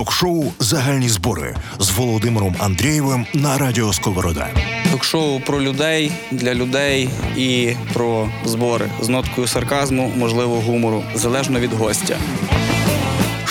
Ток-шоу 0.00 0.44
Загальні 0.58 1.08
збори 1.08 1.56
з 1.78 1.90
Володимиром 1.90 2.56
Андрієвим 2.58 3.26
на 3.34 3.58
радіо 3.58 3.92
Сковорода. 3.92 4.48
Ток-шоу 4.92 5.40
про 5.40 5.62
людей 5.62 6.12
для 6.30 6.54
людей 6.54 7.08
і 7.36 7.72
про 7.92 8.28
збори 8.44 8.90
з 9.02 9.08
ноткою 9.08 9.46
сарказму, 9.46 10.12
можливо, 10.16 10.60
гумору, 10.60 11.02
залежно 11.14 11.60
від 11.60 11.72
гостя. 11.72 12.16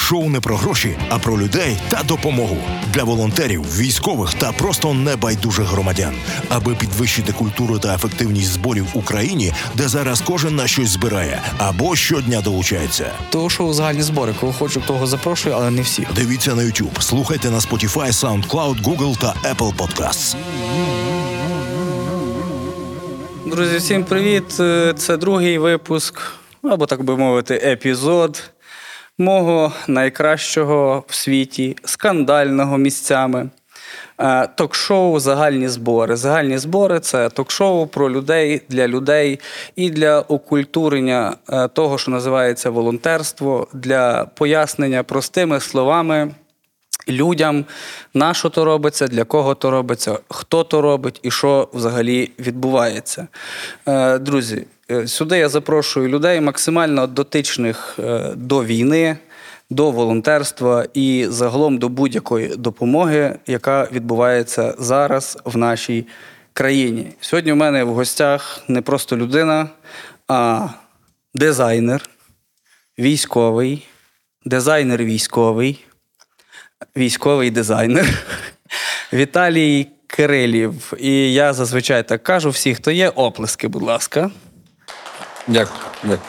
Шоу 0.10 0.30
не 0.30 0.40
про 0.40 0.58
гроші, 0.58 0.98
а 1.10 1.20
про 1.20 1.38
людей 1.40 1.78
та 1.90 2.04
допомогу 2.04 2.58
для 2.94 3.04
волонтерів, 3.04 3.78
військових 3.78 4.34
та 4.34 4.52
просто 4.52 4.94
небайдужих 4.94 5.66
громадян, 5.66 6.14
аби 6.50 6.76
підвищити 6.76 7.34
культуру 7.34 7.80
та 7.80 7.96
ефективність 7.96 8.52
зборів 8.52 8.86
в 8.94 8.98
Україні, 8.98 9.54
де 9.76 9.88
зараз 9.88 10.22
кожен 10.22 10.56
на 10.56 10.68
щось 10.68 10.90
збирає 10.90 11.42
або 11.58 11.96
щодня 11.96 12.42
долучається. 12.42 13.12
Того 13.30 13.50
шоу 13.50 13.74
загальні 13.74 14.02
збори. 14.02 14.34
Кого 14.40 14.54
хочу, 14.54 14.82
того 14.82 15.08
запрошую, 15.08 15.56
але 15.56 15.72
не 15.72 15.82
всіх. 15.82 16.14
Дивіться 16.16 16.56
на 16.56 16.62
YouTube, 16.62 17.02
слухайте 17.02 17.50
на 17.50 17.60
Spotify, 17.60 18.08
SoundCloud, 18.08 18.84
Google 18.84 19.18
та 19.20 19.54
Apple 19.54 19.76
Podcasts. 19.76 20.36
Друзі, 23.46 23.78
всім 23.78 24.04
привіт! 24.04 24.60
Е, 24.60 24.94
Це 24.98 25.18
другий 25.18 25.58
випуск, 25.58 26.22
або 26.64 26.86
так 26.86 27.04
би 27.04 27.18
мовити, 27.18 27.56
епізод 27.56 28.52
мого 29.20 29.72
найкращого 29.88 31.04
в 31.08 31.16
світі 31.16 31.78
скандального 31.84 32.78
місцями. 32.78 33.50
е, 34.20 34.48
Ток-шоу 34.56 35.20
Загальні 35.20 35.68
збори. 35.68 36.16
Загальні 36.16 36.58
збори 36.58 37.00
це 37.00 37.30
ток-шоу 37.30 37.88
про 37.88 38.10
людей 38.12 38.62
для 38.70 38.88
людей 38.88 39.40
і 39.76 39.90
для 39.90 40.20
окультурення 40.20 41.36
е, 41.50 41.68
того, 41.68 41.98
що 41.98 42.12
називається 42.12 42.70
волонтерство, 42.70 43.68
для 43.74 44.26
пояснення 44.36 45.04
простими 45.04 45.60
словами 45.60 46.32
людям, 47.10 47.66
на 48.14 48.34
що 48.34 48.50
то 48.50 48.66
робиться, 48.66 49.08
для 49.08 49.24
кого 49.24 49.56
то 49.56 49.72
робиться, 49.72 50.20
хто 50.30 50.64
то 50.64 50.82
робить 50.82 51.20
і 51.24 51.32
що 51.32 51.70
взагалі 51.74 52.32
відбувається. 52.40 53.28
Е, 53.88 54.20
Друзі, 54.20 54.66
сюди 55.08 55.38
я 55.38 55.50
запрошую 55.50 56.10
людей 56.10 56.42
максимально 56.42 57.08
дотичних 57.08 57.96
е, 58.00 58.34
до 58.36 58.64
війни. 58.64 59.18
До 59.72 59.92
волонтерства 59.92 60.86
і 60.94 61.26
загалом 61.30 61.78
до 61.78 61.90
будь-якої 61.90 62.48
допомоги, 62.48 63.40
яка 63.48 63.88
відбувається 63.92 64.76
зараз 64.80 65.38
в 65.46 65.58
нашій 65.58 66.06
країні. 66.54 67.08
Сьогодні 67.22 67.52
в 67.52 67.56
мене 67.56 67.84
в 67.84 67.94
гостях 67.94 68.64
не 68.68 68.82
просто 68.82 69.18
людина, 69.18 69.70
а 70.28 70.68
дизайнер, 71.34 72.10
військовий, 73.00 73.88
дизайнер 74.46 75.04
військовий, 75.04 75.86
військовий 76.98 77.52
дизайнер 77.52 78.06
Віталій 79.14 79.88
Кирилів. 80.08 80.94
І 81.00 81.34
я 81.34 81.54
зазвичай 81.54 82.08
так 82.08 82.24
кажу: 82.24 82.50
всі, 82.50 82.76
хто 82.76 82.92
є, 82.92 83.10
оплески, 83.10 83.68
будь 83.68 83.84
ласка. 83.84 84.32
Дякую. 85.50 85.80
Дякую. 86.04 86.20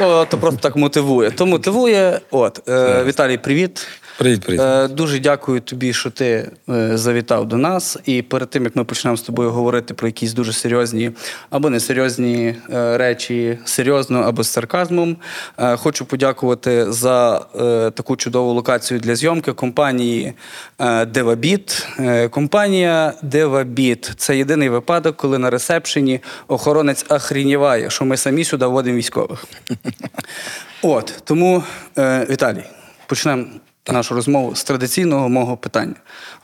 О, 0.00 0.24
то 0.24 0.38
просто 0.38 0.60
так 0.60 0.76
мотивує. 0.76 1.30
То 1.30 1.46
мотивує. 1.46 2.20
От, 2.30 2.68
е, 2.68 3.04
Віталій, 3.04 3.38
привіт. 3.38 3.86
Привіт, 4.20 4.40
привіт. 4.40 4.60
Е, 4.60 4.88
дуже 4.88 5.18
дякую 5.18 5.60
тобі, 5.60 5.92
що 5.92 6.10
ти 6.10 6.50
е, 6.68 6.96
завітав 6.96 7.48
до 7.48 7.56
нас. 7.56 7.98
І 8.04 8.22
перед 8.22 8.50
тим 8.50 8.64
як 8.64 8.76
ми 8.76 8.84
почнемо 8.84 9.16
з 9.16 9.22
тобою 9.22 9.50
говорити 9.50 9.94
про 9.94 10.08
якісь 10.08 10.32
дуже 10.32 10.52
серйозні 10.52 11.10
або 11.50 11.70
несерйозні 11.70 12.56
е, 12.72 12.98
речі, 12.98 13.58
серйозно 13.64 14.20
або 14.20 14.42
з 14.42 14.48
сарказмом, 14.48 15.16
е, 15.58 15.76
хочу 15.76 16.04
подякувати 16.04 16.92
за 16.92 17.46
е, 17.54 17.90
таку 17.90 18.16
чудову 18.16 18.52
локацію 18.52 19.00
для 19.00 19.14
зйомки 19.14 19.52
компанії 19.52 20.32
Девабіт. 21.06 21.86
Е, 21.98 22.28
компанія 22.28 23.12
Девабіт 23.22 24.12
це 24.16 24.36
єдиний 24.36 24.68
випадок, 24.68 25.16
коли 25.16 25.38
на 25.38 25.50
ресепшені 25.50 26.20
охоронець 26.48 27.06
охрініває, 27.08 27.90
що 27.90 28.04
ми 28.04 28.16
самі 28.16 28.44
сюди 28.44 28.66
водимо 28.66 28.96
військових. 28.96 29.44
От 30.82 31.14
тому, 31.24 31.62
е, 31.98 32.26
Віталій, 32.30 32.64
почнемо 33.06 33.44
нашу 33.88 34.14
розмову 34.14 34.54
з 34.54 34.64
традиційного 34.64 35.28
мого 35.28 35.56
питання. 35.56 35.94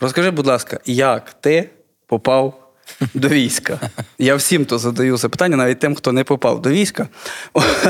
Розкажи, 0.00 0.30
будь 0.30 0.46
ласка, 0.46 0.80
як 0.86 1.32
ти 1.32 1.70
попав 2.06 2.72
до 3.14 3.28
війська? 3.28 3.80
Я 4.18 4.34
всім 4.34 4.64
то 4.64 4.78
задаю 4.78 5.16
запитання, 5.16 5.56
навіть 5.56 5.78
тим, 5.78 5.94
хто 5.94 6.12
не 6.12 6.24
попав 6.24 6.62
до 6.62 6.70
війська. 6.70 7.08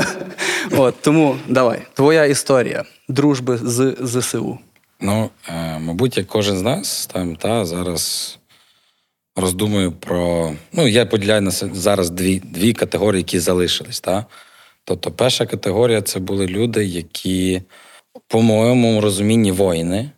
От, 0.71 1.01
тому 1.01 1.37
давай, 1.47 1.81
твоя 1.93 2.25
історія 2.25 2.83
дружби 3.07 3.57
з 3.63 3.95
ЗСУ. 4.01 4.59
Ну, 5.01 5.29
е, 5.49 5.79
мабуть, 5.79 6.17
як 6.17 6.27
кожен 6.27 6.57
з 6.57 6.61
нас 6.61 7.05
там 7.05 7.35
та 7.35 7.65
зараз 7.65 8.37
роздумую 9.35 9.91
про. 9.91 10.53
Ну, 10.73 10.87
я 10.87 11.05
поділяю 11.05 11.41
на 11.41 11.51
зараз 11.51 12.09
дві, 12.09 12.39
дві 12.39 12.73
категорії, 12.73 13.19
які 13.19 13.39
залишились. 13.39 13.99
Та? 13.99 14.25
Тобто, 14.83 15.11
перша 15.11 15.45
категорія 15.45 16.01
це 16.01 16.19
були 16.19 16.47
люди, 16.47 16.85
які, 16.85 17.61
по 18.27 18.41
моєму 18.41 19.01
розумінні, 19.01 19.51
воїни, 19.51 20.09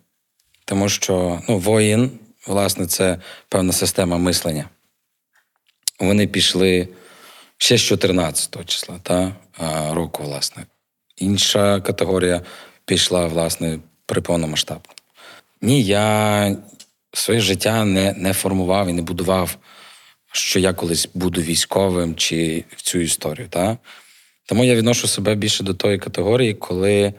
тому 0.64 0.88
що 0.88 1.42
ну, 1.48 1.58
воїн, 1.58 2.10
власне, 2.46 2.86
це 2.86 3.18
певна 3.48 3.72
система 3.72 4.18
мислення. 4.18 4.68
Вони 6.00 6.26
пішли 6.26 6.88
ще 7.58 7.76
з 7.76 7.82
14 7.82 8.66
числа 8.66 8.98
та, 9.02 9.32
року, 9.90 10.22
власне. 10.22 10.66
Інша 11.16 11.80
категорія 11.80 12.42
пішла, 12.84 13.26
власне, 13.26 13.78
при 14.06 14.20
повномасштабному. 14.20 14.96
Ні, 15.62 15.82
я 15.82 16.56
своє 17.12 17.40
життя 17.40 17.84
не, 17.84 18.12
не 18.12 18.32
формував 18.32 18.88
і 18.88 18.92
не 18.92 19.02
будував, 19.02 19.56
що 20.32 20.58
я 20.58 20.72
колись 20.72 21.08
буду 21.14 21.40
військовим 21.40 22.14
чи 22.14 22.64
в 22.76 22.82
цю 22.82 22.98
історію. 22.98 23.48
Та? 23.48 23.78
Тому 24.46 24.64
я 24.64 24.74
відношу 24.74 25.08
себе 25.08 25.34
більше 25.34 25.64
до 25.64 25.74
тої 25.74 25.98
категорії, 25.98 26.54
коли 26.54 27.14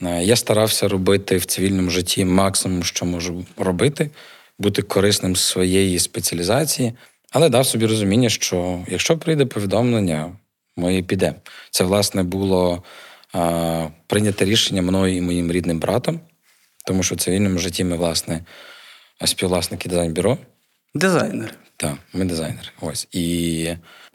я 0.00 0.36
старався 0.36 0.88
робити 0.88 1.36
в 1.36 1.44
цивільному 1.44 1.90
житті 1.90 2.24
максимум, 2.24 2.82
що 2.82 3.06
можу 3.06 3.46
робити, 3.56 4.10
бути 4.58 4.82
корисним 4.82 5.36
з 5.36 5.40
своєї 5.40 5.98
спеціалізації, 5.98 6.92
але 7.30 7.48
дав 7.48 7.66
собі 7.66 7.86
розуміння, 7.86 8.28
що 8.28 8.84
якщо 8.88 9.18
прийде 9.18 9.46
повідомлення, 9.46 10.32
ми 10.76 11.02
підемо. 11.02 11.36
Це, 11.70 11.84
власне, 11.84 12.22
було 12.22 12.82
а, 13.32 13.88
прийняте 14.06 14.44
рішення 14.44 14.82
мною 14.82 15.16
і 15.16 15.20
моїм 15.20 15.52
рідним 15.52 15.78
братом, 15.78 16.20
тому 16.86 17.02
що 17.02 17.14
в 17.14 17.18
цивільному 17.18 17.58
житті 17.58 17.84
ми, 17.84 17.96
власне, 17.96 18.40
співвласники 19.24 19.88
дизайн-бюро. 19.88 20.38
Дизайнер. 20.94 21.54
Так, 21.76 21.94
ми 22.12 22.24
дизайнери. 22.24 22.68
Ось. 22.80 23.08
І 23.12 23.68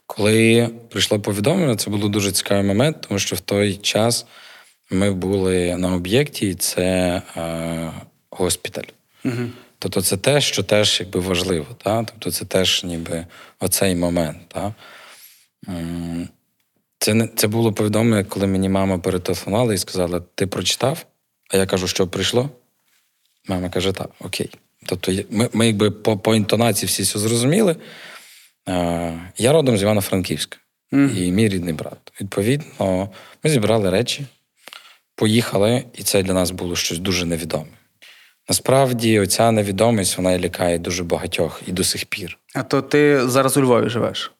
коли 0.07 0.69
прийшло 0.89 1.19
повідомлення, 1.19 1.75
це 1.75 1.89
був 1.89 2.09
дуже 2.09 2.31
цікавий 2.31 2.63
момент, 2.63 2.97
тому 3.07 3.19
що 3.19 3.35
в 3.35 3.39
той 3.39 3.75
час 3.75 4.25
ми 4.91 5.11
були 5.11 5.77
на 5.77 5.93
об'єкті, 5.95 6.47
і 6.49 6.53
це 6.55 7.21
е, 7.37 7.91
госпіталь. 8.29 8.83
Угу. 9.25 9.49
Тобто 9.79 10.01
це 10.01 10.17
те, 10.17 10.41
що 10.41 10.63
теж 10.63 10.99
якби 10.99 11.19
важливо. 11.19 11.65
Та? 11.83 12.03
Тобто 12.03 12.31
це 12.31 12.45
теж 12.45 12.83
ніби 12.83 13.25
оцей 13.59 13.95
момент. 13.95 14.37
Та? 14.47 14.73
Це, 16.99 17.13
не- 17.13 17.27
це 17.27 17.47
було 17.47 17.73
повідомлення, 17.73 18.23
коли 18.23 18.47
мені 18.47 18.69
мама 18.69 18.97
перетелефонувала 18.97 19.73
і 19.73 19.77
сказала: 19.77 20.21
ти 20.35 20.47
прочитав? 20.47 21.05
А 21.49 21.57
я 21.57 21.65
кажу, 21.65 21.87
що 21.87 22.07
прийшло? 22.07 22.49
Мама 23.47 23.69
каже, 23.69 23.91
так, 23.91 24.09
окей. 24.19 24.49
Тобто 24.85 25.11
ми, 25.29 25.49
ми 25.53 25.67
якби 25.67 25.91
по, 25.91 26.17
по 26.17 26.35
інтонації 26.35 26.87
всі 26.87 27.03
все 27.03 27.19
зрозуміли. 27.19 27.75
Е, 28.69 29.19
Я 29.37 29.51
родом 29.51 29.77
з 29.77 29.81
Івано-Франківська 29.81 30.57
і 30.91 31.31
мій 31.31 31.49
рідний 31.49 31.73
брат. 31.73 31.97
Відповідно, 32.21 33.09
ми 33.43 33.49
зібрали 33.49 33.89
речі, 33.89 34.25
поїхали, 35.21 35.83
і 35.93 36.03
це 36.03 36.23
для 36.23 36.33
нас 36.33 36.51
було 36.51 36.75
щось 36.75 36.99
дуже 36.99 37.25
невідоме. 37.25 37.65
Насправді, 38.49 39.19
оця 39.19 39.51
невідомість 39.51 40.17
вона 40.17 40.39
лякає 40.39 40.77
дуже 40.77 41.03
багатьох 41.03 41.61
і 41.67 41.71
до 41.71 41.83
сих 41.83 42.05
пір. 42.05 42.37
А 42.55 42.63
то 42.63 42.81
ти 42.81 43.27
зараз 43.27 43.57
у 43.57 43.61
Львові 43.61 43.89
живеш. 43.89 44.31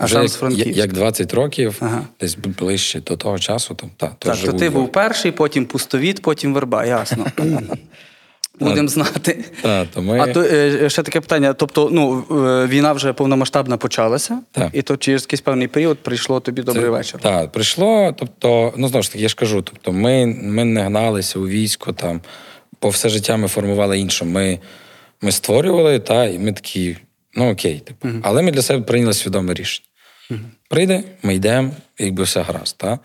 А 0.00 0.04
Вже 0.04 0.26
як, 0.50 0.76
як 0.76 0.92
20 0.92 1.34
років, 1.34 1.76
Ага. 1.80 2.06
десь 2.20 2.34
ближче 2.34 3.00
до 3.00 3.16
того 3.16 3.38
часу, 3.38 3.74
там 3.74 3.90
та, 3.96 4.06
то 4.06 4.28
Так, 4.28 4.34
живу 4.34 4.52
то 4.52 4.58
ти 4.58 4.70
був 4.70 4.92
перший, 4.92 5.32
потім 5.32 5.66
пустовіт, 5.66 6.22
потім 6.22 6.54
верба, 6.54 6.84
ясно. 6.84 7.26
Будемо 8.68 8.88
знати. 8.88 9.44
Та, 9.62 9.84
то 9.84 10.02
ми... 10.02 10.20
А 10.20 10.26
то 10.26 10.42
е, 10.42 10.90
ще 10.90 11.02
таке 11.02 11.20
питання: 11.20 11.52
тобто, 11.52 11.88
ну 11.92 12.24
е, 12.30 12.66
війна 12.66 12.92
вже 12.92 13.12
повномасштабна 13.12 13.76
почалася, 13.76 14.38
Так. 14.52 14.70
і 14.72 14.82
то 14.82 14.96
через 14.96 15.22
якийсь 15.22 15.40
певний 15.40 15.68
період 15.68 15.98
прийшло 15.98 16.40
тобі 16.40 16.62
добрий 16.62 16.88
вечір. 16.90 17.20
Так, 17.20 17.52
прийшло. 17.52 18.14
Тобто, 18.18 18.72
ну 18.76 18.88
знову 18.88 19.02
ж 19.02 19.12
таки, 19.12 19.22
я 19.22 19.28
ж 19.28 19.36
кажу, 19.36 19.62
тобто, 19.62 19.92
ми, 19.92 20.26
ми 20.26 20.64
не 20.64 20.82
гналися 20.82 21.38
у 21.38 21.48
військо 21.48 21.92
там, 21.92 22.20
по 22.78 22.88
все 22.88 23.08
життя 23.08 23.36
ми 23.36 23.48
формували 23.48 23.98
інше. 23.98 24.24
Ми, 24.24 24.58
ми 25.22 25.32
створювали, 25.32 25.98
та, 25.98 26.24
і 26.24 26.38
ми 26.38 26.52
такі, 26.52 26.96
ну 27.34 27.52
окей, 27.52 27.78
типу. 27.78 28.08
Але 28.22 28.42
ми 28.42 28.50
для 28.50 28.62
себе 28.62 28.84
прийняли 28.84 29.14
свідоме 29.14 29.54
рішення. 29.54 29.88
Прийде, 30.68 31.02
ми 31.22 31.34
йдемо, 31.34 31.70
якби 31.98 32.22
все 32.22 32.42
гаразд. 32.42 32.78
Та? 32.78 32.98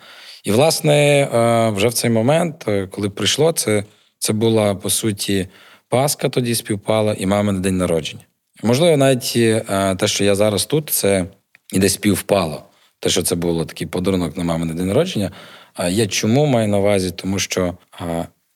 І, 0.43 0.51
власне, 0.51 1.21
е, 1.21 1.69
вже 1.75 1.87
в 1.87 1.93
цей 1.93 2.09
момент, 2.09 2.65
е, 2.67 2.87
коли 2.91 3.09
прийшло, 3.09 3.51
це 3.51 3.83
Це 4.19 4.33
була 4.33 4.75
по 4.75 4.89
суті 4.89 5.47
Пасха 5.89 6.29
тоді 6.29 6.55
співпала 6.55 7.13
і 7.13 7.25
мамин 7.25 7.61
день 7.61 7.77
народження. 7.77 8.23
Можливо, 8.63 8.97
навіть 8.97 9.33
е, 9.35 9.95
те, 9.95 10.07
що 10.07 10.23
я 10.23 10.35
зараз 10.35 10.65
тут, 10.65 10.89
це 10.89 11.25
і 11.73 11.79
десь 11.79 11.93
співпало. 11.93 12.63
Те, 12.99 13.09
що 13.09 13.23
це 13.23 13.35
було 13.35 13.65
такий 13.65 13.87
подарунок 13.87 14.37
на 14.37 14.43
мамине 14.43 14.73
день 14.73 14.87
народження. 14.87 15.31
А 15.73 15.89
я 15.89 16.07
чому 16.07 16.45
маю 16.45 16.67
на 16.67 16.77
увазі? 16.77 17.11
Тому 17.11 17.39
що 17.39 17.77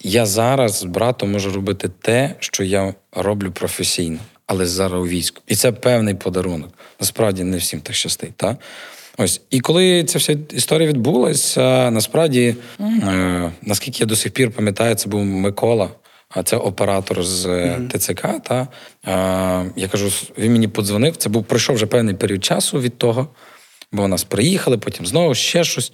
я 0.04 0.26
зараз 0.26 0.80
з 0.80 0.84
братом 0.84 1.32
можу 1.32 1.52
робити 1.52 1.90
те, 2.02 2.36
що 2.40 2.64
я 2.64 2.94
роблю 3.12 3.52
професійно, 3.52 4.20
але 4.48 4.66
зараз 4.66 5.02
у 5.02 5.08
війську. 5.08 5.42
І 5.48 5.56
це 5.56 5.72
певний 5.72 6.16
подарунок. 6.16 6.70
Насправді 7.00 7.44
не 7.44 7.58
всім 7.58 7.82
так 7.82 7.96
щастить. 7.96 8.44
Ось. 9.18 9.42
І 9.50 9.60
коли 9.60 10.04
ця 10.04 10.20
вся 10.20 10.38
історія 10.50 10.90
відбулася, 10.90 11.92
насправді, 11.92 12.56
е, 12.80 13.52
наскільки 13.62 13.98
я 14.00 14.06
до 14.06 14.16
сих 14.16 14.32
пір 14.32 14.52
пам'ятаю, 14.52 14.96
це 14.96 15.10
був 15.10 15.26
Микола. 15.26 15.90
А 16.34 16.44
це 16.44 16.58
оператор 16.58 17.24
з 17.24 17.46
mm-hmm. 17.46 17.98
ТЦК. 17.98 18.22
Та 18.44 18.68
а, 19.04 19.64
я 19.76 19.88
кажу, 19.88 20.10
він 20.38 20.52
мені 20.52 20.68
подзвонив. 20.68 21.18
Це 21.18 21.30
був 21.30 21.44
пройшов 21.44 21.76
вже 21.76 21.86
певний 21.86 22.16
період 22.16 22.44
часу 22.44 22.80
від 22.80 22.98
того, 22.98 23.28
бо 23.92 24.04
у 24.04 24.08
нас 24.08 24.24
приїхали, 24.24 24.78
потім 24.78 25.06
знову 25.06 25.36
ще 25.36 25.64
щось. 25.64 25.92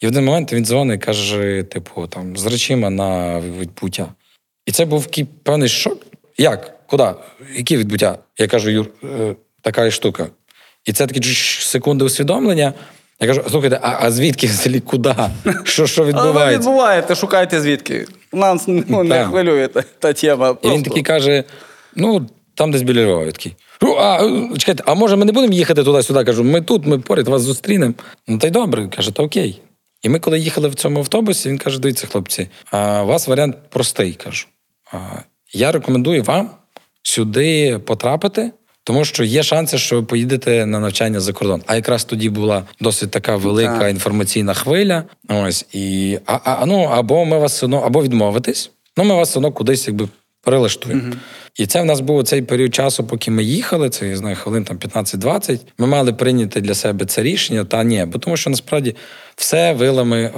І 0.00 0.06
в 0.06 0.08
один 0.08 0.24
момент 0.24 0.52
він 0.52 0.64
дзвонить 0.64 1.02
і 1.02 1.04
каже: 1.04 1.64
типу, 1.70 2.06
там, 2.06 2.36
з 2.36 2.46
речима 2.46 2.90
на 2.90 3.40
відбуття. 3.40 4.08
І 4.66 4.72
це 4.72 4.84
був 4.84 5.06
такий 5.06 5.24
певний 5.24 5.68
шок. 5.68 6.06
Як? 6.38 6.86
Куди? 6.86 7.08
Які 7.56 7.76
відбуття? 7.76 8.18
Я 8.38 8.46
кажу, 8.46 8.70
Юр, 8.70 8.90
е, 9.04 9.36
така 9.60 9.90
штука. 9.90 10.26
І 10.86 10.92
це 10.92 11.06
такі 11.06 11.22
секунди 11.60 12.04
усвідомлення. 12.04 12.72
Я 13.20 13.26
кажу, 13.26 13.42
слухайте, 13.50 13.78
а 13.82 13.96
а 14.00 14.10
звідки 14.10 14.46
взагалі 14.46 14.80
куди? 14.80 15.14
Що 15.64 15.86
що 15.86 16.04
відбувається? 16.04 16.58
Відбуваєте, 16.58 17.14
шукайте 17.14 17.60
звідки. 17.60 18.06
Нас 18.32 18.64
ну, 18.66 19.04
не 19.04 19.24
хвилює 19.24 19.68
та, 19.68 19.82
та 19.98 20.12
тема. 20.12 20.54
Просто. 20.54 20.68
І 20.68 20.72
він 20.76 20.82
такий 20.82 21.02
каже: 21.02 21.44
ну, 21.94 22.26
там 22.54 22.70
десь 22.70 22.82
біля 22.82 23.04
Львова. 23.04 23.32
такий. 23.32 23.56
А 23.98 24.30
чекайте, 24.58 24.82
а 24.86 24.94
може 24.94 25.16
ми 25.16 25.24
не 25.24 25.32
будемо 25.32 25.52
їхати 25.52 25.84
туди-сюди? 25.84 26.24
Кажу, 26.24 26.44
ми 26.44 26.62
тут, 26.62 26.86
ми 26.86 26.98
поряд 26.98 27.28
вас 27.28 27.42
зустрінемо. 27.42 27.94
Ну 28.28 28.38
та 28.38 28.46
й 28.46 28.50
добре, 28.50 28.88
каже, 28.88 29.10
то 29.10 29.24
окей. 29.24 29.60
І 30.02 30.08
ми, 30.08 30.18
коли 30.18 30.38
їхали 30.38 30.68
в 30.68 30.74
цьому 30.74 30.98
автобусі, 30.98 31.48
він 31.48 31.58
каже: 31.58 31.80
дивіться, 31.80 32.06
хлопці, 32.06 32.48
а 32.70 33.02
у 33.02 33.06
вас 33.06 33.28
варіант 33.28 33.56
простий. 33.70 34.12
кажу. 34.12 34.46
А, 34.92 34.96
Я 35.52 35.72
рекомендую 35.72 36.22
вам 36.22 36.50
сюди 37.02 37.78
потрапити. 37.78 38.50
Тому 38.86 39.04
що 39.04 39.24
є 39.24 39.42
шанси, 39.42 39.78
що 39.78 39.96
ви 39.96 40.02
поїдете 40.02 40.66
на 40.66 40.80
навчання 40.80 41.20
за 41.20 41.32
кордон. 41.32 41.62
А 41.66 41.74
якраз 41.76 42.04
тоді 42.04 42.30
була 42.30 42.62
досить 42.80 43.10
така 43.10 43.36
велика 43.36 43.78
так. 43.78 43.90
інформаційна 43.90 44.54
хвиля. 44.54 45.04
Ось 45.28 45.66
і 45.72 46.18
а, 46.26 46.38
а 46.44 46.66
ну 46.66 46.82
або 46.82 47.24
ми 47.24 47.38
вас 47.38 47.62
одно, 47.62 47.80
або 47.80 48.02
відмовитись, 48.02 48.70
Ну 48.96 49.04
ми 49.04 49.14
вас 49.14 49.36
одно 49.36 49.52
кудись 49.52 49.86
якби 49.88 50.08
перелаштуємо. 50.42 51.02
Угу. 51.02 51.16
І 51.56 51.66
це 51.66 51.82
в 51.82 51.84
нас 51.84 52.00
був 52.00 52.24
цей 52.24 52.42
період 52.42 52.74
часу, 52.74 53.04
поки 53.04 53.30
ми 53.30 53.44
їхали. 53.44 53.90
Це 53.90 54.08
я 54.08 54.16
знаю, 54.16 54.36
хвилин 54.36 54.64
там 54.64 54.76
15-20. 54.76 55.58
Ми 55.78 55.86
мали 55.86 56.12
прийняти 56.12 56.60
для 56.60 56.74
себе 56.74 57.06
це 57.06 57.22
рішення, 57.22 57.64
та 57.64 57.84
ні, 57.84 58.04
бо 58.12 58.18
тому, 58.18 58.36
що 58.36 58.50
насправді 58.50 58.94
все 59.36 59.72
вилами 59.72 60.30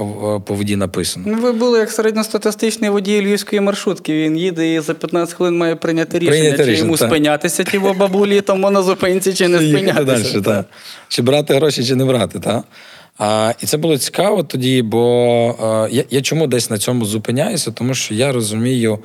по 0.45 0.53
воді 0.53 0.75
написано. 0.75 1.25
Ну, 1.29 1.41
ви 1.41 1.51
були 1.51 1.79
як 1.79 1.91
середньостатистичний 1.91 2.89
водій 2.89 3.21
львівської 3.21 3.61
маршрутки. 3.61 4.13
Він 4.13 4.37
їде 4.37 4.73
і 4.73 4.79
за 4.79 4.93
15 4.93 5.35
хвилин 5.35 5.57
має 5.57 5.75
прийняти 5.75 6.19
рішення, 6.19 6.31
прийняти 6.39 6.57
чи 6.57 6.69
рішення, 6.69 6.85
йому 6.85 6.97
та. 6.97 7.07
спинятися 7.07 7.63
ті 7.63 7.79
бабулі 7.79 8.41
тому 8.41 8.69
на 8.69 8.81
зупинці, 8.81 9.33
чи 9.33 9.47
не 9.47 9.57
спинятися. 9.57 10.39
Далі, 10.39 10.43
та. 10.43 10.65
Чи 11.07 11.21
брати 11.21 11.53
гроші, 11.53 11.85
чи 11.85 11.95
не 11.95 12.05
брати, 12.05 12.39
так? 12.39 12.63
А, 13.17 13.53
І 13.61 13.65
це 13.65 13.77
було 13.77 13.97
цікаво 13.97 14.43
тоді, 14.43 14.81
бо 14.81 15.55
а, 15.61 15.87
я, 15.91 16.03
я 16.09 16.21
чому 16.21 16.47
десь 16.47 16.69
на 16.69 16.77
цьому 16.77 17.05
зупиняюся, 17.05 17.71
тому 17.71 17.93
що 17.93 18.13
я 18.13 18.31
розумію 18.31 18.99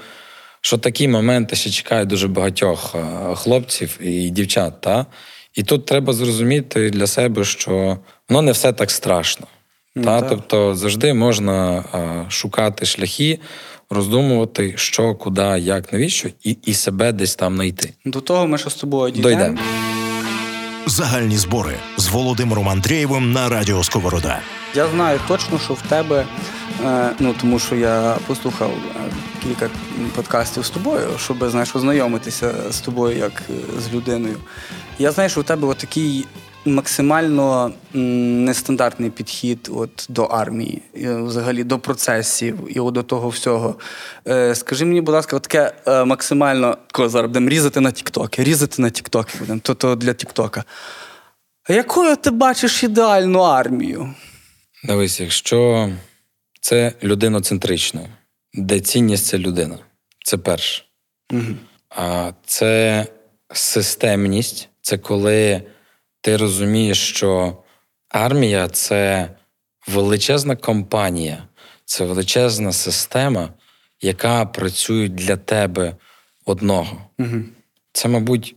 що 0.64 0.78
такі 0.78 1.08
моменти 1.08 1.56
ще 1.56 1.70
чекають 1.70 2.08
дуже 2.08 2.28
багатьох 2.28 2.94
е, 2.94 3.34
хлопців 3.34 3.98
і 4.00 4.30
дівчат. 4.30 4.80
Та? 4.80 5.06
І 5.54 5.62
тут 5.62 5.86
треба 5.86 6.12
зрозуміти 6.12 6.90
для 6.90 7.06
себе, 7.06 7.44
що 7.44 7.98
воно 8.28 8.42
не 8.42 8.52
все 8.52 8.72
так 8.72 8.90
страшно. 8.90 9.46
Ну, 9.96 10.04
та? 10.04 10.20
Тобто 10.20 10.74
завжди 10.74 11.14
можна 11.14 11.84
а, 11.92 11.98
е, 11.98 12.26
шукати 12.28 12.86
шляхи, 12.86 13.38
роздумувати, 13.90 14.72
що, 14.76 15.14
куди, 15.14 15.42
як, 15.58 15.92
навіщо, 15.92 16.28
і 16.42 16.56
і 16.64 16.74
себе 16.74 17.12
десь 17.12 17.36
там 17.36 17.54
знайти. 17.54 17.92
До 18.04 18.20
того 18.20 18.46
ми 18.46 18.58
ще 18.58 18.70
з 18.70 18.74
тобою 18.74 19.12
дійдемо. 19.12 19.36
Дойдемо. 19.36 19.58
Загальні 20.86 21.36
збори 21.36 21.74
з 21.96 22.08
Володимиром 22.08 22.68
Андрієвим 22.68 23.32
на 23.32 23.48
Радіо 23.48 23.84
Сковорода. 23.84 24.40
Я 24.74 24.86
знаю 24.88 25.20
точно, 25.28 25.58
що 25.58 25.74
в 25.74 25.82
тебе, 25.82 26.26
е, 26.84 27.10
ну 27.18 27.34
тому 27.40 27.58
що 27.58 27.74
я 27.74 28.16
послухав 28.26 28.70
кілька 29.44 29.70
подкастів 30.16 30.64
з 30.64 30.70
тобою, 30.70 31.08
щоб 31.18 31.50
знаєш, 31.50 31.76
ознайомитися 31.76 32.54
з 32.70 32.80
тобою 32.80 33.18
як 33.18 33.42
е, 33.50 33.80
з 33.80 33.94
людиною. 33.94 34.36
Я 34.98 35.12
знаю, 35.12 35.30
що 35.30 35.40
у 35.40 35.44
тебе 35.44 35.74
такий 35.74 36.26
максимально 36.64 37.72
нестандартний 37.92 39.10
підхід 39.10 39.70
от, 39.74 40.06
до 40.08 40.24
армії, 40.24 40.82
взагалі 40.94 41.64
до 41.64 41.78
процесів 41.78 42.58
і 42.76 42.80
от 42.80 42.94
до 42.94 43.02
того 43.02 43.28
всього. 43.28 43.74
Е, 44.28 44.54
Скажи 44.54 44.84
мені, 44.84 45.00
будь 45.00 45.14
ласка, 45.14 45.38
таке 45.38 45.72
е, 45.86 46.04
максимально 46.04 46.76
тако 46.86 47.08
зараз 47.08 47.28
будемо 47.28 47.48
різати 47.48 47.80
на 47.80 47.90
Тіктоки, 47.90 48.44
різати 48.44 48.82
на 48.82 48.90
Тіктоки 48.90 49.38
будемо, 49.38 49.60
то, 49.62 49.74
то 49.74 49.96
для 49.96 50.12
Тіктока. 50.12 50.64
А 51.68 51.72
якою 51.72 52.16
ти 52.16 52.30
бачиш 52.30 52.84
ідеальну 52.84 53.40
армію? 53.40 54.14
Дивись, 54.84 55.20
якщо 55.20 55.90
це 56.60 56.92
людиноцентрично, 57.02 58.00
де 58.54 58.80
цінність 58.80 59.26
це 59.26 59.38
людина. 59.38 59.78
Це 60.24 60.36
перше. 60.36 60.84
Угу. 61.32 61.54
А 61.90 62.32
це 62.46 63.06
системність, 63.52 64.68
це 64.80 64.98
коли 64.98 65.62
ти 66.20 66.36
розумієш, 66.36 66.98
що 66.98 67.56
армія 68.08 68.68
це 68.68 69.30
величезна 69.86 70.56
компанія, 70.56 71.44
це 71.84 72.04
величезна 72.04 72.72
система, 72.72 73.48
яка 74.00 74.44
працює 74.44 75.08
для 75.08 75.36
тебе 75.36 75.96
одного. 76.44 77.06
Угу. 77.18 77.42
Це, 77.92 78.08
мабуть, 78.08 78.56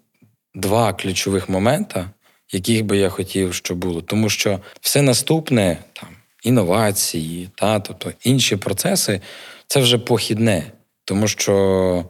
два 0.56 0.94
ключових 0.94 1.50
моменти, 1.50 2.06
яких 2.52 2.86
би 2.86 2.98
я 2.98 3.10
хотів, 3.10 3.54
щоб 3.54 3.78
було. 3.78 4.02
Тому 4.02 4.30
що 4.30 4.60
все 4.82 5.02
наступне, 5.02 5.78
там, 5.94 6.10
інновації, 6.44 7.50
та, 7.56 7.80
тобто 7.80 8.14
інші 8.24 8.56
процеси, 8.56 9.22
це 9.68 9.80
вже 9.80 9.98
похідне. 9.98 10.72
Тому 11.06 11.28
що, 11.28 12.06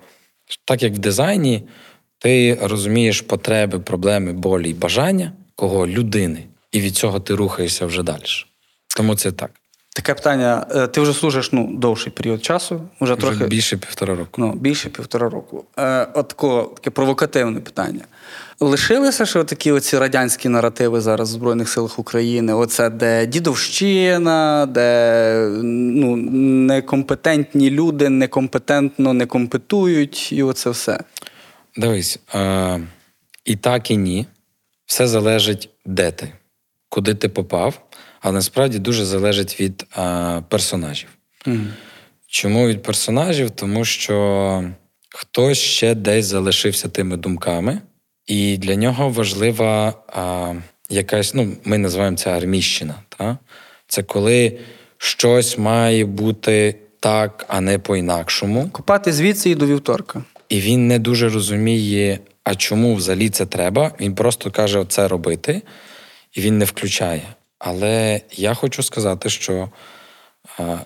так 0.66 0.84
як 0.84 0.94
в 0.94 0.98
дизайні, 0.98 1.64
ти 2.20 2.58
розумієш 2.62 3.22
потреби, 3.22 3.80
проблеми, 3.80 4.34
болі 4.34 4.70
і 4.70 4.74
бажання 4.74 5.32
кого 5.56 5.88
людини, 5.88 6.44
і 6.72 6.82
від 6.82 6.96
цього 6.96 7.20
ти 7.20 7.36
рухаєшся 7.36 7.86
вже 7.86 8.04
далі. 8.04 8.24
Тому 8.98 9.16
це 9.16 9.32
так. 9.32 9.52
Таке 9.96 10.14
питання: 10.14 10.68
е, 10.76 10.88
ти 10.88 11.02
вже 11.02 11.14
служиш 11.14 11.52
ну, 11.52 11.70
довший 11.74 12.12
період 12.12 12.46
часу, 12.46 12.82
вже, 13.02 13.14
вже 13.14 13.22
трохи 13.22 13.46
більше 13.46 13.78
півтора 13.78 14.16
року. 14.16 14.32
Ну, 14.38 14.54
більше 14.54 14.90
півтора 14.90 15.30
року. 15.30 15.66
Е, 15.78 16.08
от 16.14 16.28
тако, 16.28 16.72
таке 16.76 16.90
провокативне 16.90 17.60
питання. 17.60 18.02
Лишилися 18.60 19.26
ще 19.26 19.44
такі 19.44 19.72
оці 19.72 19.98
радянські 19.98 20.50
наративи 20.50 21.02
зараз 21.02 21.30
в 21.30 21.34
Збройних 21.34 21.70
силах 21.70 22.00
України. 22.00 22.54
Оце 22.54 22.90
де 22.90 23.26
дідовщина, 23.26 24.66
де 24.66 25.50
ну, 25.64 26.16
некомпетентні 26.16 27.70
люди 27.70 28.10
некомпетентно 28.10 29.14
не 29.14 29.26
компетують, 29.26 30.32
і 30.32 30.44
оце 30.44 30.70
все. 30.70 31.00
Дивись, 31.76 32.20
е, 32.36 32.82
і 33.46 33.56
так, 33.56 33.92
і 33.92 33.98
ні. 33.98 34.26
Все 34.86 35.08
залежить, 35.08 35.70
де 35.86 36.12
ти, 36.12 36.34
куди 36.90 37.14
ти 37.14 37.30
попав, 37.30 37.82
але 38.22 38.34
насправді 38.34 38.80
дуже 38.80 39.06
залежить 39.06 39.62
від 39.62 39.86
е, 39.98 40.44
персонажів. 40.50 41.10
Угу. 41.48 41.58
Чому 42.28 42.68
від 42.68 42.84
персонажів? 42.84 43.50
Тому 43.50 43.86
що 43.86 44.64
хтось 45.10 45.58
ще 45.58 45.96
десь 45.96 46.26
залишився 46.26 46.90
тими 46.90 47.18
думками. 47.18 47.82
І 48.28 48.58
для 48.58 48.76
нього 48.76 49.10
важлива 49.10 49.94
а, 50.08 50.54
якась, 50.90 51.34
ну, 51.34 51.54
ми 51.64 51.78
називаємо 51.78 52.18
це 52.18 52.32
арміщина. 52.32 52.96
Та? 53.10 53.38
Це 53.88 54.04
коли 54.04 54.60
щось 54.98 55.58
має 55.58 56.06
бути 56.06 56.76
так, 57.00 57.46
а 57.48 57.62
не 57.62 57.80
по-інакшому. 57.80 58.70
Купати 58.70 59.14
звідси 59.14 59.50
і 59.50 59.56
до 59.56 59.66
вівторка. 59.66 60.24
І 60.50 60.60
він 60.60 60.88
не 60.88 61.00
дуже 61.00 61.30
розуміє, 61.30 62.20
а 62.44 62.56
чому 62.56 62.96
взагалі 62.96 63.30
це 63.30 63.46
треба. 63.46 63.92
Він 64.00 64.16
просто 64.16 64.52
каже, 64.52 64.86
це 64.88 65.08
робити, 65.08 65.62
і 66.34 66.42
він 66.42 66.58
не 66.58 66.66
включає. 66.66 67.22
Але 67.60 68.22
я 68.32 68.54
хочу 68.54 68.84
сказати, 68.84 69.30
що 69.30 69.70
а, 70.58 70.78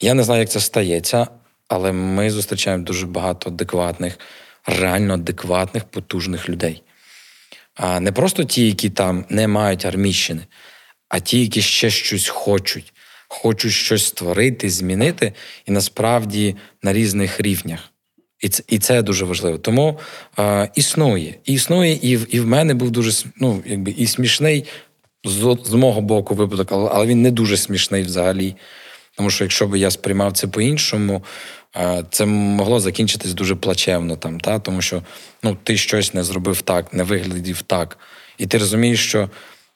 я 0.00 0.14
не 0.14 0.22
знаю, 0.24 0.40
як 0.40 0.50
це 0.50 0.60
стається, 0.60 1.26
але 1.68 1.92
ми 1.92 2.30
зустрічаємо 2.30 2.84
дуже 2.84 3.06
багато 3.06 3.50
адекватних, 3.50 4.18
реально 4.66 5.14
адекватних, 5.14 5.84
потужних 5.84 6.48
людей. 6.48 6.82
А 7.76 8.00
не 8.00 8.12
просто 8.12 8.44
ті, 8.44 8.66
які 8.66 8.90
там 8.90 9.24
не 9.28 9.48
мають 9.48 9.84
армійщини, 9.84 10.42
а 11.08 11.20
ті, 11.20 11.40
які 11.40 11.62
ще 11.62 11.90
щось 11.90 12.28
хочуть, 12.28 12.92
хочуть 13.28 13.72
щось 13.72 14.06
створити, 14.06 14.70
змінити, 14.70 15.32
і 15.66 15.70
насправді 15.70 16.56
на 16.82 16.92
різних 16.92 17.40
рівнях. 17.40 17.92
І 18.40 18.48
це, 18.48 18.62
і 18.68 18.78
це 18.78 19.02
дуже 19.02 19.24
важливо. 19.24 19.58
Тому 19.58 19.98
е, 20.38 20.70
існує. 20.74 21.34
І 21.44 21.52
існує, 21.52 21.98
і 22.02 22.16
в, 22.16 22.34
і 22.34 22.40
в 22.40 22.46
мене 22.46 22.74
був 22.74 22.90
дуже 22.90 23.24
ну, 23.36 23.62
якби, 23.66 23.90
і 23.90 24.06
смішний 24.06 24.64
з, 25.24 25.56
з 25.64 25.72
мого 25.72 26.00
боку 26.00 26.34
випадок, 26.34 26.72
але, 26.72 27.06
він 27.06 27.22
не 27.22 27.30
дуже 27.30 27.56
смішний 27.56 28.02
взагалі. 28.02 28.56
Тому 29.16 29.30
що 29.30 29.44
якщо 29.44 29.66
б 29.66 29.76
я 29.78 29.90
сприймав 29.90 30.32
це 30.32 30.46
по-іншому, 30.46 31.24
це 32.10 32.26
могло 32.26 32.80
закінчитись 32.80 33.32
дуже 33.34 33.54
плачевно 33.54 34.16
там, 34.16 34.40
та? 34.40 34.58
тому 34.58 34.82
що 34.82 35.02
ну, 35.42 35.56
ти 35.62 35.76
щось 35.76 36.14
не 36.14 36.24
зробив 36.24 36.62
так, 36.62 36.92
не 36.92 37.02
виглядів 37.02 37.62
так. 37.62 37.98
І 38.38 38.46
ти 38.46 38.58
розумієш, 38.58 39.08
що 39.08 39.30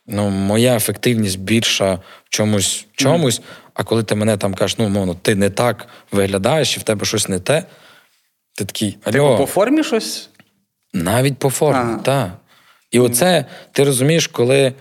ну, 0.07 0.31
моя 0.31 0.77
ефективність 0.77 1.39
більша 1.39 1.95
в 2.25 2.29
чомусь, 2.29 2.87
чомусь, 2.95 3.41
а 3.75 3.85
коли 3.85 4.03
ти 4.03 4.15
мене 4.15 4.37
там 4.37 4.55
кажеш, 4.55 4.79
ну, 4.79 4.89
мовно, 4.89 5.15
ти 5.15 5.35
не 5.35 5.51
так 5.51 5.87
виглядаєш, 6.13 6.77
і 6.77 6.81
в 6.81 6.83
тебе 6.83 7.05
щось 7.05 7.29
не 7.29 7.41
те, 7.41 7.65
ти 8.55 8.65
такий, 8.65 8.93
Типу, 8.93 9.37
по 9.39 9.47
формі 9.47 9.85
щось? 9.85 10.29
навіть 10.93 11.39
по 11.39 11.51
формі, 11.51 11.81
Ага. 11.81 11.99
так. 11.99 12.31
І 12.91 12.99
оце 12.99 13.45
ти 13.73 13.85
розумієш, 13.85 14.27
коли. 14.27 14.73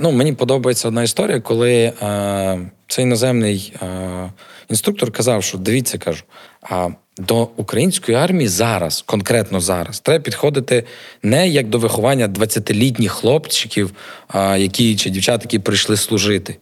Ну, 0.00 0.12
мені 0.12 0.32
подобається 0.32 0.88
одна 0.88 1.02
історія, 1.02 1.40
коли 1.40 1.72
е, 1.74 2.70
цей 2.88 3.02
іноземний 3.02 3.72
е, 3.82 4.30
інструктор 4.70 5.12
казав, 5.12 5.44
що 5.44 5.58
дивіться, 5.58 5.98
кажу, 5.98 6.22
а 6.62 6.88
до 7.18 7.48
української 7.56 8.18
армії 8.18 8.48
зараз, 8.48 9.02
конкретно 9.06 9.60
зараз, 9.60 10.00
треба 10.00 10.24
підходити 10.24 10.84
не 11.22 11.48
як 11.48 11.68
до 11.68 11.78
виховання 11.78 12.28
20-літніх 12.28 13.12
хлопчиків, 13.12 13.90
а, 14.28 14.56
які 14.56 14.96
чи 14.96 15.10
дівчат, 15.10 15.42
які 15.42 15.58
прийшли 15.58 15.96
служити. 15.96 16.56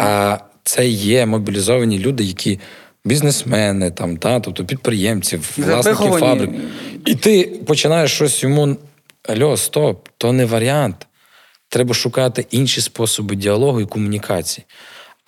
А 0.00 0.38
це 0.64 0.88
є 0.88 1.26
мобілізовані 1.26 1.98
люди, 1.98 2.24
які 2.24 2.60
бізнесмени, 3.04 3.90
там, 3.90 4.16
та, 4.16 4.40
тобто 4.40 4.64
підприємці, 4.64 5.40
власники 5.56 6.18
фабрик. 6.18 6.50
І 7.06 7.14
ти 7.14 7.60
починаєш 7.66 8.12
щось 8.12 8.42
йому. 8.42 8.76
Альо, 9.28 9.56
стоп, 9.56 10.08
то 10.18 10.32
не 10.32 10.44
варіант. 10.44 11.06
Треба 11.68 11.94
шукати 11.94 12.46
інші 12.50 12.80
способи 12.80 13.36
діалогу 13.36 13.80
і 13.80 13.86
комунікації. 13.86 14.64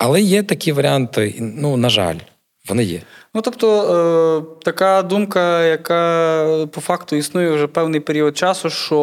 Але 0.03 0.21
є 0.21 0.43
такі 0.43 0.71
варіанти, 0.71 1.35
ну, 1.39 1.77
на 1.77 1.89
жаль, 1.89 2.15
вони 2.69 2.83
є. 2.83 3.01
Ну, 3.33 3.41
тобто, 3.41 3.67
е, 4.59 4.63
така 4.65 5.01
думка, 5.01 5.65
яка 5.65 6.67
по 6.71 6.81
факту 6.81 7.15
існує 7.15 7.51
вже 7.51 7.67
певний 7.67 7.99
період 7.99 8.37
часу, 8.37 8.69
що 8.69 8.99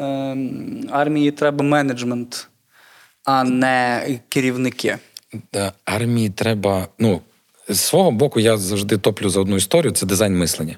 е, 0.00 0.36
армії 0.90 1.30
треба 1.30 1.64
менеджмент, 1.64 2.48
а 3.24 3.44
не 3.44 4.02
керівники. 4.28 4.96
Армії 5.84 6.30
треба. 6.30 6.88
Ну, 6.98 7.20
з 7.68 7.80
свого 7.80 8.10
боку, 8.10 8.40
я 8.40 8.56
завжди 8.56 8.98
топлю 8.98 9.28
за 9.28 9.40
одну 9.40 9.56
історію 9.56 9.92
це 9.92 10.06
дизайн 10.06 10.38
мислення. 10.38 10.76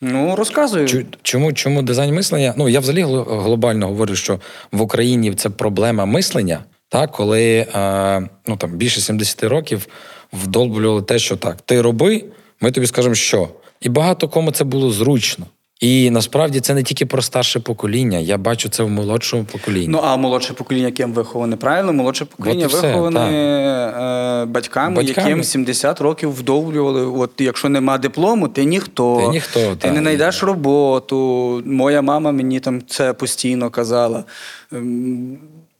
Ну, 0.00 0.36
розказую. 0.36 1.06
Чому, 1.22 1.52
чому 1.52 1.82
дизайн 1.82 2.14
мислення? 2.14 2.54
Ну, 2.56 2.68
я 2.68 2.80
взагалі 2.80 3.02
глобально 3.28 3.86
говорю, 3.86 4.16
що 4.16 4.40
в 4.72 4.80
Україні 4.80 5.34
це 5.34 5.50
проблема 5.50 6.04
мислення, 6.04 6.64
так, 6.88 7.10
коли 7.12 7.42
е, 7.74 8.28
ну, 8.46 8.56
там, 8.56 8.70
більше 8.70 9.00
70 9.00 9.44
років 9.44 9.86
вдолблювали 10.32 11.02
те, 11.02 11.18
що 11.18 11.36
так, 11.36 11.60
ти 11.60 11.80
роби, 11.82 12.24
ми 12.60 12.70
тобі 12.70 12.86
скажемо, 12.86 13.14
що. 13.14 13.48
І 13.80 13.88
багато 13.88 14.28
кому 14.28 14.50
це 14.50 14.64
було 14.64 14.90
зручно. 14.90 15.46
І 15.80 16.10
насправді 16.10 16.60
це 16.60 16.74
не 16.74 16.82
тільки 16.82 17.06
про 17.06 17.22
старше 17.22 17.60
покоління, 17.60 18.18
я 18.18 18.38
бачу 18.38 18.68
це 18.68 18.82
в 18.82 18.90
молодшому 18.90 19.44
поколінні. 19.44 19.88
Ну, 19.88 20.00
а 20.02 20.16
молодше 20.16 20.54
покоління, 20.54 20.86
яким 20.86 21.12
виховане 21.12 21.56
правильно, 21.56 21.92
молодше 21.92 22.24
покоління 22.24 22.66
все, 22.66 22.80
виховане 22.86 23.20
так. 23.20 23.32
е, 23.32 24.44
батьками, 24.44 24.96
Батьками. 24.96 25.28
яким 25.28 25.44
70 25.44 26.00
років 26.00 26.32
вдовлювали. 26.34 27.06
От 27.06 27.30
якщо 27.38 27.68
нема 27.68 27.98
диплому, 27.98 28.48
ти 28.48 28.64
ніхто. 28.64 29.20
Ти 29.20 29.28
ніхто, 29.28 29.60
Ти 29.60 29.76
так. 29.76 29.92
не 29.92 30.00
знайдеш 30.00 30.42
роботу. 30.42 31.62
Моя 31.66 32.02
мама 32.02 32.32
мені 32.32 32.60
там 32.60 32.82
це 32.86 33.12
постійно 33.12 33.70
казала. 33.70 34.24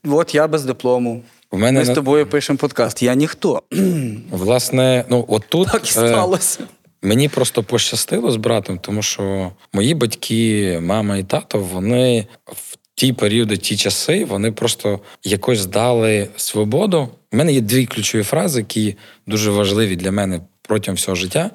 От 0.09 0.35
я 0.35 0.49
без 0.49 0.65
диплому. 0.65 1.23
У 1.51 1.59
мене 1.59 1.81
Ми 1.81 1.87
з 1.87 1.95
тобою 1.95 2.27
пишемо 2.27 2.57
подкаст. 2.57 3.03
Я 3.03 3.15
ніхто. 3.15 3.63
Власне, 4.31 5.05
ну 5.09 5.25
от 5.29 5.43
тут 5.49 5.69
Так 5.73 5.97
і 5.97 6.01
е. 6.01 6.39
Мені 7.03 7.29
просто 7.29 7.63
пощастило 7.63 8.31
з 8.31 8.37
братом, 8.37 8.79
тому 8.79 9.03
що 9.03 9.53
мої 9.73 9.95
батьки, 9.95 10.79
мама 10.83 11.17
і 11.17 11.23
тато, 11.23 11.59
вони 11.59 12.27
в 12.47 12.77
ті 12.95 13.13
періоди, 13.13 13.57
ті 13.57 13.77
часи, 13.77 14.25
вони 14.25 14.53
просто 14.53 15.01
якось 15.25 15.67
дали 15.67 16.29
свободу. 16.37 17.09
У 17.33 17.37
мене 17.37 17.53
є 17.53 17.61
дві 17.61 17.87
ключові 17.87 18.23
фрази, 18.23 18.61
які 18.61 18.97
дуже 19.27 19.51
важливі 19.51 19.97
для 19.97 20.13
мене 20.13 20.41
протягом 20.63 20.97
всього 20.97 21.15
життя. 21.15 21.51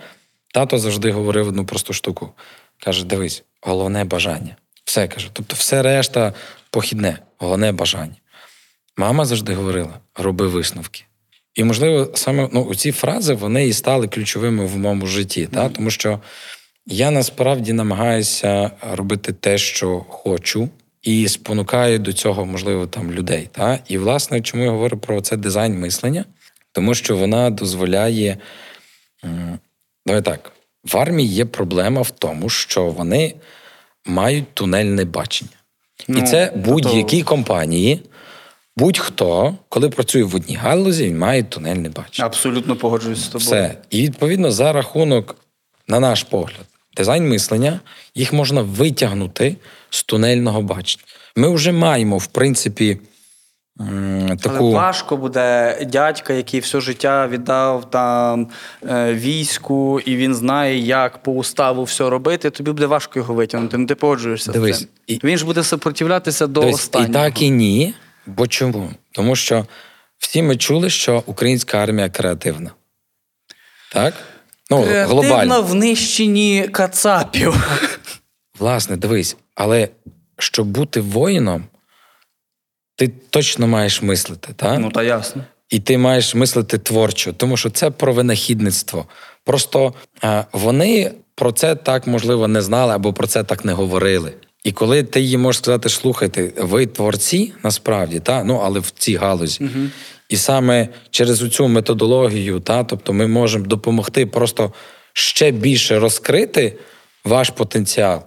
Тато 0.53 0.77
завжди 0.77 1.11
говорив 1.11 1.47
одну 1.47 1.65
просту 1.65 1.93
штуку. 1.93 2.29
Каже: 2.83 3.05
дивись, 3.05 3.43
головне 3.61 4.05
бажання. 4.05 4.55
Все 4.85 5.07
каже. 5.07 5.29
Тобто, 5.33 5.55
все 5.55 5.81
решта 5.81 6.33
похідне, 6.69 7.17
головне 7.37 7.71
бажання. 7.71 8.15
Мама 8.97 9.25
завжди 9.25 9.53
говорила: 9.53 9.99
роби 10.15 10.47
висновки. 10.47 11.03
І, 11.55 11.63
можливо, 11.63 12.11
саме 12.15 12.49
ну, 12.53 12.75
ці 12.75 12.91
фрази 12.91 13.33
вони 13.33 13.67
і 13.67 13.73
стали 13.73 14.07
ключовими 14.07 14.65
в 14.65 14.77
моєму 14.77 15.07
житті, 15.07 15.49
та? 15.53 15.69
тому 15.69 15.89
що 15.89 16.19
я 16.85 17.11
насправді 17.11 17.73
намагаюся 17.73 18.71
робити 18.91 19.33
те, 19.33 19.57
що 19.57 20.05
хочу, 20.09 20.69
і 21.01 21.27
спонукаю 21.27 21.99
до 21.99 22.13
цього, 22.13 22.45
можливо, 22.45 22.87
там 22.87 23.11
людей. 23.11 23.49
Та? 23.51 23.79
І, 23.87 23.97
власне, 23.97 24.41
чому 24.41 24.63
я 24.63 24.71
говорю 24.71 24.97
про 24.97 25.21
це 25.21 25.37
дизайн 25.37 25.79
мислення? 25.79 26.25
Тому 26.71 26.93
що 26.93 27.17
вона 27.17 27.49
дозволяє. 27.49 28.37
Давай 30.05 30.21
так, 30.21 30.51
в 30.83 30.97
армії 30.97 31.29
є 31.29 31.45
проблема 31.45 32.01
в 32.01 32.11
тому, 32.11 32.49
що 32.49 32.85
вони 32.85 33.35
мають 34.05 34.53
тунельне 34.53 35.05
бачення. 35.05 35.49
і 35.99 36.03
Ну, 36.07 36.21
це 36.27 36.47
то- 36.47 36.57
будь-якій 36.59 37.23
компанії, 37.23 38.01
будь-хто, 38.77 39.55
коли 39.69 39.89
працює 39.89 40.23
в 40.23 40.35
одній 40.35 40.55
галузі, 40.55 41.05
він 41.05 41.17
має 41.17 41.43
тунельне 41.43 41.89
бачення. 41.89 42.25
Абсолютно 42.25 42.75
погоджуюсь 42.75 43.19
з 43.19 43.27
тобою. 43.27 43.45
Все. 43.45 43.77
І 43.89 44.01
відповідно 44.01 44.51
за 44.51 44.73
рахунок, 44.73 45.35
на 45.87 45.99
наш 45.99 46.23
погляд, 46.23 46.65
дизайн 46.97 47.29
мислення, 47.29 47.79
їх 48.15 48.33
можна 48.33 48.61
витягнути 48.61 49.55
з 49.89 50.03
тунельного 50.03 50.61
бачення. 50.61 51.03
Ми 51.35 51.55
вже 51.55 51.71
маємо, 51.71 52.17
в 52.17 52.27
принципі, 52.27 52.97
таку. 54.41 54.55
Але 54.57 54.73
важко 54.73 55.17
буде 55.17 55.77
дядька, 55.91 56.33
який 56.33 56.59
все 56.59 56.81
життя 56.81 57.27
віддав 57.27 57.89
там 57.89 58.47
е, 58.89 59.13
війську, 59.13 59.99
і 59.99 60.15
він 60.15 60.35
знає, 60.35 60.77
як 60.79 61.23
по 61.23 61.31
уставу 61.31 61.83
все 61.83 62.09
робити. 62.09 62.49
Тобі 62.49 62.71
буде 62.71 62.85
важко 62.85 63.19
його 63.19 63.33
витягнути. 63.33 63.77
Ну 63.77 63.85
ти 63.85 63.95
погоджуєшся 63.95 64.51
Дивись, 64.51 64.75
з 64.75 64.79
цим. 64.79 64.87
і- 65.07 65.19
Він 65.23 65.37
ж 65.37 65.45
буде 65.45 65.63
сопротивлятися 65.63 66.47
до 66.47 66.59
Дивись, 66.59 66.75
останнього. 66.75 67.11
і 67.11 67.13
так, 67.13 67.41
і 67.41 67.49
ні. 67.49 67.93
Бо 68.25 68.47
чому? 68.47 68.89
Тому 69.11 69.35
що 69.35 69.65
всі 70.17 70.41
ми 70.41 70.57
чули, 70.57 70.89
що 70.89 71.23
українська 71.25 71.77
армія 71.77 72.09
креативна. 72.09 72.71
Так? 73.91 74.13
Ну, 74.69 74.83
Креативна 74.83 75.05
глобально. 75.05 75.61
в 75.61 75.75
нищенні 75.75 76.67
кацапів. 76.71 77.55
Власне, 78.59 78.97
дивись, 78.97 79.37
але 79.55 79.89
щоб 80.37 80.67
бути 80.67 81.01
воїном, 81.01 81.63
ти 82.95 83.07
точно 83.07 83.67
маєш 83.67 84.01
мислити, 84.01 84.53
так? 84.55 84.79
Ну 84.79 84.91
та 84.91 85.03
ясно. 85.03 85.43
І 85.69 85.79
ти 85.79 85.97
маєш 85.97 86.35
мислити 86.35 86.77
творчо, 86.77 87.33
тому 87.33 87.57
що 87.57 87.69
це 87.69 87.89
про 87.89 88.13
винахідництво. 88.13 89.05
Просто 89.43 89.93
е, 90.23 90.45
вони 90.51 91.11
про 91.35 91.51
це 91.51 91.75
так 91.75 92.07
можливо 92.07 92.47
не 92.47 92.61
знали 92.61 92.93
або 92.93 93.13
про 93.13 93.27
це 93.27 93.43
так 93.43 93.65
не 93.65 93.73
говорили. 93.73 94.33
І 94.63 94.71
коли 94.71 95.03
ти 95.03 95.21
їм 95.21 95.41
можеш 95.41 95.61
сказати, 95.61 95.89
слухайте, 95.89 96.51
ви 96.57 96.85
творці 96.85 97.53
насправді, 97.63 98.19
та 98.19 98.43
ну 98.43 98.61
але 98.63 98.79
в 98.79 98.89
цій 98.89 99.15
галузі. 99.15 99.69
І 100.29 100.37
саме 100.37 100.87
через 101.09 101.49
цю 101.51 101.67
методологію, 101.67 102.59
та, 102.59 102.83
тобто 102.83 103.13
ми 103.13 103.27
можемо 103.27 103.65
допомогти 103.65 104.25
просто 104.25 104.73
ще 105.13 105.51
більше 105.51 105.99
розкрити 105.99 106.77
ваш 107.25 107.49
потенціал. 107.49 108.21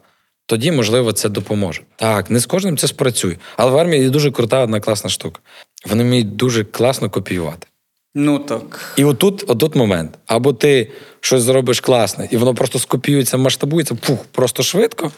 Тоді, 0.47 0.73
можливо, 0.73 1.12
це 1.12 1.29
допоможе. 1.29 1.83
Так, 1.97 2.31
не 2.31 2.41
з 2.41 2.47
кожним 2.47 2.76
це 2.76 2.88
спрацює. 2.88 3.37
Але 3.57 3.71
в 3.71 3.76
армії 3.76 4.03
є 4.03 4.11
дуже 4.11 4.31
крута 4.31 4.61
одна 4.61 4.81
класна 4.81 5.11
штука. 5.11 5.41
Вони 5.87 6.05
вміють 6.05 6.37
дуже 6.37 6.64
класно 6.64 7.11
копіювати. 7.11 7.67
Ну 8.14 8.38
так. 8.38 8.95
І 8.97 9.05
отут, 9.05 9.45
отут 9.50 9.76
момент. 9.76 10.19
Або 10.26 10.53
ти 10.53 10.91
щось 11.21 11.43
зробиш 11.43 11.81
класне, 11.81 12.29
і 12.31 12.37
воно 12.37 12.55
просто 12.55 12.79
скопіюється, 12.79 13.37
масштабується 13.37 13.95
пух, 13.95 14.25
просто 14.33 14.62
швидко, 14.62 15.12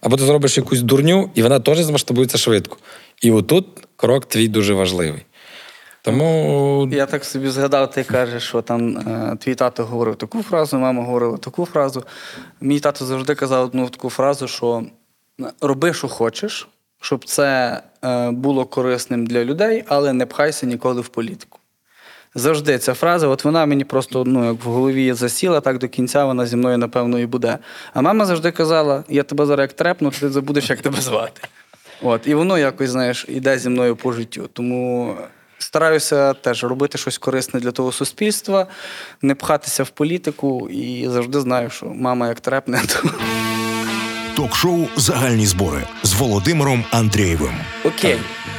або 0.00 0.16
ти 0.16 0.24
зробиш 0.24 0.56
якусь 0.56 0.80
дурню, 0.80 1.30
і 1.34 1.42
вона 1.42 1.60
теж 1.60 1.78
змасштабується 1.78 2.38
швидко. 2.38 2.76
І 3.22 3.30
отут 3.30 3.66
крок 3.96 4.26
твій 4.26 4.48
дуже 4.48 4.74
важливий. 4.74 5.22
Тому 6.02 6.88
Я 6.92 7.06
так 7.06 7.24
собі 7.24 7.48
згадав, 7.48 7.90
ти 7.90 8.04
кажеш, 8.04 8.42
що 8.42 8.62
там 8.62 8.98
е, 8.98 9.36
твій 9.40 9.54
тато 9.54 9.84
говорив 9.84 10.16
таку 10.16 10.42
фразу, 10.42 10.78
мама 10.78 11.04
говорила 11.04 11.36
таку 11.36 11.64
фразу. 11.64 12.04
Мій 12.60 12.80
тато 12.80 13.04
завжди 13.04 13.34
казав 13.34 13.64
одну 13.64 13.88
таку 13.88 14.10
фразу, 14.10 14.48
що 14.48 14.84
роби, 15.60 15.94
що 15.94 16.08
хочеш, 16.08 16.68
щоб 17.00 17.24
це 17.24 17.80
е, 18.04 18.30
було 18.30 18.64
корисним 18.64 19.26
для 19.26 19.44
людей, 19.44 19.84
але 19.86 20.12
не 20.12 20.26
пхайся 20.26 20.66
ніколи 20.66 21.00
в 21.00 21.08
політику. 21.08 21.59
Завжди 22.34 22.78
ця 22.78 22.94
фраза, 22.94 23.26
от 23.26 23.44
вона 23.44 23.66
мені 23.66 23.84
просто 23.84 24.24
ну, 24.24 24.46
як 24.46 24.64
в 24.64 24.68
голові 24.68 25.12
засіла, 25.12 25.60
так 25.60 25.78
до 25.78 25.88
кінця 25.88 26.24
вона 26.24 26.46
зі 26.46 26.56
мною, 26.56 26.78
напевно, 26.78 27.18
і 27.18 27.26
буде. 27.26 27.58
А 27.94 28.00
мама 28.00 28.26
завжди 28.26 28.50
казала: 28.50 29.04
я 29.08 29.22
тебе 29.22 29.46
зараз 29.46 29.64
як 29.64 29.72
трепну, 29.72 30.10
ти 30.10 30.30
забудеш, 30.30 30.70
як 30.70 30.80
тебе 30.80 31.00
звати. 31.00 31.42
От, 32.02 32.26
і 32.26 32.34
воно 32.34 32.58
якось, 32.58 32.90
знаєш, 32.90 33.26
іде 33.28 33.58
зі 33.58 33.68
мною 33.68 33.96
по 33.96 34.12
життю. 34.12 34.48
Тому 34.52 35.16
стараюся 35.58 36.34
теж 36.34 36.64
робити 36.64 36.98
щось 36.98 37.18
корисне 37.18 37.60
для 37.60 37.70
того 37.70 37.92
суспільства, 37.92 38.66
не 39.22 39.34
пхатися 39.34 39.82
в 39.82 39.90
політику 39.90 40.68
і 40.68 41.08
завжди 41.08 41.40
знаю, 41.40 41.70
що 41.70 41.86
мама 41.86 42.28
як 42.28 42.40
трепне, 42.40 42.82
то 43.02 43.10
Ток-шоу 44.36 44.86
Загальні 44.96 45.46
збори 45.46 45.82
з 46.02 46.12
Володимиром 46.14 46.84
Андрієвим. 46.90 47.54
окей. 47.84 48.16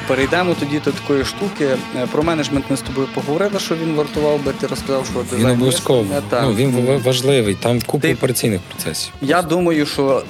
Перейдемо 0.08 0.56
тоді 0.60 0.80
до 0.86 0.92
такої 0.92 1.26
штуки. 1.26 1.66
Е, 1.98 2.08
Про 2.12 2.24
менеджмент 2.24 2.66
ми 2.70 2.78
з 2.78 2.82
тобою 2.82 3.08
поговорили, 3.14 3.60
що 3.60 3.76
він 3.76 3.96
вартував 3.96 4.44
би. 4.46 4.54
Ти 4.54 4.68
розказав, 4.68 5.06
що 5.30 5.38
Він 5.38 5.46
обов'язково. 5.50 6.06
так. 6.30 6.44
Ну, 6.44 6.54
він 6.54 6.98
важливий, 7.06 7.56
там 7.56 7.82
купа 7.82 8.02
Ти- 8.02 8.14
операційних 8.14 8.62
процесів. 8.62 9.14
Я 9.22 9.42
думаю, 9.42 9.86
що 9.86 10.24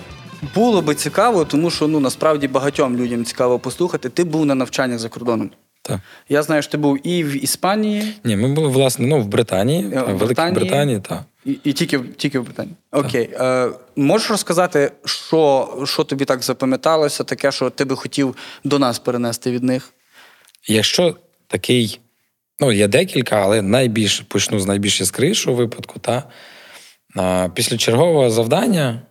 було 0.56 0.82
би 0.82 0.96
цікаво, 0.96 1.46
тому 1.46 1.70
що 1.72 1.88
ну 1.88 2.00
насправді 2.00 2.48
багатьом 2.48 2.98
людям 2.98 3.26
цікаво 3.26 3.60
послухати. 3.60 4.10
Ти 4.10 4.24
був 4.24 4.46
на 4.46 4.56
навчаннях 4.56 5.00
за 5.00 5.10
кордоном. 5.10 5.50
Так. 5.82 6.00
Я 6.30 6.44
знаю, 6.44 6.62
що 6.62 6.72
ти 6.72 6.78
був 6.78 7.08
і 7.08 7.24
в 7.24 7.44
Іспанії, 7.44 8.14
Ні, 8.24 8.36
ми 8.36 8.48
були, 8.54 8.68
власне, 8.68 9.08
ну, 9.08 9.22
в 9.22 9.28
Британії, 9.28 9.92
Е, 9.94 10.00
в 10.02 10.04
в 10.04 10.06
Великій 10.06 10.26
Британії? 10.26 10.56
Британії, 10.56 11.00
так. 11.10 11.24
І, 11.46 11.58
і 11.64 11.74
тільки, 11.74 11.98
в- 11.98 12.14
тільки 12.14 12.40
в 12.40 12.44
Британії. 12.44 12.76
Окей. 12.92 13.30
Е, 13.34 13.70
можеш 13.96 14.30
розказати, 14.30 14.92
що, 15.06 15.70
що 15.86 16.04
тобі 16.04 16.26
так 16.26 16.44
запам'яталося, 16.44 17.24
таке, 17.24 17.52
що 17.52 17.70
ти 17.70 17.86
би 17.86 17.96
хотів 17.96 18.36
до 18.64 18.80
нас 18.80 19.00
перенести 19.00 19.52
від 19.52 19.64
них? 19.64 19.94
Якщо 20.68 21.16
такий, 21.48 22.00
ну, 22.60 22.72
є 22.72 22.88
декілька, 22.88 23.36
але 23.36 23.62
найбільш 23.62 24.20
почну 24.20 24.60
з 24.60 24.66
найбільш 24.66 25.00
яскравішого 25.00 25.58
випадку, 25.58 26.00
та 26.00 26.24
після 27.54 27.78
чергового 27.78 28.30
завдання, 28.30 29.02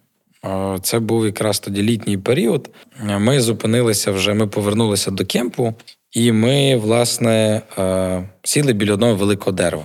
це 0.83 0.99
був 0.99 1.27
якраз 1.27 1.61
тоді 1.61 1.83
літній 1.83 2.19
період. 2.19 2.71
Ми 3.03 3.41
зупинилися 3.41 4.13
вже, 4.13 4.35
ми 4.35 4.47
повернулися 4.47 5.11
до 5.11 5.27
кемпу, 5.27 5.75
і 6.13 6.33
ми, 6.33 6.77
власне, 6.77 7.63
е, 7.79 8.29
сіли 8.43 8.73
біля 8.73 8.95
одного 8.95 9.15
великого 9.15 9.53
дерева. 9.53 9.85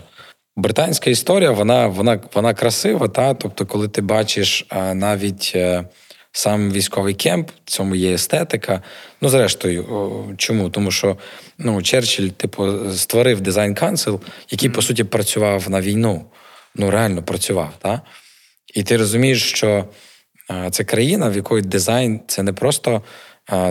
Британська 0.58 1.10
історія, 1.10 1.52
вона, 1.52 1.88
вона, 1.88 2.20
вона 2.34 2.54
красива, 2.54 3.08
та? 3.08 3.34
тобто, 3.34 3.66
коли 3.66 3.88
ти 3.88 4.02
бачиш 4.02 4.66
а, 4.70 4.94
навіть 4.94 5.52
е, 5.56 5.84
сам 6.32 6.72
військовий 6.72 7.14
кемп, 7.14 7.50
в 7.66 7.70
цьому 7.70 7.96
є 7.96 8.14
естетика. 8.14 8.82
Ну, 9.22 9.30
зрештою, 9.30 10.36
чому? 10.38 10.70
Тому 10.70 10.92
що 10.92 11.18
ну, 11.58 11.82
Черчилль, 11.82 12.28
типу, 12.28 12.92
створив 12.94 13.42
дизайн 13.42 13.76
Council, 13.76 14.20
який, 14.50 14.70
по 14.70 14.82
суті, 14.82 15.04
працював 15.04 15.70
на 15.70 15.82
війну. 15.82 16.26
Ну, 16.76 16.92
реально 16.92 17.24
працював. 17.24 17.74
Та? 17.80 18.02
І 18.74 18.84
ти 18.84 18.98
розумієш, 18.98 19.44
що 19.44 19.86
це 20.72 20.84
країна, 20.84 21.30
в 21.30 21.36
якої 21.36 21.64
дизайн 21.64 22.20
це 22.28 22.44
не 22.44 22.54
просто 22.54 23.02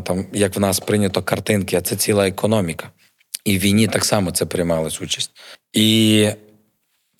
там, 0.02 0.26
як 0.32 0.56
в 0.56 0.60
нас 0.60 0.80
прийнято 0.80 1.22
картинки, 1.22 1.76
а 1.76 1.80
це 1.80 1.96
ціла 1.96 2.28
економіка. 2.28 2.90
І 3.44 3.58
в 3.58 3.60
війні 3.60 3.88
так 3.88 4.04
само 4.04 4.30
це 4.30 4.46
приймалось 4.46 5.02
участь. 5.02 5.30
І 5.72 6.28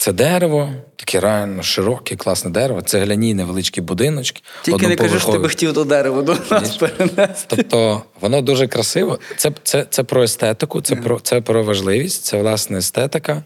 це 0.04 0.12
дерево, 0.12 0.72
таке 0.96 1.20
реально 1.20 1.62
широке, 1.62 2.16
класне 2.16 2.50
дерево, 2.50 2.82
цегляні 2.82 3.34
невеличкі 3.34 3.80
будиночки. 3.80 4.42
Тільки 4.62 4.88
не 4.88 4.96
кажи, 4.96 5.20
що 5.20 5.32
ти 5.32 5.38
би 5.38 5.48
хотів 5.48 5.72
до 5.72 5.84
дерева 5.84 6.22
до 6.22 6.36
нас 6.50 6.76
перенести. 6.76 7.46
Тобто 7.46 8.02
воно 8.20 8.42
дуже 8.42 8.66
красиво. 8.66 9.18
Це, 9.36 9.52
це, 9.62 9.86
це 9.90 10.02
про 10.02 10.22
естетику, 10.22 10.80
це 10.80 10.96
про, 10.96 11.20
це 11.20 11.40
про 11.40 11.64
важливість, 11.64 12.24
це 12.24 12.42
власне 12.42 12.78
естетика, 12.78 13.42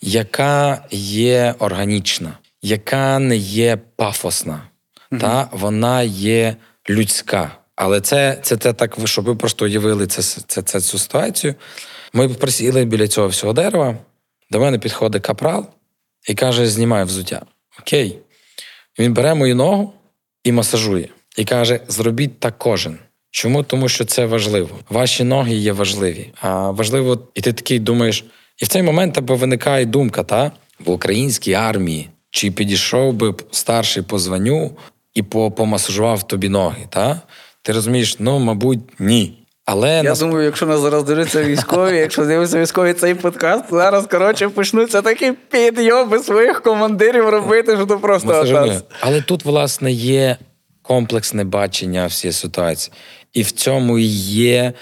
яка 0.00 0.84
є 0.90 1.54
органічна, 1.58 2.38
яка 2.62 3.18
не 3.18 3.36
є 3.36 3.78
пафосна, 3.96 4.62
та 5.20 5.48
вона 5.52 6.02
є 6.02 6.56
людська. 6.90 7.50
Але 7.76 8.00
це, 8.00 8.38
це, 8.42 8.56
це 8.56 8.72
так, 8.72 8.96
щоб 9.04 9.24
ви 9.24 9.34
просто 9.34 9.64
уявили 9.64 10.06
це, 10.06 10.22
це, 10.22 10.62
це, 10.62 10.80
цю 10.80 10.98
ситуацію. 10.98 11.54
Ми 12.12 12.28
присіли 12.28 12.84
біля 12.84 13.08
цього 13.08 13.28
всього 13.28 13.52
дерева. 13.52 13.96
До 14.50 14.60
мене 14.60 14.78
підходить 14.78 15.22
капрал 15.22 15.66
і 16.28 16.34
каже: 16.34 16.66
знімай 16.66 17.04
взуття. 17.04 17.42
Окей. 17.80 18.18
Він 18.98 19.14
бере 19.14 19.34
мою 19.34 19.56
ногу 19.56 19.92
і 20.44 20.52
масажує. 20.52 21.08
І 21.36 21.44
каже: 21.44 21.80
зробіть 21.88 22.40
так 22.40 22.58
кожен. 22.58 22.98
Чому? 23.30 23.62
Тому 23.62 23.88
що 23.88 24.04
це 24.04 24.26
важливо. 24.26 24.78
Ваші 24.90 25.24
ноги 25.24 25.54
є 25.54 25.72
важливі. 25.72 26.32
А 26.40 26.70
важливо, 26.70 27.28
і 27.34 27.40
ти 27.40 27.52
такий 27.52 27.78
думаєш, 27.78 28.24
і 28.58 28.64
в 28.64 28.68
цей 28.68 28.82
момент 28.82 29.14
тебе 29.14 29.34
виникає 29.34 29.84
думка, 29.84 30.22
та 30.22 30.52
в 30.84 30.90
українській 30.90 31.52
армії, 31.52 32.08
чи 32.30 32.50
підійшов 32.50 33.12
би 33.12 33.34
старший 33.50 34.02
по 34.02 34.18
званню 34.18 34.76
і 35.14 35.22
помасажував 35.22 36.26
тобі 36.26 36.48
ноги, 36.48 36.86
та? 36.90 37.20
Ти 37.62 37.72
розумієш, 37.72 38.16
ну, 38.18 38.38
мабуть, 38.38 38.80
ні. 38.98 39.41
Але 39.64 39.90
Я 39.96 40.02
нас... 40.02 40.18
думаю, 40.20 40.44
якщо 40.44 40.66
нас 40.66 40.80
зараз 40.80 41.04
дивляться 41.04 41.44
військові, 41.44 41.96
якщо 41.96 42.24
з'явився 42.24 42.60
військовий 42.60 42.94
цей 42.94 43.14
подкаст, 43.14 43.64
зараз, 43.70 44.06
коротше, 44.06 44.48
почнуться 44.48 45.02
такі 45.02 45.32
підйоби 45.32 46.18
своїх 46.18 46.62
командирів 46.62 47.28
робити, 47.28 47.76
що 47.76 47.86
то 47.86 47.98
просто 47.98 48.32
атас. 48.32 48.82
Але 49.00 49.20
тут, 49.20 49.44
власне, 49.44 49.92
є 49.92 50.36
комплексне 50.82 51.44
бачення 51.44 52.06
всієї 52.06 52.32
ситуації. 52.32 52.94
І 53.32 53.42
в 53.42 53.50
цьому 53.50 53.98
є 53.98 54.72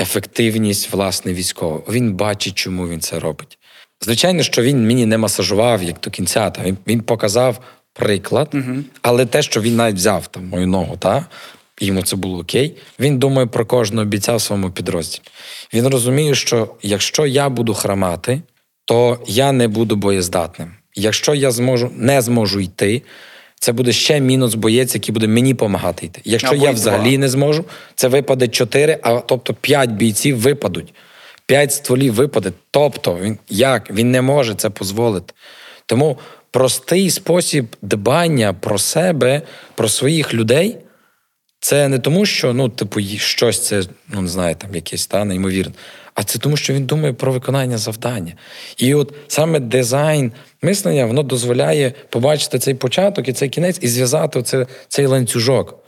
ефективність 0.00 0.92
власне 0.92 1.32
військового. 1.32 1.84
Він 1.88 2.12
бачить, 2.12 2.54
чому 2.54 2.88
він 2.88 3.00
це 3.00 3.18
робить. 3.18 3.58
Звичайно, 4.00 4.42
що 4.42 4.62
він 4.62 4.86
мені 4.86 5.06
не 5.06 5.18
масажував 5.18 5.82
як 5.82 6.00
до 6.00 6.10
кінця. 6.10 6.50
Та 6.50 6.62
він, 6.62 6.78
він 6.86 7.00
показав 7.00 7.58
приклад, 7.92 8.54
але 9.02 9.26
те, 9.26 9.42
що 9.42 9.60
він 9.60 9.76
навіть 9.76 9.96
взяв 9.96 10.26
там 10.26 10.46
мою 10.46 10.66
ногу, 10.66 10.96
та 10.98 11.26
йому 11.80 12.02
це 12.02 12.16
було 12.16 12.38
окей. 12.38 12.76
Він 13.00 13.18
думає 13.18 13.46
про 13.46 13.66
кожного 13.66 14.06
бійця 14.06 14.36
в 14.36 14.40
своєму 14.40 14.70
підрозділі. 14.70 15.22
Він 15.74 15.86
розуміє, 15.86 16.34
що 16.34 16.74
якщо 16.82 17.26
я 17.26 17.48
буду 17.48 17.74
храмати, 17.74 18.40
то 18.84 19.18
я 19.26 19.52
не 19.52 19.68
буду 19.68 19.96
боєздатним. 19.96 20.72
Якщо 20.94 21.34
я 21.34 21.50
зможу 21.50 21.90
не 21.96 22.22
зможу 22.22 22.60
йти, 22.60 23.02
це 23.60 23.72
буде 23.72 23.92
ще 23.92 24.20
мінус 24.20 24.54
боєць, 24.54 24.94
який 24.94 25.12
буде 25.12 25.26
мені 25.26 25.52
допомагати 25.52 26.06
йти. 26.06 26.20
Якщо 26.24 26.48
Або 26.56 26.64
я 26.64 26.70
взагалі 26.70 27.10
два. 27.10 27.18
не 27.18 27.28
зможу, 27.28 27.64
це 27.94 28.08
випаде 28.08 28.48
4, 28.48 28.98
а 29.02 29.14
тобто 29.20 29.54
5 29.54 29.90
бійців 29.90 30.38
випадуть. 30.38 30.94
5 31.46 31.72
стволів 31.72 32.14
випаде. 32.14 32.52
Тобто, 32.70 33.18
він 33.22 33.38
як? 33.48 33.90
Він 33.90 34.10
не 34.10 34.22
може 34.22 34.54
це 34.54 34.68
дозволити. 34.68 35.34
Тому 35.86 36.18
простий 36.50 37.10
спосіб 37.10 37.76
дбання 37.82 38.52
про 38.52 38.78
себе, 38.78 39.42
про 39.74 39.88
своїх 39.88 40.34
людей. 40.34 40.76
Це 41.60 41.88
не 41.88 41.98
тому, 41.98 42.26
що 42.26 42.52
ну, 42.52 42.68
типу, 42.68 43.00
щось 43.00 43.66
це, 43.66 43.82
ну 44.08 44.20
не 44.20 44.28
знаю, 44.28 44.54
там 44.54 44.74
якесь 44.74 45.06
та 45.06 45.24
неймовірне, 45.24 45.74
а 46.14 46.24
це 46.24 46.38
тому, 46.38 46.56
що 46.56 46.74
він 46.74 46.86
думає 46.86 47.12
про 47.12 47.32
виконання 47.32 47.78
завдання. 47.78 48.32
І 48.76 48.94
от 48.94 49.14
саме 49.28 49.60
дизайн 49.60 50.32
мислення 50.62 51.06
воно 51.06 51.22
дозволяє 51.22 51.92
побачити 52.10 52.58
цей 52.58 52.74
початок 52.74 53.28
і 53.28 53.32
цей 53.32 53.48
кінець 53.48 53.78
і 53.80 53.88
зв'язати 53.88 54.38
оце, 54.38 54.66
цей 54.88 55.06
ланцюжок. 55.06 55.78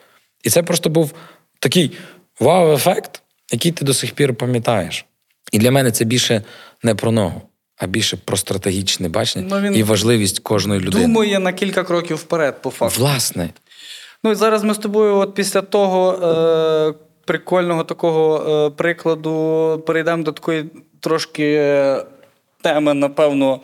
І 0.43 0.51
це 0.51 0.63
просто 0.63 0.91
був 0.91 1.13
такий 1.59 1.93
вау-ефект, 2.41 3.23
який 3.53 3.73
ти 3.73 3.85
до 3.85 3.95
сих 3.95 4.13
пір 4.13 4.35
пам'ятаєш. 4.35 5.05
І 5.53 5.59
для 5.59 5.71
мене 5.71 5.91
це 5.91 6.05
більше 6.05 6.43
не 6.83 6.95
про 6.95 7.13
ногу, 7.13 7.43
а 7.77 7.87
більше 7.87 8.17
про 8.17 8.37
стратегічне 8.37 9.09
бачення 9.09 9.47
Ну, 9.51 9.61
він 9.61 9.77
і 9.77 9.83
важливість 9.83 10.39
кожної 10.39 10.81
людини. 10.81 11.07
Думає 11.07 11.39
на 11.39 11.53
кілька 11.53 11.85
кроків 11.85 12.17
вперед, 12.17 12.63
по 12.63 12.71
факту. 12.71 13.01
Власне, 13.01 13.51
Ну 14.25 14.31
і 14.31 14.35
зараз 14.35 14.65
ми 14.65 14.75
з 14.75 14.79
тобою, 14.79 15.17
от 15.17 15.35
після 15.35 15.63
того 15.63 16.13
е, 16.13 16.95
прикольного 17.25 17.85
такого 17.85 18.37
е, 18.67 18.71
прикладу, 18.71 19.83
перейдемо 19.87 20.23
до 20.23 20.33
такої 20.33 20.71
трошки 21.01 21.55
е, 21.55 22.05
теми, 22.63 22.95
напевно, 22.95 23.61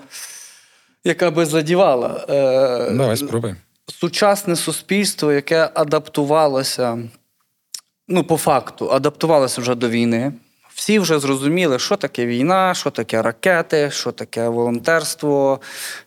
яка 1.04 1.30
би 1.30 1.46
задівала. 1.46 2.26
Е, 2.28 2.90
давай 2.90 3.16
спробуємо. 3.16 3.58
сучасне 4.00 4.56
суспільство, 4.56 5.32
яке 5.32 5.70
адаптувалося, 5.74 6.98
ну, 8.08 8.24
по 8.24 8.36
факту, 8.36 8.90
адаптувалося 8.92 9.60
вже 9.60 9.74
до 9.74 9.88
війни. 9.88 10.32
Всі 10.76 10.98
вже 10.98 11.18
зрозуміли, 11.18 11.78
що 11.78 11.96
таке 11.96 12.26
війна, 12.26 12.74
що 12.74 12.90
таке 12.90 13.22
ракети, 13.22 13.90
що 13.90 14.12
таке 14.12 14.48
волонтерство, 14.48 15.60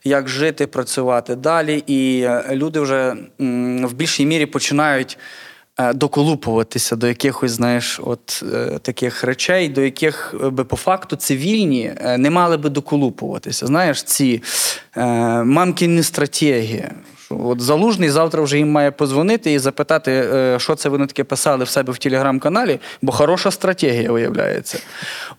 як 0.04 0.28
жити, 0.28 0.66
працювати 0.66 1.36
далі. 1.36 1.84
І 1.86 2.20
е, 2.20 2.44
люди 2.50 2.80
вже 2.80 3.16
в 3.82 3.92
більшій 3.92 4.26
мірі 4.26 4.46
починають 4.46 5.18
е, 5.78 5.92
доколупуватися 5.92 6.96
до 6.96 7.08
якихось, 7.08 7.50
знаєш, 7.50 8.00
от 8.04 8.44
е, 8.54 8.78
таких 8.82 9.24
речей, 9.24 9.68
до 9.68 9.80
яких 9.80 10.34
би 10.42 10.64
по 10.64 10.76
факту 10.76 11.16
цивільні 11.16 11.94
не 12.18 12.30
мали 12.30 12.56
би 12.56 12.68
доколупуватися. 12.68 13.66
Знаєш, 13.66 14.02
ці 14.02 14.42
мамкіні 15.44 16.02
стратегії. 16.02 16.88
От 17.30 17.60
залужний 17.60 18.10
завтра 18.10 18.42
вже 18.42 18.58
їм 18.58 18.70
має 18.70 18.90
позвонити 18.90 19.52
і 19.52 19.58
запитати, 19.58 20.12
е, 20.34 20.58
що 20.58 20.74
це 20.74 20.88
вони 20.88 21.06
таке 21.06 21.24
писали 21.24 21.64
в 21.64 21.68
себе 21.68 21.92
в 21.92 21.98
телеграм-каналі, 21.98 22.80
бо 23.02 23.12
хороша 23.12 23.50
стратегія 23.50 24.12
виявляється. 24.12 24.78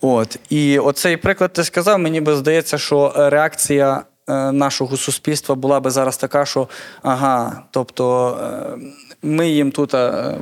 От. 0.01 0.39
І 0.49 0.79
оцей 0.79 1.17
приклад 1.17 1.53
ти 1.53 1.63
сказав, 1.63 1.99
мені 1.99 2.21
би 2.21 2.35
здається, 2.35 2.77
що 2.77 3.13
реакція 3.15 4.01
е, 4.29 4.51
нашого 4.51 4.97
суспільства 4.97 5.55
була 5.55 5.79
би 5.79 5.89
зараз 5.91 6.17
така, 6.17 6.45
що 6.45 6.67
ага, 7.01 7.61
тобто. 7.71 8.37
е, 8.43 8.77
Ми 9.23 9.49
їм 9.49 9.71
тут 9.71 9.93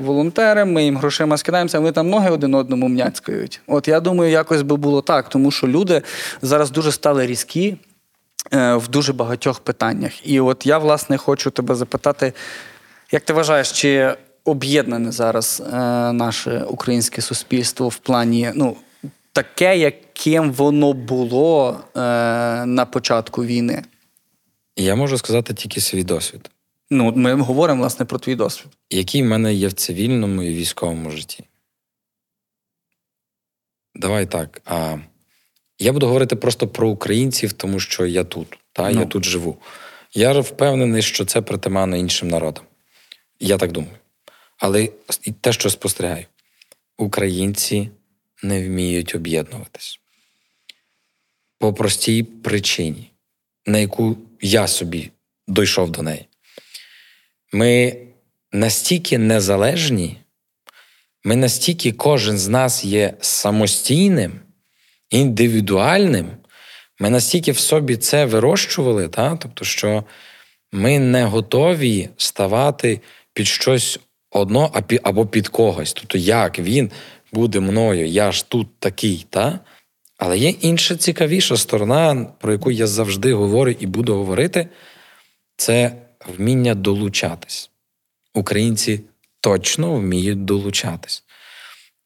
волонтери, 0.06 0.66
ми 0.66 0.84
їм 0.84 0.98
грошима 0.98 1.38
скидаємося, 1.38 1.80
вони 1.80 1.92
там 1.92 2.10
ноги 2.10 2.30
один 2.30 2.54
одному 2.56 2.88
мняцькають. 2.88 3.62
От 3.68 3.88
я 3.88 4.00
думаю, 4.00 4.32
якось 4.32 4.62
би 4.62 4.76
було 4.76 5.02
так, 5.02 5.30
тому 5.30 5.52
що 5.52 5.68
люди 5.68 6.02
зараз 6.42 6.72
дуже 6.72 6.92
стали 6.92 7.26
різкі 7.26 7.78
в 8.52 8.88
дуже 8.90 9.14
багатьох 9.14 9.60
питаннях. 9.60 10.28
І 10.28 10.40
от 10.40 10.66
я, 10.66 10.78
власне, 10.78 11.18
хочу 11.18 11.52
тебе 11.52 11.76
запитати, 11.76 12.34
як 13.12 13.24
ти 13.24 13.34
вважаєш, 13.34 13.72
чи 13.72 14.16
об'єднане 14.46 15.12
зараз 15.12 15.64
е, 15.66 15.78
наше 16.14 16.64
українське 16.64 17.22
суспільство 17.22 17.88
в 17.90 17.98
плані, 17.98 18.52
ну, 18.56 18.78
таке, 19.34 19.78
яким 19.78 20.52
воно 20.52 20.94
було 20.94 21.80
е, 21.96 22.00
на 22.66 22.86
початку 22.86 23.46
війни? 23.46 23.84
Я 24.76 24.96
можу 24.96 25.18
сказати 25.18 25.54
тільки 25.54 25.82
свій 25.82 26.04
досвід, 26.04 26.50
Ну, 26.92 27.14
ми 27.16 27.34
говоримо, 27.36 27.80
власне, 27.80 28.06
про 28.06 28.20
твій 28.20 28.36
досвід. 28.36 28.68
який 28.90 29.24
в 29.24 29.26
мене 29.26 29.54
є 29.54 29.68
в 29.68 29.74
цивільному 29.74 30.44
і 30.44 30.54
військовому 30.56 31.12
житті. 31.12 31.44
Давай 33.96 34.26
так. 34.26 34.62
А, 34.66 34.98
я 35.80 35.94
буду 35.94 36.08
говорити 36.08 36.36
просто 36.36 36.68
про 36.68 36.90
українців, 36.90 37.54
тому 37.54 37.80
що 37.80 38.06
я 38.06 38.24
тут, 38.24 38.58
та, 38.72 38.92
Ну. 38.92 39.00
я 39.00 39.06
тут 39.06 39.26
живу. 39.26 39.58
Я 40.14 40.40
впевнений, 40.40 41.02
що 41.02 41.26
це 41.26 41.42
притаманно 41.42 41.98
іншим 41.98 42.28
народам. 42.28 42.64
Я 43.40 43.58
так 43.58 43.72
думаю. 43.72 43.94
Але 44.58 44.90
і 45.24 45.32
те, 45.42 45.54
що 45.54 45.70
спостерігаю, 45.70 46.26
українці 46.98 47.90
не 48.44 48.68
вміють 48.68 49.16
об'єднуватись. 49.16 50.00
По 51.60 51.74
простій 51.74 52.24
причині, 52.24 53.12
на 53.66 53.78
яку 53.78 54.18
я 54.42 54.68
собі 54.68 55.12
дійшов 55.48 55.92
до 55.92 56.02
неї. 56.02 56.26
Ми 57.54 57.98
настільки 58.52 59.18
незалежні, 59.18 60.18
ми 61.24 61.36
настільки 61.36 61.92
кожен 61.92 62.38
з 62.38 62.48
нас 62.48 62.86
є 62.86 63.14
самостійним, 63.22 64.40
індивідуальним, 65.10 66.30
ми 67.00 67.10
настільки 67.10 67.52
в 67.52 67.60
собі 67.60 67.98
це 67.98 68.26
вирощували, 68.26 69.08
та? 69.08 69.36
тобто, 69.36 69.66
що 69.66 70.04
ми 70.72 71.00
не 71.00 71.24
готові 71.24 72.10
ставати 72.18 73.02
під 73.34 73.48
щось 73.48 74.00
одно 74.32 74.72
або 75.04 75.26
під 75.26 75.48
когось. 75.48 75.94
Тобто, 75.94 76.18
як 76.18 76.60
він 76.60 76.92
буде 77.34 77.60
мною, 77.60 78.08
я 78.08 78.32
ж 78.32 78.50
тут 78.50 78.68
такий. 78.80 79.26
Та? 79.30 79.60
Але 80.18 80.38
є 80.38 80.50
інша 80.50 80.96
цікавіша 80.96 81.58
сторона, 81.58 82.28
про 82.40 82.52
яку 82.52 82.72
я 82.72 82.88
завжди 82.88 83.34
говорю 83.34 83.76
і 83.80 83.86
буду 83.86 84.16
говорити, 84.16 84.70
це 85.58 85.92
вміння 86.38 86.76
долучатись. 86.76 87.72
Українці 88.34 89.02
точно 89.42 89.96
вміють 89.96 90.46
долучатись. 90.46 91.24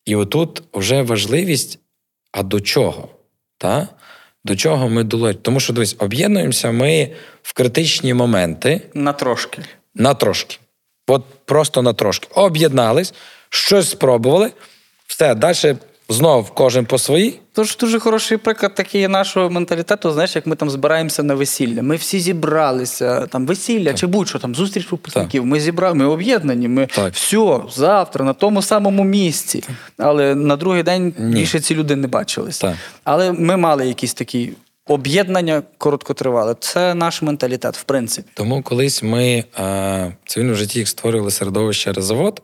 І 0.05 0.15
отут 0.15 0.63
вже 0.73 1.01
важливість, 1.01 1.79
а 2.33 2.43
до 2.43 2.61
чого? 2.61 3.09
Та? 3.57 3.87
До 4.45 4.55
чого 4.55 4.89
ми 4.89 5.03
долучаємо? 5.03 5.39
Тому 5.41 5.59
що 5.59 5.73
дивись, 5.73 5.95
об'єднуємося 5.99 6.71
ми 6.71 7.09
в 7.41 7.53
критичні 7.53 8.13
моменти 8.13 8.81
На 8.93 9.13
трошки. 9.13 9.61
на 9.95 10.13
трошки. 10.13 10.57
От 11.07 11.23
просто 11.45 11.81
на 11.81 11.93
трошки. 11.93 12.27
Об'єднались, 12.35 13.13
щось 13.49 13.89
спробували, 13.89 14.51
все, 15.07 15.35
далі 15.35 15.75
знов 16.09 16.51
кожен 16.51 16.85
по 16.85 16.97
своїй. 16.97 17.39
Тож 17.55 17.77
дуже 17.77 17.99
хороший 17.99 18.37
приклад 18.37 18.75
такий 18.75 19.07
нашого 19.07 19.49
менталітету, 19.49 20.11
знаєш, 20.11 20.35
як 20.35 20.45
ми 20.47 20.55
там 20.55 20.69
збираємося 20.69 21.23
на 21.23 21.35
весілля. 21.35 21.81
Ми 21.83 21.95
всі 21.95 22.19
зібралися, 22.19 23.27
там 23.27 23.45
весілля 23.45 23.93
чи 23.93 24.07
будь-що, 24.07 24.39
там 24.39 24.55
зустріч 24.55 24.91
випускників. 24.91 25.45
Ми 25.45 25.59
зібрали, 25.59 25.95
ми 25.95 26.05
об'єднані. 26.05 26.67
Ми 26.67 26.85
Так. 26.95 27.13
все, 27.13 27.59
завтра, 27.75 28.25
на 28.25 28.33
тому 28.33 28.61
самому 28.61 29.03
місці. 29.03 29.63
Але 29.97 30.35
на 30.35 30.55
другий 30.55 30.83
день 30.83 31.13
Ні. 31.17 31.33
більше 31.35 31.59
ці 31.59 31.75
люди 31.75 31.95
не 31.95 32.07
бачилися. 32.07 32.77
Але 33.03 33.31
ми 33.31 33.57
мали 33.57 33.87
якісь 33.87 34.13
такі 34.13 34.53
об'єднання 34.87 35.63
короткотривале. 35.77 36.55
Це 36.59 36.93
наш 36.93 37.21
менталітет, 37.21 37.77
в 37.77 37.83
принципі. 37.83 38.29
Тому 38.33 38.61
колись 38.63 39.03
ми 39.03 39.23
е, 39.23 39.43
в 40.23 40.29
цивільному 40.29 40.55
житті 40.57 40.85
створювали 40.85 41.31
середовище 41.31 41.93
резавод, 41.93 42.41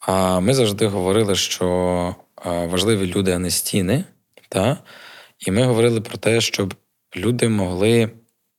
а 0.00 0.40
ми 0.40 0.54
завжди 0.54 0.86
говорили, 0.86 1.34
що 1.34 2.14
важливі 2.44 3.06
люди, 3.06 3.32
а 3.32 3.38
не 3.38 3.50
стіни. 3.50 4.04
Та? 4.48 4.78
І 5.38 5.50
ми 5.50 5.62
говорили 5.62 6.00
про 6.00 6.18
те, 6.18 6.40
щоб 6.40 6.74
люди 7.16 7.48
могли 7.48 8.10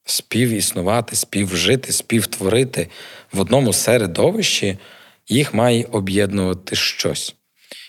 співіснувати, 0.04 1.16
співжити, 1.16 1.92
співтворити 1.92 2.88
в 3.32 3.40
одному 3.40 3.72
середовищі, 3.72 4.78
їх 5.28 5.54
має 5.54 5.84
об'єднувати 5.92 6.76
щось. 6.76 7.34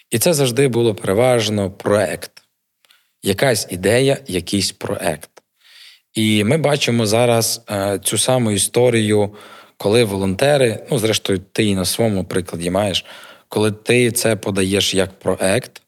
І 0.10 0.19
це 0.19 0.34
завжди 0.34 0.67
було 0.67 0.95
переважно 0.95 1.71
проект. 1.71 2.32
Якась 3.23 3.67
ідея, 3.69 4.17
якийсь 4.27 4.71
проект. 4.71 5.29
І 6.13 6.43
ми 6.43 6.58
бачимо 6.58 7.06
зараз 7.06 7.62
е, 7.71 7.99
цю 8.03 8.17
саму 8.17 8.51
історію, 8.51 9.36
коли 9.77 10.03
волонтери, 10.03 10.86
ну, 10.91 10.99
зрештою, 10.99 11.39
ти 11.51 11.65
і 11.65 11.75
на 11.75 11.86
своєму 11.86 12.23
прикладі 12.23 12.69
маєш, 12.69 13.06
коли 13.49 13.71
ти 13.71 14.12
це 14.12 14.36
подаєш 14.36 14.93
як 14.93 15.19
проект, 15.19 15.82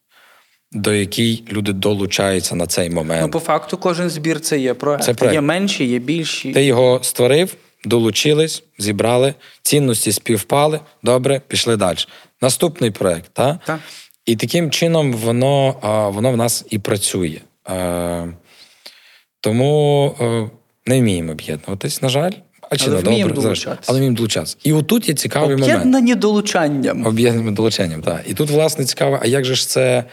до 0.76 0.94
який 0.94 1.44
люди 1.52 1.74
долучаються 1.74 2.56
на 2.56 2.68
цей 2.68 2.90
Ну, 2.90 2.96
момент. 2.96 3.32
по 3.32 3.40
факту, 3.40 3.78
кожен 3.78 4.10
збір 4.10 4.40
це 4.40 4.60
є 4.60 4.74
проект. 4.74 5.04
Це 5.04 5.14
проект. 5.14 5.34
Є 5.34 5.42
менші, 5.42 5.86
є 5.86 6.00
більші. 6.00 6.52
Ти 6.54 6.64
його 6.64 7.00
створив, 7.04 7.56
долучились, 7.86 8.64
зібрали, 8.78 9.34
цінності 9.62 10.12
співпали, 10.12 10.80
добре, 11.04 11.42
пішли 11.48 11.78
далі. 11.78 11.98
Наступний 12.42 12.92
проект, 12.92 13.30
та? 13.34 13.60
Так. 13.66 13.80
І 14.26 14.36
таким 14.36 14.72
чином 14.72 15.14
воно, 15.14 15.76
воно 16.14 16.32
в 16.32 16.38
нас 16.38 16.66
і 16.70 16.80
працює. 16.80 17.40
Тому 19.42 20.16
е, 20.22 20.50
не 20.86 21.00
вміємо 21.00 21.32
об'єднуватись, 21.32 22.02
на 22.02 22.10
жаль. 22.10 22.32
А 22.70 22.76
чи 22.78 22.90
Але 22.90 23.00
вміємо 23.02 23.30
добре, 23.30 23.42
зрештою. 23.42 23.78
Але 23.86 23.98
вміємо 23.98 24.18
долучатися. 24.18 24.58
І 24.64 24.74
отут 24.74 25.10
є 25.10 25.16
цікавий 25.16 25.56
момент. 25.56 25.72
Об'єднані 25.74 26.16
долучанням. 26.16 27.06
Об'єднаним 27.06 27.54
долученням, 27.54 28.02
так. 28.02 28.22
І 28.28 28.34
тут, 28.34 28.50
власне, 28.50 28.86
цікаво, 28.86 29.20
а 29.22 29.28
як 29.28 29.46
же 29.46 29.56
ж 29.56 29.70
це? 29.70 30.04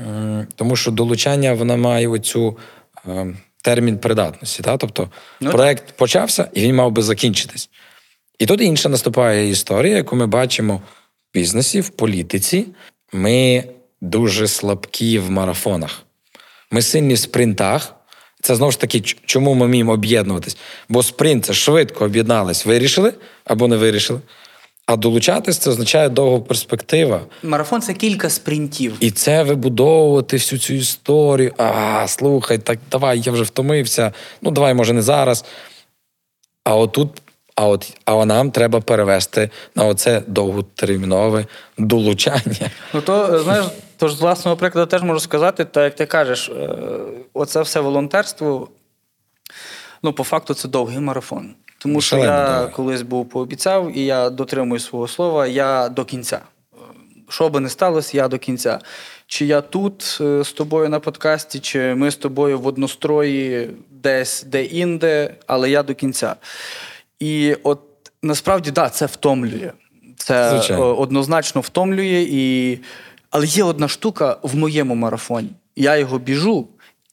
М, 0.00 0.46
Тому 0.56 0.76
що 0.76 0.90
долучання 0.90 1.52
вона 1.52 1.76
має 1.76 2.08
оцю 2.08 2.56
е, 3.08 3.34
термін 3.62 3.98
придатності. 3.98 4.62
Та? 4.62 4.76
Тобто 4.76 5.08
Ну, 5.40 5.50
проект 5.50 5.96
почався 5.96 6.48
і 6.52 6.60
він 6.60 6.74
мав 6.74 6.92
би 6.92 7.02
закінчитись. 7.02 7.70
І 8.38 8.46
тут 8.46 8.60
інша 8.60 8.88
наступає 8.88 9.50
історія, 9.50 9.96
яку 9.96 10.16
ми 10.16 10.26
бачимо 10.26 10.82
в 11.30 11.34
бізнесі, 11.34 11.80
в 11.80 11.88
політиці. 11.88 12.66
Ми 13.12 13.64
дуже 14.00 14.48
слабкі 14.48 15.18
в 15.18 15.30
марафонах. 15.30 16.02
Ми 16.70 16.82
сильні 16.82 17.14
в 17.14 17.18
спринтах. 17.18 17.94
Це 18.42 18.56
знову 18.56 18.72
ж 18.72 18.80
таки, 18.80 19.00
чому 19.00 19.54
ми 19.54 19.66
вміємо 19.66 19.92
об'єднуватись? 19.92 20.56
Бо 20.88 21.02
спринт 21.02 21.44
це 21.44 21.54
швидко 21.54 22.04
об'єднались, 22.04 22.66
вирішили 22.66 23.12
або 23.44 23.68
не 23.68 23.76
вирішили. 23.76 24.20
А 24.88 24.96
долучатись 24.96 25.58
це 25.58 25.70
означає 25.70 26.08
довга 26.08 26.40
перспектива. 26.40 27.20
Марафон 27.42 27.82
це 27.82 27.94
кілька 27.94 28.30
спринтів. 28.30 28.96
І 29.00 29.10
це 29.10 29.42
вибудовувати 29.42 30.36
всю 30.36 30.58
цю 30.58 30.74
історію. 30.74 31.54
А, 31.58 32.08
слухай, 32.08 32.58
так 32.58 32.78
давай, 32.90 33.20
я 33.20 33.32
вже 33.32 33.42
втомився. 33.42 34.12
Ну, 34.42 34.50
давай, 34.50 34.74
може, 34.74 34.92
не 34.92 35.02
зараз. 35.02 35.44
А 36.64 36.76
отут, 36.76 37.22
а 37.54 37.66
от 37.66 37.92
а 38.04 38.24
нам 38.24 38.50
треба 38.50 38.80
перевести 38.80 39.50
на 39.74 39.84
оце 39.84 40.22
довготермінове 40.26 41.46
долучання. 41.78 42.70
Ну 42.94 43.00
то 43.00 43.34
е, 43.34 43.38
знаєш, 43.38 43.66
тож 43.96 44.14
з 44.14 44.20
власного 44.20 44.56
прикладу 44.56 44.86
теж 44.86 45.02
можу 45.02 45.20
сказати, 45.20 45.64
так 45.64 45.84
як 45.84 45.94
ти 45.94 46.06
кажеш, 46.06 46.48
е, 46.48 46.68
оце 47.32 47.62
все 47.62 47.80
волонтерство. 47.80 48.68
Ну, 50.02 50.12
по 50.12 50.24
факту, 50.24 50.54
це 50.54 50.68
довгий 50.68 50.98
марафон. 50.98 51.54
Тому 51.78 52.00
що 52.00 52.16
Шалено 52.16 52.32
я 52.32 52.54
довгий. 52.54 52.74
колись 52.74 53.02
був 53.02 53.28
пообіцяв, 53.28 53.96
і 53.96 54.04
я 54.04 54.30
дотримую 54.30 54.80
свого 54.80 55.08
слова, 55.08 55.46
я 55.46 55.88
до 55.88 56.04
кінця. 56.04 56.40
Що 57.28 57.48
би 57.48 57.60
не 57.60 57.68
сталося, 57.68 58.16
я 58.16 58.28
до 58.28 58.38
кінця. 58.38 58.78
Чи 59.26 59.46
я 59.46 59.60
тут 59.60 60.18
е, 60.20 60.44
з 60.44 60.52
тобою 60.52 60.88
на 60.88 61.00
подкасті, 61.00 61.60
чи 61.60 61.94
ми 61.94 62.10
з 62.10 62.16
тобою 62.16 62.60
в 62.60 62.66
однострої 62.66 63.70
десь 63.90 64.42
де-інде, 64.42 65.34
але 65.46 65.70
я 65.70 65.82
до 65.82 65.94
кінця. 65.94 66.36
І 67.20 67.56
от 67.62 67.80
насправді, 68.22 68.70
так, 68.70 68.84
да, 68.84 68.90
це 68.90 69.06
втомлює. 69.06 69.72
Це 70.16 70.50
Звичайно. 70.50 70.98
однозначно 70.98 71.60
втомлює. 71.60 72.26
І... 72.30 72.78
Але 73.30 73.46
є 73.46 73.64
одна 73.64 73.88
штука 73.88 74.36
в 74.42 74.56
моєму 74.56 74.94
марафоні. 74.94 75.50
Я 75.76 75.96
його 75.96 76.18
біжу, 76.18 76.68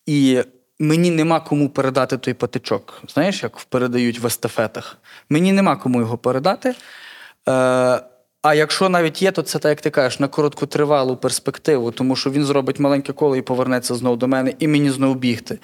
і 0.06 0.44
мені 0.80 1.12
нема 1.12 1.40
кому 1.40 1.70
передати 1.70 2.18
той 2.18 2.34
патичок. 2.34 3.02
Знаєш, 3.14 3.44
як 3.44 3.58
передають 3.58 4.20
в 4.20 4.28
естафетах. 4.28 4.98
Мені 5.30 5.52
нема 5.52 5.76
кому 5.76 6.00
його 6.00 6.18
передати. 6.18 6.70
Е, 6.70 8.02
а 8.42 8.54
якщо 8.54 8.90
навіть 8.90 9.22
є, 9.22 9.32
то 9.32 9.42
це 9.42 9.60
так, 9.60 9.70
як 9.70 9.82
ти 9.82 9.90
кажеш, 9.90 10.20
на 10.20 10.28
короткотривалу 10.28 11.18
перспективу, 11.18 11.92
тому 11.92 12.16
що 12.16 12.32
він 12.32 12.46
зробить 12.46 12.80
маленьке 12.80 13.14
коло 13.14 13.36
і 13.36 13.42
повернеться 13.42 13.96
знову 13.96 14.16
до 14.16 14.28
мене, 14.28 14.54
і 14.60 14.68
мені 14.68 14.90
знову 14.90 15.16
бігти. 15.16 15.60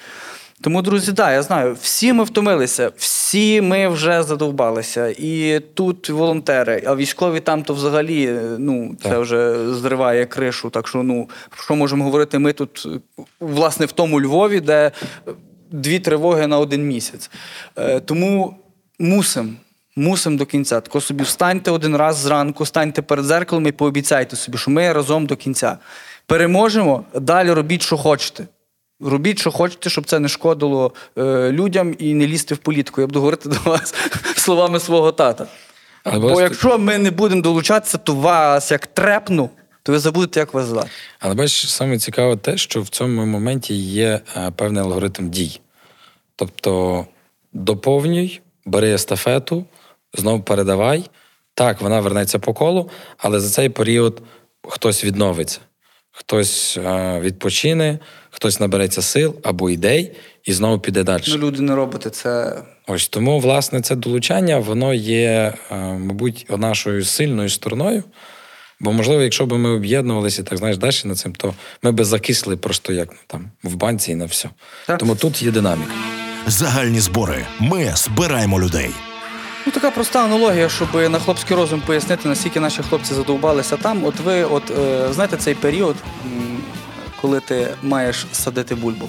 Тому, 0.62 0.82
друзі, 0.82 1.06
так, 1.06 1.14
да, 1.14 1.32
я 1.32 1.42
знаю, 1.42 1.76
всі 1.80 2.12
ми 2.12 2.24
втомилися, 2.24 2.92
всі 2.96 3.60
ми 3.60 3.88
вже 3.88 4.22
задовбалися. 4.22 5.14
І 5.18 5.60
тут 5.74 6.10
волонтери, 6.10 6.82
а 6.86 6.96
військові 6.96 7.40
там 7.40 7.62
то 7.62 7.74
взагалі 7.74 8.38
ну, 8.58 8.96
це 9.02 9.08
Так. 9.08 9.20
вже 9.20 9.68
зриває 9.74 10.26
кришу. 10.26 10.70
Так 10.70 10.88
що, 10.88 11.02
ну, 11.02 11.28
про 11.50 11.62
що 11.62 11.76
можемо 11.76 12.04
говорити? 12.04 12.38
Ми 12.38 12.52
тут, 12.52 12.88
власне, 13.40 13.86
в 13.86 13.92
тому 13.92 14.20
Львові, 14.20 14.60
де 14.60 14.90
дві 15.70 15.98
тривоги 15.98 16.46
на 16.46 16.58
один 16.58 16.86
місяць. 16.86 17.30
Е, 17.76 18.00
Тому 18.00 18.56
мусимо. 18.98 19.52
Мусимо 19.96 20.38
до 20.38 20.46
кінця. 20.46 20.80
Тако 20.80 21.00
собі 21.00 21.24
встаньте 21.24 21.70
один 21.70 21.96
раз 21.96 22.16
зранку, 22.16 22.66
станьте 22.66 23.02
перед 23.02 23.24
зеркалом 23.24 23.66
і 23.66 23.72
пообіцяйте 23.72 24.36
собі, 24.36 24.58
що 24.58 24.70
ми 24.70 24.92
разом 24.92 25.26
до 25.26 25.36
кінця. 25.36 25.78
Переможемо, 26.26 27.04
далі 27.14 27.52
робіть, 27.52 27.82
що 27.82 27.96
хочете. 27.96 28.46
Робіть, 29.04 29.38
що 29.38 29.50
хочете, 29.50 29.90
щоб 29.90 30.06
це 30.06 30.18
не 30.18 30.28
шкодило 30.28 30.92
е, 31.18 31.22
людям 31.52 31.94
і 31.98 32.14
не 32.14 32.26
лізти 32.26 32.54
в 32.54 32.58
політику. 32.58 33.00
Я 33.00 33.06
буду 33.06 33.18
говорити 33.18 33.48
до 33.48 33.70
вас 33.70 33.94
словами 34.36 34.80
свого 34.80 35.12
тата. 35.12 35.46
Але 36.04 36.18
Бо 36.18 36.26
бачите- 36.26 36.42
якщо 36.42 36.78
ми 36.78 36.98
не 36.98 37.10
будемо 37.10 37.42
долучатися, 37.42 37.98
то 37.98 38.14
вас 38.14 38.70
як 38.70 38.86
трепну, 38.86 39.50
то 39.82 39.92
ви 39.92 39.98
забудете, 39.98 40.40
як 40.40 40.54
вас 40.54 40.66
звати. 40.66 40.90
Але 41.20 41.34
бачиш, 41.34 41.72
саме 41.72 41.98
цікаве 41.98 42.36
те, 42.36 42.56
що 42.56 42.82
в 42.82 42.88
цьому 42.88 43.26
моменті 43.26 43.74
є 43.74 44.20
е, 44.36 44.50
певний 44.56 44.82
алгоритм 44.82 45.30
дій. 45.30 45.60
Тобто 46.36 47.06
доповнюй, 47.52 48.40
бери 48.64 48.92
естафету, 48.92 49.64
знову 50.14 50.42
передавай. 50.42 51.10
Так, 51.54 51.80
вона 51.80 52.00
вернеться 52.00 52.38
по 52.38 52.54
колу, 52.54 52.90
але 53.18 53.40
за 53.40 53.50
цей 53.50 53.68
період 53.68 54.22
хтось 54.68 55.04
відновиться, 55.04 55.60
хтось 56.12 56.78
е, 56.86 57.20
відпочине, 57.20 57.98
хтось 58.30 58.60
набереться 58.60 59.02
сил 59.02 59.34
або 59.42 59.70
ідей 59.70 60.12
і 60.44 60.52
знову 60.52 60.78
піде 60.78 61.02
далі. 61.02 61.22
Ну, 61.28 61.38
люди 61.38 61.62
не 61.62 61.74
роботи, 61.74 62.10
це 62.10 62.62
Ось 62.86 63.08
тому, 63.08 63.40
власне, 63.40 63.80
це 63.80 63.96
долучання, 63.96 64.58
воно 64.58 64.94
є, 64.94 65.54
е, 65.70 65.76
мабуть, 65.76 66.46
нашою 66.58 67.04
сильною 67.04 67.48
стороною. 67.48 68.04
Бо, 68.80 68.92
можливо, 68.92 69.22
якщо 69.22 69.46
б 69.46 69.52
ми 69.52 69.70
об'єднувалися 69.70 70.42
так 70.42 70.58
знаєш 70.58 70.76
далі 70.76 70.94
над 71.04 71.18
цим, 71.18 71.32
то 71.32 71.54
ми 71.82 71.92
б 71.92 72.04
закисли 72.04 72.56
просто 72.56 72.92
як 72.92 73.08
ну, 73.10 73.18
там 73.26 73.50
в 73.62 73.74
банці 73.74 74.12
і 74.12 74.14
на 74.14 74.24
все. 74.24 74.48
Так. 74.86 74.98
Тому 74.98 75.16
тут 75.16 75.42
є 75.42 75.50
динаміка. 75.50 75.92
Загальні 76.46 77.00
збори. 77.00 77.46
Ми 77.60 77.92
збираємо 77.94 78.60
людей. 78.60 78.90
Ну, 79.66 79.72
така 79.72 79.90
проста 79.90 80.24
аналогія, 80.24 80.68
щоб 80.68 80.94
на 80.94 81.18
хлопський 81.18 81.56
розум 81.56 81.82
пояснити, 81.86 82.28
наскільки 82.28 82.60
наші 82.60 82.82
хлопці 82.82 83.14
задовбалися 83.14 83.76
там. 83.76 84.04
От 84.04 84.20
ви, 84.20 84.44
от 84.44 84.70
е, 84.70 85.12
знаєте, 85.12 85.36
цей 85.36 85.54
період, 85.54 85.96
коли 87.20 87.40
ти 87.40 87.68
маєш 87.82 88.26
садити 88.32 88.74
бульбу. 88.74 89.08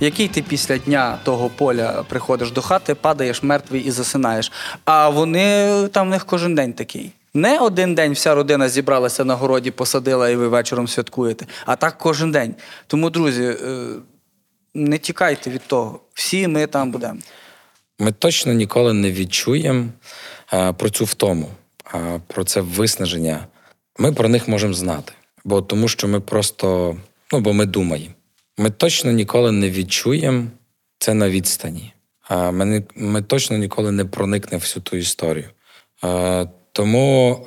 Який 0.00 0.28
ти 0.28 0.42
після 0.42 0.78
дня 0.78 1.18
того 1.24 1.48
поля 1.48 2.04
приходиш 2.08 2.50
до 2.50 2.62
хати, 2.62 2.94
падаєш 2.94 3.42
мертвий 3.42 3.82
і 3.82 3.90
засинаєш. 3.90 4.52
А 4.84 5.08
вони 5.08 5.72
там 5.92 6.06
в 6.06 6.10
них 6.10 6.24
кожен 6.24 6.54
день 6.54 6.72
такий. 6.72 7.12
Не 7.34 7.58
один 7.58 7.94
день 7.94 8.12
вся 8.12 8.34
родина 8.34 8.68
зібралася 8.68 9.24
на 9.24 9.34
городі, 9.34 9.70
посадила 9.70 10.28
і 10.28 10.36
ви 10.36 10.48
вечором 10.48 10.88
святкуєте, 10.88 11.46
а 11.66 11.76
так 11.76 11.98
кожен 11.98 12.32
день. 12.32 12.54
Тому, 12.86 13.10
друзі, 13.10 13.44
е, 13.44 13.86
не 14.74 14.98
тікайте 14.98 15.50
від 15.50 15.62
того. 15.66 16.00
Всі 16.14 16.48
ми 16.48 16.66
там 16.66 16.90
будемо. 16.90 17.18
Ми 17.98 18.12
точно 18.12 18.52
ніколи 18.52 18.92
не 18.92 19.12
відчуємо 19.12 19.86
про 20.76 20.90
цю 20.90 21.04
втому, 21.04 21.48
про 22.26 22.44
це 22.44 22.60
виснаження. 22.60 23.46
Ми 23.98 24.12
про 24.12 24.28
них 24.28 24.48
можемо 24.48 24.72
знати, 24.72 25.12
бо 25.44 25.62
тому 25.62 25.88
що 25.88 26.08
ми 26.08 26.20
просто, 26.20 26.96
ну 27.32 27.40
бо 27.40 27.52
ми 27.52 27.66
думаємо. 27.66 28.14
Ми 28.58 28.70
точно 28.70 29.12
ніколи 29.12 29.52
не 29.52 29.70
відчуємо 29.70 30.44
це 30.98 31.14
на 31.14 31.30
відстані. 31.30 31.92
Ми, 32.30 32.64
не- 32.64 32.82
ми 32.94 33.22
точно 33.22 33.56
ніколи 33.58 33.92
не 33.92 34.04
проникнемо 34.04 34.60
всю 34.60 34.82
ту 34.82 34.96
історію. 34.96 35.48
Тому 36.72 37.40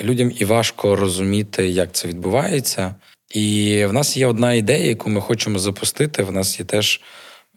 людям 0.00 0.32
і 0.38 0.44
важко 0.44 0.96
розуміти, 0.96 1.68
як 1.68 1.92
це 1.92 2.08
відбувається. 2.08 2.94
І 3.34 3.84
в 3.88 3.92
нас 3.92 4.16
є 4.16 4.26
одна 4.26 4.52
ідея, 4.54 4.86
яку 4.86 5.10
ми 5.10 5.20
хочемо 5.20 5.58
запустити. 5.58 6.22
В 6.22 6.32
нас 6.32 6.58
є 6.60 6.64
теж 6.66 7.00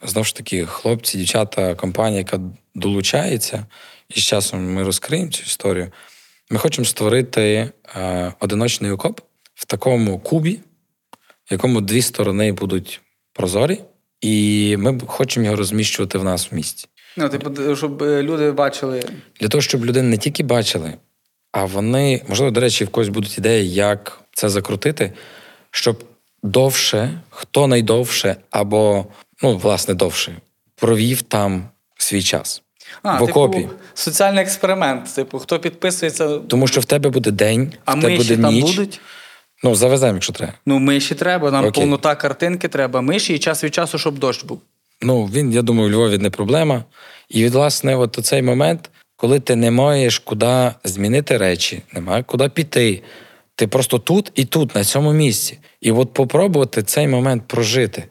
знову 0.04 0.26
ж 0.26 0.36
таки 0.36 0.66
хлопці, 0.66 1.18
дівчата, 1.18 1.76
компанія, 1.76 2.18
яка 2.18 2.40
долучається, 2.76 3.66
і 4.10 4.20
з 4.20 4.24
часом 4.24 4.74
ми 4.74 4.84
розкриємо 4.84 5.32
цю 5.32 5.44
історію. 5.44 5.92
Ми 6.50 6.58
хочемо 6.58 6.86
створити 6.86 7.72
е, 7.96 8.34
одиночний 8.40 8.92
окоп 8.92 9.20
в 9.54 9.66
такому 9.66 10.20
кубі, 10.20 10.60
в 11.50 11.52
якому 11.52 11.82
дві 11.82 12.02
сторони 12.02 12.52
будуть 12.52 13.02
прозорі, 13.34 13.80
і 14.22 14.76
ми 14.80 15.00
хочемо 15.08 15.46
його 15.46 15.58
розміщувати 15.58 16.18
в 16.18 16.24
нас 16.24 16.52
в 16.52 16.56
місті. 16.56 16.88
Ну, 17.18 17.30
типу, 17.30 17.76
щоб 17.76 18.04
е, 18.04 18.24
люди 18.24 18.52
бачили. 18.52 19.04
Для 19.40 19.48
того, 19.48 19.62
щоб 19.62 19.86
люди 19.86 20.02
не 20.02 20.18
тільки 20.18 20.44
бачили, 20.44 20.94
а 21.52 21.66
вони, 21.66 22.22
можливо, 22.28 22.52
до 22.52 22.60
речі, 22.60 22.86
в 22.86 22.90
когось 22.90 23.10
будуть 23.10 23.38
ідеї, 23.38 23.74
як 23.74 24.22
це 24.34 24.50
закрутити, 24.50 25.14
щоб 25.72 26.04
довше, 26.44 27.22
хто 27.30 27.68
найдовше, 27.68 28.36
або, 28.50 29.06
ну, 29.44 29.58
власне, 29.58 29.94
довше, 29.94 30.36
провів 30.76 31.22
там 31.22 31.70
свій 31.98 32.24
час. 32.24 32.62
А, 33.04 33.20
в 33.20 33.24
окопі. 33.24 33.58
Типу, 33.58 33.74
соціальний 33.94 34.44
експеримент. 34.44 35.16
Типу, 35.16 35.40
хто 35.40 35.60
підписується, 35.60 36.38
Тому 36.38 36.68
що 36.68 36.82
в 36.82 36.86
тебе 36.86 37.10
буде 37.10 37.32
день, 37.32 37.74
а 37.86 37.92
в 37.94 38.02
тебе 38.02 38.18
миші 38.18 38.30
буде 38.30 38.42
там 38.42 38.54
ніч. 38.54 38.66
будуть. 38.66 39.00
Ну, 39.64 39.76
завеземо, 39.76 40.14
якщо 40.14 40.34
треба. 40.34 40.54
Ну, 40.66 40.80
миші 40.80 41.16
треба, 41.16 41.52
нам 41.52 41.66
Окей. 41.66 41.82
повнота 41.84 42.16
картинки 42.16 42.68
треба, 42.68 43.02
миші 43.02 43.34
і 43.34 43.40
час 43.40 43.64
від 43.64 43.74
часу, 43.74 43.98
щоб 43.98 44.20
дощ 44.20 44.44
був. 44.44 44.62
Ну, 45.02 45.26
він, 45.26 45.52
я 45.52 45.62
думаю, 45.62 45.90
у 45.90 45.92
Львові 45.92 46.18
не 46.18 46.30
проблема. 46.30 46.84
І, 47.30 47.44
від, 47.44 47.54
власне, 47.54 47.96
от 47.96 48.20
цей 48.24 48.42
момент, 48.42 48.90
коли 49.16 49.40
ти 49.40 49.56
не 49.56 49.72
маєш 49.72 50.20
куди 50.20 50.72
змінити 50.84 51.38
речі, 51.38 51.82
немає 51.94 52.24
куди 52.24 52.50
піти. 52.50 53.02
Ти 53.56 53.68
просто 53.68 54.00
тут 54.00 54.32
і 54.36 54.46
тут, 54.46 54.76
на 54.76 54.84
цьому 54.84 55.14
місці. 55.14 55.60
І 55.82 55.92
от 55.92 56.14
попробувати 56.14 56.84
цей 56.84 57.08
момент 57.08 57.44
прожити. 57.48 58.04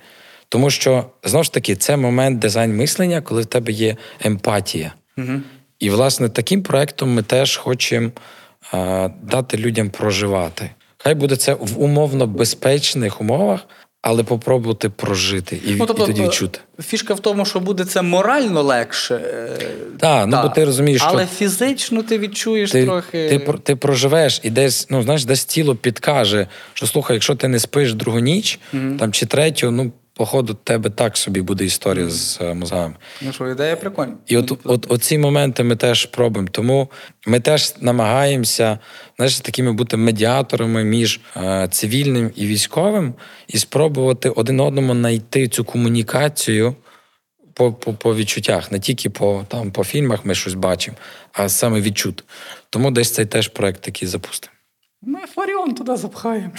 Тому 0.52 0.70
що, 0.70 1.04
знову 1.24 1.44
ж 1.44 1.52
таки, 1.52 1.76
це 1.76 1.96
момент 1.96 2.38
дизайн 2.38 2.76
мислення, 2.76 3.20
коли 3.20 3.42
в 3.42 3.46
тебе 3.46 3.72
є 3.72 3.96
емпатія. 4.24 4.92
Угу. 5.18 5.32
І, 5.78 5.90
власне, 5.90 6.28
таким 6.28 6.62
проектом 6.62 7.14
ми 7.14 7.22
теж 7.22 7.56
хочемо 7.56 8.10
а, 8.72 9.08
дати 9.22 9.56
людям 9.56 9.90
проживати. 9.90 10.70
Хай 10.98 11.14
буде 11.14 11.36
це 11.36 11.54
в 11.54 11.82
умовно 11.82 12.26
безпечних 12.26 13.20
умовах, 13.20 13.60
але 14.02 14.22
попробувати 14.22 14.88
прожити 14.88 15.56
і, 15.66 15.70
Ну, 15.74 15.86
тобто, 15.86 16.04
і 16.04 16.06
тоді 16.06 16.22
е, 16.22 16.24
відчути. 16.26 16.58
Фішка 16.82 17.14
в 17.14 17.20
тому, 17.20 17.44
що 17.44 17.60
буде 17.60 17.84
це 17.84 18.02
морально 18.02 18.62
легше. 18.62 19.14
е, 19.14 19.58
Так, 19.98 20.26
ну 20.26 20.32
да. 20.32 20.42
бо 20.42 20.48
ти 20.48 20.64
розумієш, 20.64 21.02
Але 21.04 21.26
що 21.26 21.34
фізично 21.34 22.02
ти 22.02 22.18
відчуєш 22.18 22.70
ти, 22.70 22.84
трохи. 22.84 23.28
ти, 23.28 23.52
ти 23.62 23.76
проживеш 23.76 24.40
і 24.42 24.50
десь, 24.50 24.86
ну 24.90 25.02
знаєш, 25.02 25.24
десь 25.24 25.44
тіло 25.44 25.74
підкаже, 25.76 26.46
що 26.74 26.86
слухай, 26.86 27.14
якщо 27.14 27.34
ти 27.34 27.48
не 27.48 27.58
спиш 27.58 27.94
другу 27.94 28.18
ніч 28.18 28.60
там, 28.72 29.12
чи 29.12 29.26
третю, 29.26 29.70
ну, 29.70 29.92
походу, 30.20 30.54
тебе 30.54 30.90
так 30.90 31.16
собі 31.16 31.40
буде 31.40 31.64
історія 31.64 32.10
з 32.10 32.40
е, 32.40 32.54
мозгами. 32.54 32.94
Ну 33.20 33.32
що, 33.32 33.48
ідея 33.48 33.76
прикольна. 33.76 34.14
І 34.26 34.36
от, 34.36 34.52
от 34.64 34.86
оці 34.88 35.18
моменти 35.18 35.62
ми 35.62 35.76
теж 35.76 36.06
пробуємо. 36.06 36.48
Тому 36.52 36.90
ми 37.26 37.40
теж 37.40 37.74
намагаємося 37.80 38.78
знаєш, 39.16 39.40
такими 39.40 39.72
бути 39.72 39.96
медіаторами 39.96 40.84
між 40.84 41.20
е, 41.36 41.68
цивільним 41.70 42.30
і 42.36 42.46
військовим, 42.46 43.14
і 43.48 43.58
спробувати 43.58 44.30
один 44.30 44.60
одному 44.60 44.94
знайти 44.94 45.48
цю 45.48 45.64
комунікацію 45.64 46.74
по, 47.54 47.72
по, 47.72 47.94
по 47.94 48.16
відчуттях, 48.16 48.72
не 48.72 48.80
тільки 48.80 49.10
по, 49.10 49.44
там, 49.48 49.70
по 49.70 49.84
фільмах 49.84 50.24
ми 50.24 50.34
щось 50.34 50.54
бачимо, 50.54 50.96
а 51.32 51.48
саме 51.48 51.80
відчут. 51.80 52.24
Тому 52.70 52.90
десь 52.90 53.10
цей 53.10 53.26
теж 53.26 53.48
проект 53.48 53.80
такий 53.80 54.08
запустимо. 54.08 54.52
Ми 55.02 55.20
Фаріон 55.20 55.74
туди 55.74 55.96
запхаємо. 55.96 56.50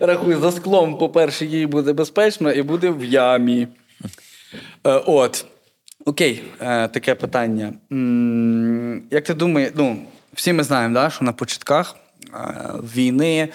Рахуй, 0.00 0.34
за 0.34 0.52
склом, 0.52 0.98
по-перше, 0.98 1.46
їй 1.46 1.66
буде 1.66 1.92
безпечно 1.92 2.52
і 2.52 2.62
буде 2.62 2.90
в 2.90 3.04
ямі. 3.04 3.68
Е, 4.84 4.90
От. 5.06 5.46
Окей, 6.04 6.42
е, 6.60 6.88
таке 6.88 7.14
питання. 7.14 7.72
Як 9.10 9.24
ти 9.24 9.34
думаєш, 9.34 9.72
ну, 9.76 9.98
всі 10.34 10.52
ми 10.52 10.62
знаємо, 10.62 10.94
да, 10.94 11.10
що 11.10 11.24
на 11.24 11.32
початках 11.32 11.96
е, 12.34 12.38
війни 12.96 13.48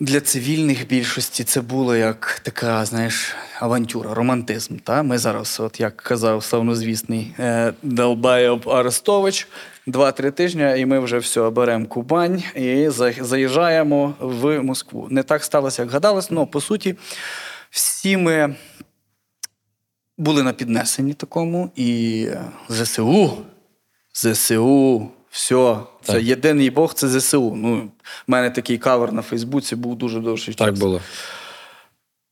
для 0.00 0.20
цивільних 0.20 0.88
більшості 0.88 1.44
це 1.44 1.60
було 1.60 1.96
як 1.96 2.40
така, 2.42 2.84
знаєш, 2.84 3.34
авантюра, 3.60 4.14
романтизм. 4.14 4.76
Та? 4.76 5.02
Ми 5.02 5.18
зараз, 5.18 5.60
от 5.60 5.80
як 5.80 5.96
казав 5.96 6.44
славнозвісний 6.44 7.34
Долбайов 7.82 8.70
Арестович, 8.70 9.48
Два-три 9.86 10.30
тижні, 10.30 10.74
і 10.76 10.86
ми 10.86 10.98
вже 10.98 11.18
все 11.18 11.50
беремо 11.50 11.86
Кубань 11.86 12.42
і 12.54 12.88
заїжджаємо 13.20 14.14
в 14.20 14.62
Москву. 14.62 15.06
Не 15.10 15.22
так 15.22 15.44
сталося, 15.44 15.82
як 15.82 15.90
гадалось, 15.90 16.28
але 16.30 16.46
по 16.46 16.60
суті, 16.60 16.96
всі 17.70 18.16
ми 18.16 18.54
були 20.18 20.42
на 20.42 20.52
піднесенні 20.52 21.14
такому, 21.14 21.70
і 21.76 22.28
ЗСУ, 22.68 23.36
ЗСУ, 24.14 25.08
все, 25.30 25.76
це 26.02 26.12
Так. 26.12 26.22
єдиний 26.22 26.70
Бог, 26.70 26.94
це 26.94 27.08
ЗСУ. 27.08 27.54
Ну, 27.56 27.76
в 27.76 27.90
мене 28.26 28.50
такий 28.50 28.78
кавер 28.78 29.12
на 29.12 29.22
Фейсбуці 29.22 29.76
був 29.76 29.96
дуже 29.96 30.20
довший 30.20 30.54
час. 30.54 30.66
Так 30.66 30.78
було. 30.78 31.00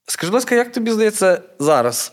Скажи, 0.07 0.31
будь 0.31 0.35
ласка, 0.35 0.55
як 0.55 0.73
тобі 0.73 0.91
здається 0.91 1.43
зараз 1.59 2.13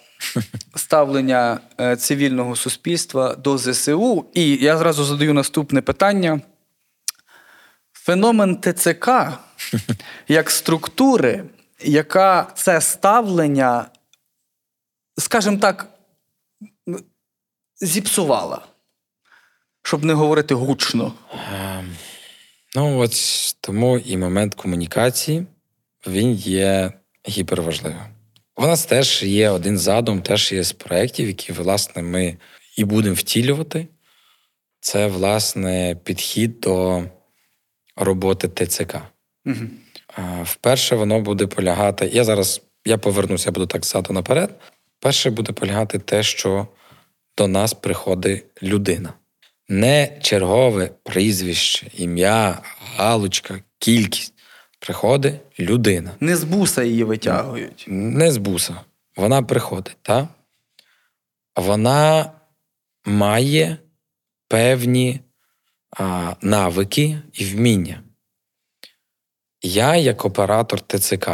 ставлення 0.76 1.60
е, 1.80 1.96
цивільного 1.96 2.56
суспільства 2.56 3.36
до 3.36 3.58
ЗСУ? 3.58 4.26
І 4.34 4.56
я 4.56 4.78
зразу 4.78 5.04
задаю 5.04 5.34
наступне 5.34 5.82
питання. 5.82 6.42
Феномен 7.94 8.62
ТЦК 8.62 9.10
як 10.28 10.50
структури, 10.50 11.44
яка 11.84 12.48
це 12.56 12.82
ставлення, 12.82 13.86
скажімо 15.18 15.58
так, 15.58 15.88
зіпсувала, 17.82 18.62
щоб 19.84 20.04
не 20.04 20.14
говорити 20.14 20.56
гучно. 20.56 21.14
Ем, 21.54 21.96
Ну, 22.76 23.00
от 23.00 23.14
тому 23.62 23.98
і 23.98 24.18
момент 24.18 24.56
комунікації 24.56 25.46
він 26.08 26.34
є 26.34 26.92
гіперважливим. 27.30 28.19
У 28.62 28.68
нас 28.68 28.86
теж 28.86 29.24
є 29.24 29.50
один 29.50 29.78
задум, 29.78 30.22
теж 30.22 30.52
є 30.52 30.64
з 30.64 30.72
проєктів, 30.72 31.28
які, 31.28 31.52
власне, 31.52 32.02
ми 32.02 32.38
і 32.78 32.84
будемо 32.84 33.16
втілювати. 33.16 33.88
Це, 34.80 35.08
власне, 35.08 35.98
підхід 36.04 36.60
до 36.60 37.04
роботи 37.96 38.48
ТЦК. 38.48 38.96
Угу. 39.46 39.56
Вперше 40.44 40.96
воно 40.96 41.20
буде 41.22 41.48
полягати. 41.48 42.10
Я 42.14 42.24
зараз 42.24 42.62
я 42.86 42.98
повернуся, 42.98 43.50
я 43.50 43.52
буду 43.52 43.68
так 43.68 43.86
ззаду 43.86 44.14
наперед. 44.14 44.60
Перше 45.00 45.30
буде 45.30 45.54
полягати 45.54 46.00
те, 46.00 46.24
що 46.24 46.68
до 47.38 47.48
нас 47.48 47.74
приходить 47.74 48.46
людина. 48.64 49.14
Не 49.70 50.20
чергове 50.22 50.92
прізвище, 51.04 51.88
ім'я, 51.98 52.62
галочка, 52.96 53.60
кількість. 53.78 54.34
Приходить 54.80 55.42
людина. 55.60 56.12
Не 56.20 56.36
з 56.36 56.44
буса 56.44 56.84
її 56.84 57.04
витягують. 57.04 57.86
Не 57.88 58.32
з 58.32 58.38
буса. 58.38 58.76
Вона 59.16 59.44
приходить, 59.44 59.98
так? 60.02 60.28
Вона 61.56 62.32
має 63.06 63.78
певні 64.48 65.20
а, 65.98 66.36
навики 66.42 67.22
і 67.34 67.46
вміння. 67.46 68.04
Я, 69.62 69.96
як 69.96 70.26
оператор 70.26 70.82
ТЦК, 70.82 71.30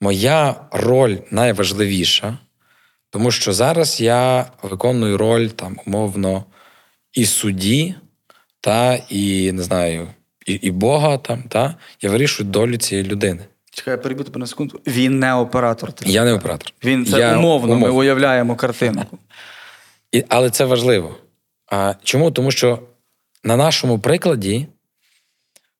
моя 0.00 0.68
роль 0.72 1.18
найважливіша, 1.30 2.38
тому 3.10 3.30
що 3.30 3.52
зараз 3.52 4.00
я 4.00 4.52
виконую 4.62 5.16
роль 5.16 5.46
там, 5.46 5.80
умовно, 5.86 6.44
і 7.12 7.26
судді, 7.26 7.94
та 8.60 8.94
і 8.94 9.52
не 9.52 9.62
знаю, 9.62 10.08
і, 10.48 10.52
і 10.52 10.70
Бога 10.70 11.18
там, 11.18 11.42
та 11.42 11.74
я 12.00 12.10
вирішую 12.10 12.48
долю 12.48 12.76
цієї 12.76 13.06
людини. 13.06 13.44
Чекай, 13.70 13.92
я 13.92 13.98
переб'ю 13.98 14.24
тебе 14.24 14.40
на 14.40 14.46
секунду. 14.46 14.80
Він 14.86 15.18
не 15.18 15.34
оператор. 15.34 15.92
ТЦК. 15.92 16.06
Я 16.06 16.24
не 16.24 16.32
оператор. 16.32 16.72
Він 16.84 17.06
це 17.06 17.18
Я 17.18 17.38
умовно, 17.38 17.76
ми 17.76 17.90
уявляємо 17.90 18.56
картинку. 18.56 19.18
І, 20.12 20.24
але 20.28 20.50
це 20.50 20.64
важливо. 20.64 21.16
А, 21.72 21.94
чому? 22.04 22.30
Тому 22.30 22.50
що 22.50 22.78
на 23.44 23.56
нашому 23.56 23.98
прикладі, 23.98 24.66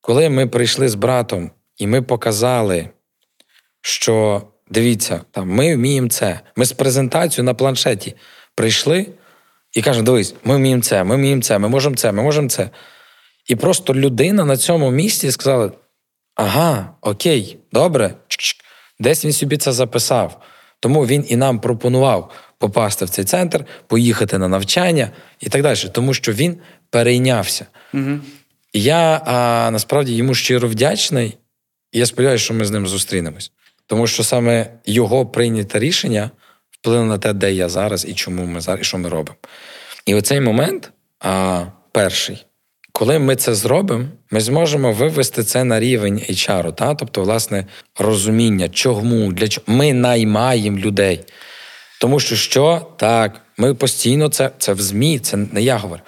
коли 0.00 0.28
ми 0.28 0.46
прийшли 0.46 0.88
з 0.88 0.94
братом 0.94 1.50
і 1.76 1.86
ми 1.86 2.02
показали, 2.02 2.88
що 3.80 4.42
дивіться, 4.70 5.20
там, 5.30 5.48
ми 5.48 5.76
вміємо 5.76 6.08
це. 6.08 6.40
Ми 6.56 6.64
з 6.64 6.72
презентацією 6.72 7.44
на 7.44 7.54
планшеті 7.54 8.14
прийшли 8.54 9.06
і 9.72 9.82
кажемо: 9.82 10.06
дивись, 10.06 10.34
ми 10.44 10.56
вміємо 10.56 10.82
це, 10.82 11.04
ми 11.04 11.16
вміємо 11.16 11.42
це, 11.42 11.58
ми 11.58 11.68
можемо 11.68 11.96
це, 11.96 12.12
ми 12.12 12.22
можемо 12.22 12.48
це. 12.48 12.70
І 13.48 13.56
просто 13.56 13.94
людина 13.94 14.44
на 14.44 14.56
цьому 14.56 14.90
місці 14.90 15.30
сказала: 15.30 15.72
ага, 16.34 16.94
окей, 17.00 17.58
добре, 17.72 18.14
чик-чик». 18.28 18.56
десь 19.00 19.24
він 19.24 19.32
собі 19.32 19.56
це 19.56 19.72
записав. 19.72 20.42
Тому 20.80 21.06
він 21.06 21.24
і 21.28 21.36
нам 21.36 21.60
пропонував 21.60 22.32
попасти 22.58 23.04
в 23.04 23.10
цей 23.10 23.24
центр, 23.24 23.64
поїхати 23.86 24.38
на 24.38 24.48
навчання 24.48 25.10
і 25.40 25.48
так 25.48 25.62
далі, 25.62 25.78
тому 25.92 26.14
що 26.14 26.32
він 26.32 26.58
перейнявся. 26.90 27.66
Угу. 27.94 28.18
Я 28.72 29.22
а, 29.24 29.70
насправді 29.70 30.14
йому 30.14 30.34
щиро 30.34 30.68
вдячний, 30.68 31.36
і 31.92 31.98
я 31.98 32.06
сподіваюся, 32.06 32.44
що 32.44 32.54
ми 32.54 32.64
з 32.64 32.70
ним 32.70 32.86
зустрінемось. 32.86 33.52
Тому 33.86 34.06
що 34.06 34.24
саме 34.24 34.72
його 34.84 35.26
прийняте 35.26 35.78
рішення 35.78 36.30
вплинуло 36.70 37.06
на 37.06 37.18
те, 37.18 37.32
де 37.32 37.52
я 37.52 37.68
зараз 37.68 38.04
і 38.08 38.14
чому 38.14 38.44
ми 38.44 38.60
зараз, 38.60 38.80
і 38.80 38.84
що 38.84 38.98
ми 38.98 39.08
робимо. 39.08 39.36
І 40.06 40.14
оцей 40.14 40.40
момент, 40.40 40.92
а, 41.20 41.64
перший, 41.92 42.46
коли 42.98 43.18
ми 43.18 43.36
це 43.36 43.54
зробимо, 43.54 44.04
ми 44.30 44.40
зможемо 44.40 44.92
вивести 44.92 45.44
це 45.44 45.64
на 45.64 45.80
рівень 45.80 46.18
HR, 46.18 46.72
та? 46.72 46.94
тобто, 46.94 47.22
власне, 47.22 47.66
розуміння, 47.98 48.68
чому, 48.68 49.32
для 49.32 49.48
чого 49.48 49.64
ми 49.66 49.92
наймаємо 49.92 50.78
людей. 50.78 51.20
Тому 52.00 52.20
що 52.20 52.36
що 52.36 52.86
так, 52.96 53.40
ми 53.56 53.74
постійно 53.74 54.28
це, 54.28 54.50
це 54.58 54.72
в 54.72 54.80
ЗМІ, 54.80 55.18
це 55.18 55.36
не 55.36 55.62
я 55.62 55.76
говорю. 55.76 56.02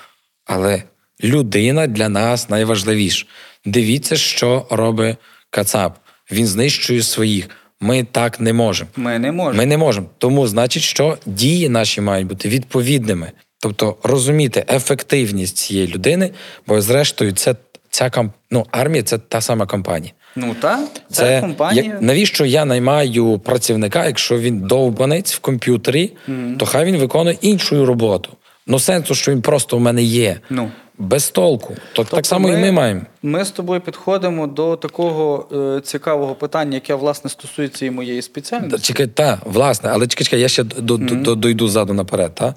Але 0.46 0.83
людина 1.24 1.87
для 1.87 2.09
нас 2.09 2.50
найважливіша. 2.50 3.26
Дивіться, 3.64 4.16
що 4.16 4.66
робить 4.70 5.16
Кацап. 5.50 5.98
Він 6.33 6.46
знищує 6.46 7.03
своїх. 7.03 7.48
Ми 7.81 8.07
так 8.12 8.40
не 8.40 8.53
можемо. 8.53 8.90
Ми 8.96 9.18
не 9.18 9.33
можемо. 9.33 9.59
Ми 9.59 9.66
не 9.66 9.79
можемо. 9.79 10.07
Тому, 10.18 10.46
значить, 10.46 10.83
що 10.83 11.18
дії 11.26 11.68
наші 11.68 12.00
мають 12.00 12.26
бути 12.26 12.48
відповідними. 12.48 13.33
Тобто 13.62 13.96
розуміти 14.02 14.64
ефективність 14.68 15.56
цієї 15.56 15.86
людини, 15.86 16.30
бо 16.66 16.80
зрештою, 16.80 17.32
це 17.32 17.54
ця 17.90 18.10
кам... 18.10 18.32
ну, 18.50 18.66
армія 18.70 19.02
це 19.02 19.18
та 19.18 19.40
сама 19.40 19.66
компанія. 19.66 20.12
Ну 20.36 20.54
так, 20.60 20.80
це, 21.10 21.22
Це 21.22 21.40
компанія. 21.40 21.84
як, 21.84 22.02
навіщо 22.02 22.44
я 22.44 22.64
наймаю 22.64 23.38
працівника, 23.38 24.06
якщо 24.06 24.38
він 24.38 24.60
довбанець 24.60 25.34
в 25.34 25.38
комп'ютері, 25.38 26.12
то 26.58 26.66
хай 26.66 26.84
він 26.84 26.96
виконує 26.96 27.36
іншу 27.40 27.86
роботу. 27.86 28.30
Ну, 28.66 28.78
сенсу, 28.78 29.14
що 29.14 29.32
він 29.32 29.42
просто 29.42 29.76
у 29.76 29.80
мене 29.80 30.02
є. 30.02 30.40
Ну. 30.50 30.70
Без 30.98 31.30
толку. 31.30 31.74
То 31.74 31.80
Тобто 31.92 32.16
так 32.16 32.26
само 32.26 32.48
і 32.48 32.56
ми 32.56 32.72
маємо. 32.72 33.00
Ми 33.22 33.44
з 33.44 33.50
тобою 33.50 33.80
підходимо 33.80 34.46
до 34.46 34.76
такого 34.76 35.48
е, 35.76 35.80
цікавого 35.80 36.34
питання, 36.34 36.74
яке 36.74 36.94
власне 36.94 37.30
стосується 37.30 37.86
і 37.86 37.90
моєї 37.90 38.22
спеціальності. 38.22 38.86
Чекай, 38.86 39.06
та, 39.06 39.38
власне, 39.44 39.90
але 39.92 40.06
чекай, 40.06 40.24
чекай, 40.24 40.40
я 40.40 40.48
ще 40.48 40.62
до, 40.62 40.96
до, 40.96 41.14
до, 41.14 41.34
дойду 41.34 41.68
ззаду 41.68 41.92
наперед. 41.92 42.34
Та? 42.34 42.54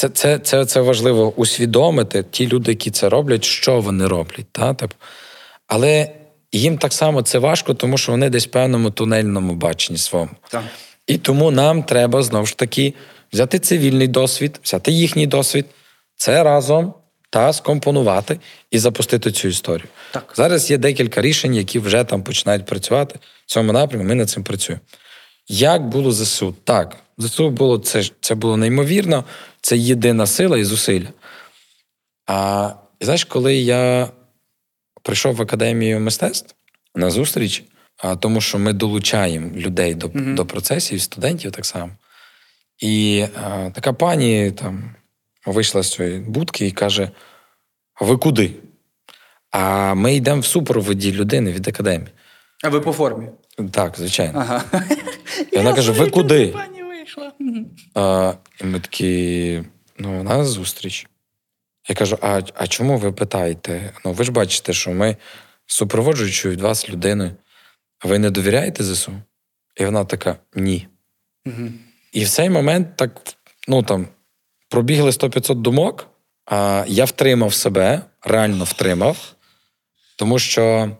Це, 0.00 0.08
це, 0.08 0.38
це, 0.38 0.66
це 0.66 0.80
важливо 0.80 1.32
усвідомити 1.36 2.24
ті 2.30 2.46
люди, 2.46 2.72
які 2.72 2.90
це 2.90 3.08
роблять, 3.08 3.44
що 3.44 3.80
вони 3.80 4.06
роблять. 4.06 4.46
Та? 4.52 4.76
Але 5.66 6.10
їм 6.52 6.78
так 6.78 6.92
само 6.92 7.22
це 7.22 7.38
важко, 7.38 7.74
тому 7.74 7.98
що 7.98 8.12
вони 8.12 8.30
десь 8.30 8.46
в 8.46 8.50
певному 8.50 8.90
тунельному 8.90 9.54
баченні 9.54 9.98
своєму. 9.98 10.30
Так. 10.48 10.62
І 11.06 11.18
тому 11.18 11.50
нам 11.50 11.82
треба 11.82 12.22
знову 12.22 12.46
ж 12.46 12.56
таки 12.56 12.94
взяти 13.32 13.58
цивільний 13.58 14.08
досвід, 14.08 14.60
взяти 14.64 14.92
їхній 14.92 15.26
досвід, 15.26 15.66
це 16.16 16.42
разом 16.42 16.94
та 17.30 17.52
скомпонувати 17.52 18.40
і 18.70 18.78
запустити 18.78 19.32
цю 19.32 19.48
історію. 19.48 19.88
Так. 20.10 20.32
Зараз 20.36 20.70
є 20.70 20.78
декілька 20.78 21.20
рішень, 21.20 21.54
які 21.54 21.78
вже 21.78 22.04
там 22.04 22.22
починають 22.22 22.66
працювати 22.66 23.18
в 23.46 23.50
цьому 23.50 23.72
напрямку. 23.72 24.08
Ми 24.08 24.14
над 24.14 24.30
цим 24.30 24.44
працюємо. 24.44 24.80
Як 25.48 25.88
було 25.88 26.12
ЗСУ? 26.12 26.54
Так, 26.64 26.96
ЗСУ 27.20 27.50
було 27.50 27.78
це, 27.78 28.02
це 28.20 28.34
було 28.34 28.56
неймовірно, 28.56 29.24
це 29.60 29.76
єдина 29.76 30.26
сила 30.26 30.58
і 30.58 30.64
зусилля. 30.64 31.08
А 32.26 32.70
знаєш, 33.00 33.24
коли 33.24 33.54
я 33.56 34.08
прийшов 35.02 35.34
в 35.34 35.42
академію 35.42 36.00
мистецтв 36.00 36.54
на 36.94 37.10
зустріч, 37.10 37.64
а, 37.96 38.16
тому 38.16 38.40
що 38.40 38.58
ми 38.58 38.72
долучаємо 38.72 39.50
людей 39.56 39.94
до, 39.94 40.08
Мгм. 40.08 40.34
до 40.34 40.46
процесів, 40.46 41.02
студентів 41.02 41.52
так 41.52 41.66
само. 41.66 41.90
І 42.78 43.24
а, 43.44 43.70
така 43.70 43.92
пані 43.92 44.50
там 44.50 44.94
вийшла 45.46 45.82
з 45.82 45.92
цієї 45.92 46.18
будки 46.18 46.66
і 46.66 46.70
каже: 46.70 47.10
Ви 48.00 48.16
куди? 48.16 48.52
А 49.50 49.94
ми 49.94 50.14
йдемо 50.14 50.40
в 50.40 50.46
супроводі 50.46 51.12
людини 51.12 51.52
від 51.52 51.68
академії. 51.68 52.08
А 52.64 52.68
ви 52.68 52.80
по 52.80 52.92
формі? 52.92 53.26
Так, 53.70 53.94
звичайно. 53.98 54.38
Ага. 54.38 54.64
І 55.52 55.56
вона 55.56 55.74
каже: 55.74 55.92
Ви 55.92 56.10
куди? 56.10 56.54
Вийшла. 57.16 57.32
А, 57.94 58.34
і 58.60 58.64
ми 58.64 58.80
такі, 58.80 59.62
ну, 59.98 60.20
у 60.20 60.22
нас 60.22 60.48
зустріч. 60.48 61.06
Я 61.88 61.94
кажу: 61.94 62.18
а, 62.22 62.40
а 62.54 62.66
чому 62.66 62.98
ви 62.98 63.12
питаєте? 63.12 63.92
Ну, 64.04 64.12
ви 64.12 64.24
ж 64.24 64.32
бачите, 64.32 64.72
що 64.72 64.90
ми 64.90 65.16
супроводжуючи 65.66 66.50
від 66.50 66.60
вас 66.60 66.88
людиною. 66.88 67.36
Ви 68.04 68.18
не 68.18 68.30
довіряєте 68.30 68.84
ЗСУ? 68.84 69.12
І 69.76 69.84
вона 69.84 70.04
така: 70.04 70.36
ні. 70.54 70.88
Мгм. 71.44 71.74
І 72.12 72.24
в 72.24 72.28
цей 72.28 72.50
момент 72.50 72.96
так, 72.96 73.20
ну 73.68 73.82
там, 73.82 74.08
пробігли 74.68 75.10
100-500 75.10 75.54
думок, 75.54 76.06
а, 76.46 76.84
я 76.88 77.04
втримав 77.04 77.54
себе, 77.54 78.02
реально 78.22 78.64
втримав, 78.64 79.34
тому 80.16 80.38
що 80.38 80.90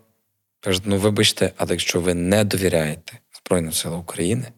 кажуть, 0.60 0.82
ну 0.86 0.96
вибачте, 0.96 1.52
а 1.56 1.66
якщо 1.70 2.00
ви 2.00 2.14
не 2.14 2.44
довіряєте 2.44 3.18
Збройним 3.32 3.72
силам 3.72 4.00
України, 4.00 4.52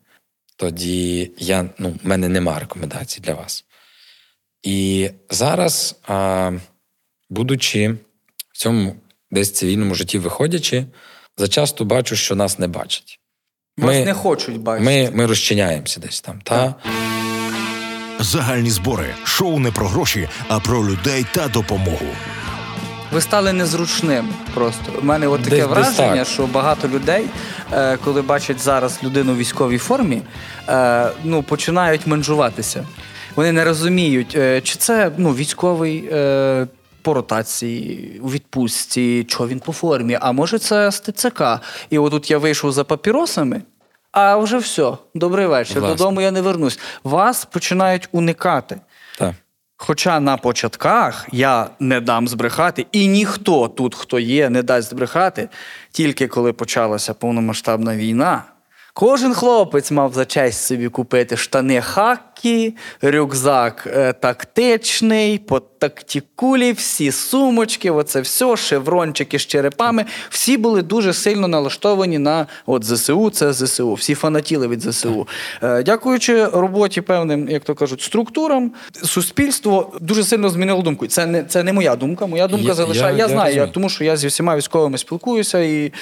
тоді 0.63 1.31
я, 1.39 1.71
ну, 1.79 1.95
в 2.05 2.09
мене 2.09 2.29
нема 2.29 2.59
рекомендацій 2.59 3.21
для 3.21 3.35
вас. 3.35 3.65
І 4.63 5.11
зараз, 5.31 5.97
а, 6.09 6.53
будучи 7.31 7.95
в 8.53 8.59
цьому 8.59 8.97
десь 9.31 9.53
цивільному 9.53 9.95
житті 9.95 10.19
виходячи, 10.19 10.87
зачасто 11.37 11.85
бачу, 11.85 12.17
що 12.17 12.35
нас 12.35 12.59
не 12.59 12.69
бачать. 12.69 13.21
Вас 13.79 14.07
не 14.07 14.15
хочуть 14.15 14.61
бачити. 14.61 14.85
Ми, 14.85 15.11
ми 15.11 15.27
розчиняємося 15.27 16.01
десь 16.01 16.21
там. 16.21 16.41
Та? 16.41 16.75
Загальні 18.21 18.71
збори. 18.71 19.15
Шоу 19.25 19.59
не 19.59 19.71
про 19.71 19.89
гроші, 19.89 20.29
а 20.49 20.61
про 20.61 20.89
людей 20.89 21.27
та 21.35 21.49
допомогу. 21.49 22.07
Ви 23.13 23.21
стали 23.21 23.53
незручним 23.53 24.29
просто. 24.55 24.93
У 25.03 25.05
мене 25.05 25.29
от 25.29 25.43
таке 25.43 25.57
Десь- 25.57 25.69
десь 25.69 25.99
враження, 25.99 26.25
так. 26.25 26.27
що 26.27 26.47
багато 26.47 26.89
людей, 26.89 27.27
е, 27.73 27.97
коли 28.05 28.23
бачать 28.23 28.61
зараз 28.61 28.99
людину 29.03 29.33
у 29.33 29.37
військовій 29.37 29.79
формі, 29.79 30.23
е, 30.69 31.11
ну, 31.25 31.43
починають 31.43 32.07
менжуватися. 32.07 32.85
Вони 33.37 33.53
не 33.53 33.65
розуміють, 33.65 34.35
е, 34.37 34.61
чи 34.61 34.77
це 34.77 35.11
ну, 35.17 35.35
військовий 35.35 36.09
е, 36.13 36.67
по 37.03 37.15
ротації, 37.15 38.21
у 38.23 38.31
відпустці, 38.31 39.27
що 39.29 39.47
він 39.47 39.61
по 39.61 39.73
формі, 39.73 40.19
а 40.21 40.33
може 40.33 40.59
це 40.59 40.91
з 40.91 41.01
ТЦК. 41.01 41.43
І 41.91 41.99
отут 41.99 42.31
я 42.31 42.39
вийшов 42.39 42.73
за 42.73 42.85
папіросами. 42.85 43.63
А 44.13 44.37
вже 44.37 44.59
все, 44.59 44.93
добрий 45.15 45.47
вечір. 45.47 45.81
Власне. 45.81 45.97
Додому 45.97 46.21
я 46.21 46.31
не 46.31 46.41
вернусь. 46.41 46.79
Вас 47.05 47.45
починають 47.45 48.09
уникати. 48.13 48.81
Так. 49.19 49.35
Хоча 49.85 50.21
на 50.21 50.37
початках 50.37 51.27
я 51.33 51.71
не 51.81 52.01
дам 52.01 52.29
збрехати, 52.29 52.87
і 52.93 53.07
ніхто 53.07 53.69
тут, 53.69 53.95
хто 53.95 54.19
є, 54.19 54.51
не 54.51 54.63
дасть 54.63 54.91
збрехати, 54.91 55.49
тільки 55.91 56.29
коли 56.29 56.53
почалася 56.53 57.15
повномасштабна 57.15 57.97
війна. 57.97 58.45
Кожен 58.95 59.35
хлопець 59.35 59.91
мав 59.91 60.15
за 60.15 60.25
честь 60.25 60.65
собі 60.67 60.89
купити 60.89 61.37
штани 61.37 61.81
хакі, 61.81 62.75
рюкзак 63.03 63.89
е, 63.97 64.13
тактичний, 64.13 65.39
по 65.39 65.61
тактікулі, 65.61 66.73
всі 66.73 67.13
сумочки, 67.13 67.91
оце 67.91 68.21
все, 68.21 68.57
шеврончики 68.57 69.39
з 69.39 69.47
черепами. 69.47 70.05
Всі 70.31 70.57
були 70.57 70.83
дуже 70.83 71.13
сильно 71.13 71.49
налаштовані 71.49 72.19
на 72.19 72.47
от 72.67 72.85
ЗСУ, 72.85 73.31
це 73.31 73.53
ЗСУ. 73.53 73.95
Всі 73.95 74.15
фанатіли 74.15 74.69
від 74.69 74.81
ЗСУ. 74.83 75.29
Е, 75.63 75.83
Дякуючи 75.83 76.45
роботі 76.47 77.01
певним, 77.01 77.49
як 77.49 77.65
то 77.65 77.75
кажуть, 77.75 78.01
структурам, 78.03 78.73
суспільство 79.05 79.93
дуже 80.01 80.25
сильно 80.25 80.49
змінило 80.49 80.83
думку. 80.83 81.07
Це 81.07 81.27
не, 81.27 81.45
це 81.45 81.63
не 81.63 81.73
моя 81.73 81.97
думка. 81.97 82.27
Моя 82.27 82.49
думка 82.49 82.69
Я- 82.69 82.75
залишає. 82.75 83.13
Я, 83.13 83.19
я- 83.19 83.25
я 83.25 83.29
знаю, 83.29 83.55
я, 83.57 83.67
тому 83.67 83.89
що 83.89 84.05
я 84.05 84.17
зі 84.17 84.27
всіма 84.27 84.57
військовими 84.57 84.99
спілкуюся 84.99 85.59
і. 85.59 85.93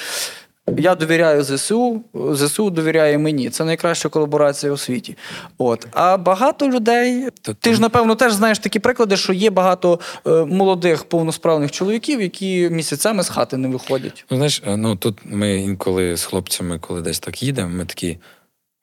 Я 0.77 0.95
довіряю 0.95 1.43
ЗСУ, 1.43 2.01
ЗСУ 2.33 2.69
довіряє 2.69 3.17
мені. 3.17 3.49
Це 3.49 3.65
найкраща 3.65 4.09
колаборація 4.09 4.71
у 4.71 4.77
світі. 4.77 5.17
От. 5.57 5.87
А 5.91 6.17
багато 6.17 6.69
людей. 6.69 7.29
Ти 7.59 7.73
ж, 7.73 7.81
напевно, 7.81 8.15
теж 8.15 8.33
знаєш 8.33 8.59
такі 8.59 8.79
приклади, 8.79 9.17
що 9.17 9.33
є 9.33 9.49
багато 9.49 9.99
е, 10.27 10.29
молодих 10.45 11.03
повносправних 11.03 11.71
чоловіків, 11.71 12.21
які 12.21 12.69
місяцями 12.69 13.23
з 13.23 13.29
хати 13.29 13.57
не 13.57 13.67
виходять. 13.67 14.25
Ну, 14.29 14.37
знаєш, 14.37 14.63
е, 14.67 14.77
ну 14.77 14.95
тут 14.95 15.19
ми 15.25 15.55
інколи 15.55 16.17
з 16.17 16.23
хлопцями, 16.23 16.79
коли 16.79 17.01
десь 17.01 17.19
так 17.19 17.43
їдемо, 17.43 17.69
ми 17.69 17.85
такі: 17.85 18.17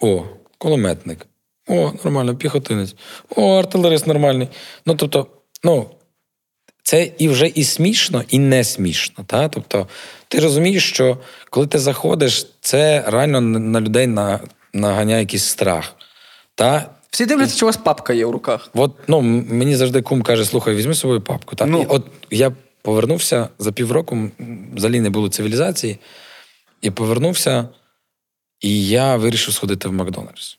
о, 0.01 0.23
кулеметник, 0.59 1.27
о, 1.69 1.93
нормально, 2.05 2.37
піхотинець, 2.37 2.95
о, 3.37 3.59
артилерист 3.59 4.07
нормальний. 4.07 4.49
Ну, 4.87 4.95
тобто, 4.95 5.27
ну, 5.65 5.87
це 6.83 7.11
і 7.19 7.29
вже 7.29 7.47
і 7.47 7.65
смішно, 7.65 8.23
і 8.29 8.39
не 8.39 8.65
смішно. 8.65 9.25
Та? 9.27 9.49
Тобто, 9.49 9.89
ти 10.29 10.39
розумієш, 10.39 10.89
що 10.89 11.19
коли 11.51 11.67
ти 11.67 11.79
заходиш, 11.79 12.47
це 12.61 13.05
реально 13.07 13.41
на 13.41 13.81
людей 13.81 14.07
на, 14.07 14.41
наганяє 14.73 15.21
якийсь 15.21 15.45
страх. 15.45 15.95
Та? 16.55 16.91
Всі 17.11 17.27
дивляться, 17.27 17.57
що 17.57 17.67
у 17.67 17.69
вас 17.69 17.77
папка 17.77 18.13
є 18.13 18.27
в 18.27 18.31
руках. 18.31 18.71
От 18.75 18.93
ну, 19.09 19.21
мені 19.21 19.77
завжди 19.77 20.03
кум 20.03 20.23
каже: 20.23 20.45
слухай, 20.45 20.75
візьми 20.75 20.95
з 20.95 20.99
собою 20.99 21.21
папку. 21.21 21.57
Так? 21.57 21.69
Ну. 21.69 21.83
І 21.83 21.87
от 21.87 22.07
я 22.31 22.53
повернувся 22.83 23.49
за 23.59 23.73
півроку, 23.73 24.31
взагалі 24.75 25.01
не 25.01 25.11
було 25.11 25.29
цивілізації, 25.29 25.99
і 26.83 26.91
повернувся, 26.91 27.69
і 28.61 28.87
я 28.87 29.17
вирішив 29.17 29.55
сходити 29.55 29.89
в 29.89 29.93
Макдональдс. 29.93 30.59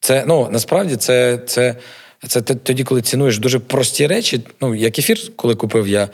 Це 0.00 0.24
ну 0.26 0.48
насправді 0.50 0.96
це, 0.96 1.38
це, 1.46 1.76
це 2.28 2.42
тоді, 2.42 2.84
коли 2.84 3.02
цінуєш 3.02 3.38
дуже 3.38 3.58
прості 3.58 4.06
речі. 4.06 4.40
Ну, 4.60 4.74
я 4.74 4.90
кефір, 4.90 5.36
коли 5.36 5.54
купив, 5.54 5.88
я 5.88 6.08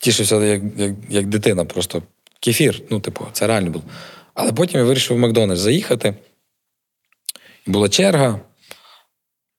тішився 0.00 0.44
як, 0.44 0.62
як, 0.76 0.92
як 1.08 1.26
дитина, 1.26 1.64
просто 1.64 2.02
кефір. 2.44 2.82
Ну, 2.90 3.00
типу, 3.00 3.26
це 3.32 3.46
реально 3.46 3.70
було. 3.70 3.84
Але 4.34 4.52
потім 4.52 4.80
я 4.80 4.86
вирішив 4.86 5.16
в 5.16 5.20
Макдональдс 5.20 5.60
заїхати. 5.60 6.14
Була 7.66 7.88
черга. 7.88 8.40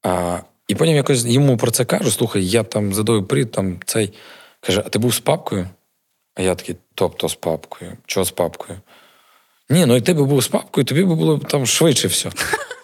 А, 0.03 0.39
і 0.67 0.75
потім 0.75 0.95
якось 0.95 1.25
йому 1.25 1.57
про 1.57 1.71
це 1.71 1.85
кажу: 1.85 2.11
слухай, 2.11 2.45
я 2.45 2.63
там 2.63 2.93
задаю 2.93 3.23
привід, 3.23 3.51
там 3.51 3.79
цей. 3.85 4.13
Каже, 4.59 4.83
а 4.85 4.89
ти 4.89 4.99
був 4.99 5.13
з 5.13 5.19
папкою? 5.19 5.67
А 6.35 6.41
я 6.41 6.55
такий, 6.55 6.75
тобто 6.95 7.29
з 7.29 7.35
папкою. 7.35 7.97
Чого 8.05 8.25
з 8.25 8.31
папкою? 8.31 8.79
Ні, 9.69 9.85
ну 9.85 9.95
і 9.95 10.01
ти 10.01 10.13
би 10.13 10.23
був 10.23 10.43
з 10.43 10.47
папкою, 10.47 10.85
тобі 10.85 11.03
би 11.03 11.15
було 11.15 11.37
там 11.37 11.65
швидше 11.65 12.07
все. 12.07 12.31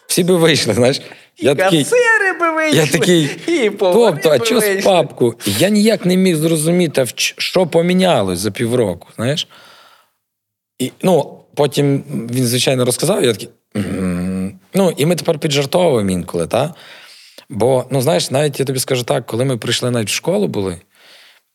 Всі 0.07 0.23
би 0.23 0.35
вийшли, 0.35 0.73
знаєш. 0.73 1.01
Я 1.37 1.55
такий, 1.55 1.83
Касири 1.83 2.33
би 2.39 2.51
вийшли. 2.51 2.79
я 2.79 2.87
такий, 2.87 3.29
і 3.47 3.69
тобто, 3.69 4.29
а 4.29 4.45
що 4.45 4.61
з 4.61 4.81
папкою? 4.83 5.35
Я 5.45 5.69
ніяк 5.69 6.05
не 6.05 6.17
міг 6.17 6.35
зрозуміти, 6.35 7.05
що 7.15 7.67
помінялось 7.67 8.39
за 8.39 8.51
півроку, 8.51 9.07
знаєш? 9.15 9.47
І, 10.81 10.91
ну, 11.01 11.39
потім 11.55 12.03
він, 12.31 12.45
звичайно, 12.45 12.85
розказав, 12.85 13.23
я 13.23 13.33
такий. 13.33 13.49
Ну, 14.73 14.93
і 14.97 15.05
ми 15.05 15.15
тепер 15.15 15.39
піджартовуємо 15.39 16.11
інколи, 16.11 16.47
так? 16.47 16.71
Бо, 17.49 17.85
ну, 17.91 18.01
знаєш, 18.01 18.31
навіть 18.31 18.59
я 18.59 18.65
тобі 18.65 18.79
скажу 18.79 19.03
так, 19.03 19.25
коли 19.25 19.45
ми 19.45 19.57
прийшли 19.57 19.91
навіть 19.91 20.09
в 20.09 20.13
школу 20.13 20.47
були, 20.47 20.81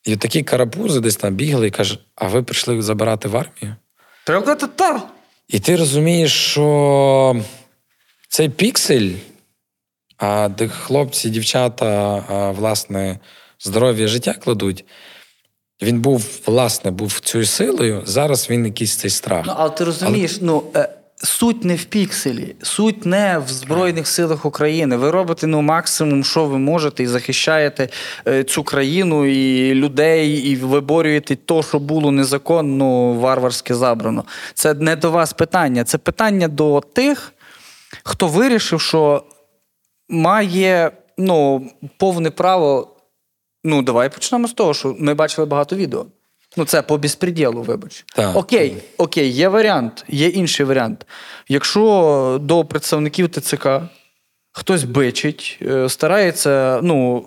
і 0.04 0.16
такі 0.16 0.42
карапузи 0.42 1.00
десь 1.00 1.16
там 1.16 1.34
бігли 1.34 1.66
і 1.66 1.70
кажуть, 1.70 2.00
а 2.14 2.28
ви 2.28 2.42
прийшли 2.42 2.82
забирати 2.82 3.28
в 3.28 3.36
армію? 3.36 3.76
Та-та-та. 4.24 5.02
І 5.48 5.60
ти 5.60 5.76
розумієш, 5.76 6.32
що 6.32 7.36
цей 8.28 8.48
піксель, 8.48 9.10
а 10.18 10.48
де 10.48 10.68
хлопці, 10.68 11.30
дівчата, 11.30 11.86
а, 12.28 12.50
власне, 12.50 13.18
здоров'я 13.60 14.06
життя 14.06 14.34
кладуть, 14.34 14.84
він 15.82 16.00
був, 16.00 16.40
власне, 16.46 16.90
був 16.90 17.20
цією 17.20 17.46
силою, 17.46 18.02
зараз 18.04 18.50
він 18.50 18.64
якийсь 18.66 18.96
цей 18.96 19.10
страх. 19.10 19.44
Ну, 19.46 19.52
але 19.56 19.70
ти 19.70 19.84
розумієш, 19.84 20.38
ну. 20.40 20.62
е, 20.76 20.88
Суть 21.22 21.64
не 21.64 21.74
в 21.74 21.84
пікселі, 21.84 22.56
суть 22.62 23.06
не 23.06 23.38
в 23.46 23.48
Збройних 23.48 24.06
силах 24.06 24.44
України. 24.44 24.96
Ви 24.96 25.10
робите 25.10 25.46
ну 25.46 25.62
максимум, 25.62 26.24
що 26.24 26.44
ви 26.44 26.58
можете, 26.58 27.02
і 27.02 27.06
захищаєте 27.06 27.88
е, 28.28 28.44
цю 28.44 28.62
країну 28.62 29.26
і 29.26 29.74
людей, 29.74 30.30
і 30.30 30.56
виборюєте 30.56 31.36
то, 31.36 31.62
що 31.62 31.78
було 31.78 32.10
незаконно, 32.10 33.12
варварськи 33.12 33.74
забрано. 33.74 34.24
Це 34.54 34.74
не 34.74 34.96
до 34.96 35.10
вас 35.10 35.32
питання, 35.32 35.84
це 35.84 35.98
питання 35.98 36.48
до 36.48 36.80
тих, 36.80 37.32
хто 38.02 38.28
вирішив, 38.28 38.80
що 38.80 39.24
має 40.08 40.90
ну, 41.18 41.70
повне 41.96 42.30
право. 42.30 42.95
Ну, 43.68 43.82
давай 43.82 44.08
почнемо 44.08 44.48
з 44.48 44.52
того, 44.52 44.74
що 44.74 44.96
ми 44.98 45.14
бачили 45.14 45.46
багато 45.46 45.76
відео. 45.76 46.06
Ну, 46.56 46.64
це 46.64 46.82
по 46.82 46.98
безпреділу, 46.98 47.62
вибач. 47.62 48.04
Так. 48.14 48.36
Окей, 48.36 48.76
окей, 48.98 49.28
є 49.28 49.48
варіант, 49.48 50.04
є 50.08 50.28
інший 50.28 50.66
варіант. 50.66 51.06
Якщо 51.48 52.38
до 52.42 52.64
представників 52.64 53.28
ТЦК 53.28 53.68
хтось 54.58 54.84
бичить, 54.84 55.58
е, 55.62 55.88
старається 55.88 56.80
ну, 56.82 57.24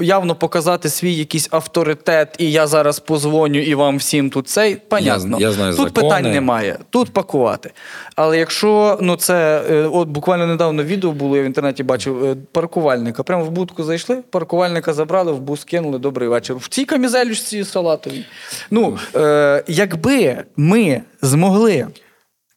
е, 0.00 0.04
явно 0.04 0.34
показати 0.34 0.88
свій 0.88 1.14
якийсь 1.14 1.48
авторитет, 1.50 2.36
і 2.38 2.52
я 2.52 2.66
зараз 2.66 3.00
позвоню 3.00 3.60
і 3.60 3.74
вам 3.74 3.96
всім 3.96 4.30
тут 4.30 4.48
цей, 4.48 4.76
понятно. 4.76 5.36
Я 5.40 5.52
знаю 5.52 5.76
тут 5.76 5.88
закони. 5.88 6.08
питань 6.08 6.32
немає, 6.32 6.78
тут 6.90 7.12
пакувати. 7.12 7.70
Але 8.16 8.38
якщо 8.38 8.98
ну 9.00 9.16
це 9.16 9.62
е, 9.70 9.82
от 9.82 10.08
буквально 10.08 10.46
недавно 10.46 10.84
відео 10.84 11.12
було, 11.12 11.36
я 11.36 11.42
в 11.42 11.46
інтернеті 11.46 11.82
бачив 11.82 12.36
паркувальника. 12.52 13.22
Прямо 13.22 13.44
в 13.44 13.50
будку 13.50 13.84
зайшли, 13.84 14.22
паркувальника 14.30 14.92
забрали, 14.92 15.32
в 15.32 15.40
бус 15.40 15.64
кинули. 15.64 15.98
Добрий 15.98 16.28
вечір. 16.28 16.56
В 16.56 16.68
цій 16.68 16.84
камізелючці 16.84 17.64
салатовій. 17.64 18.24
Ну, 18.70 18.98
е, 19.16 19.64
якби 19.66 20.36
ми 20.56 21.02
змогли. 21.22 21.86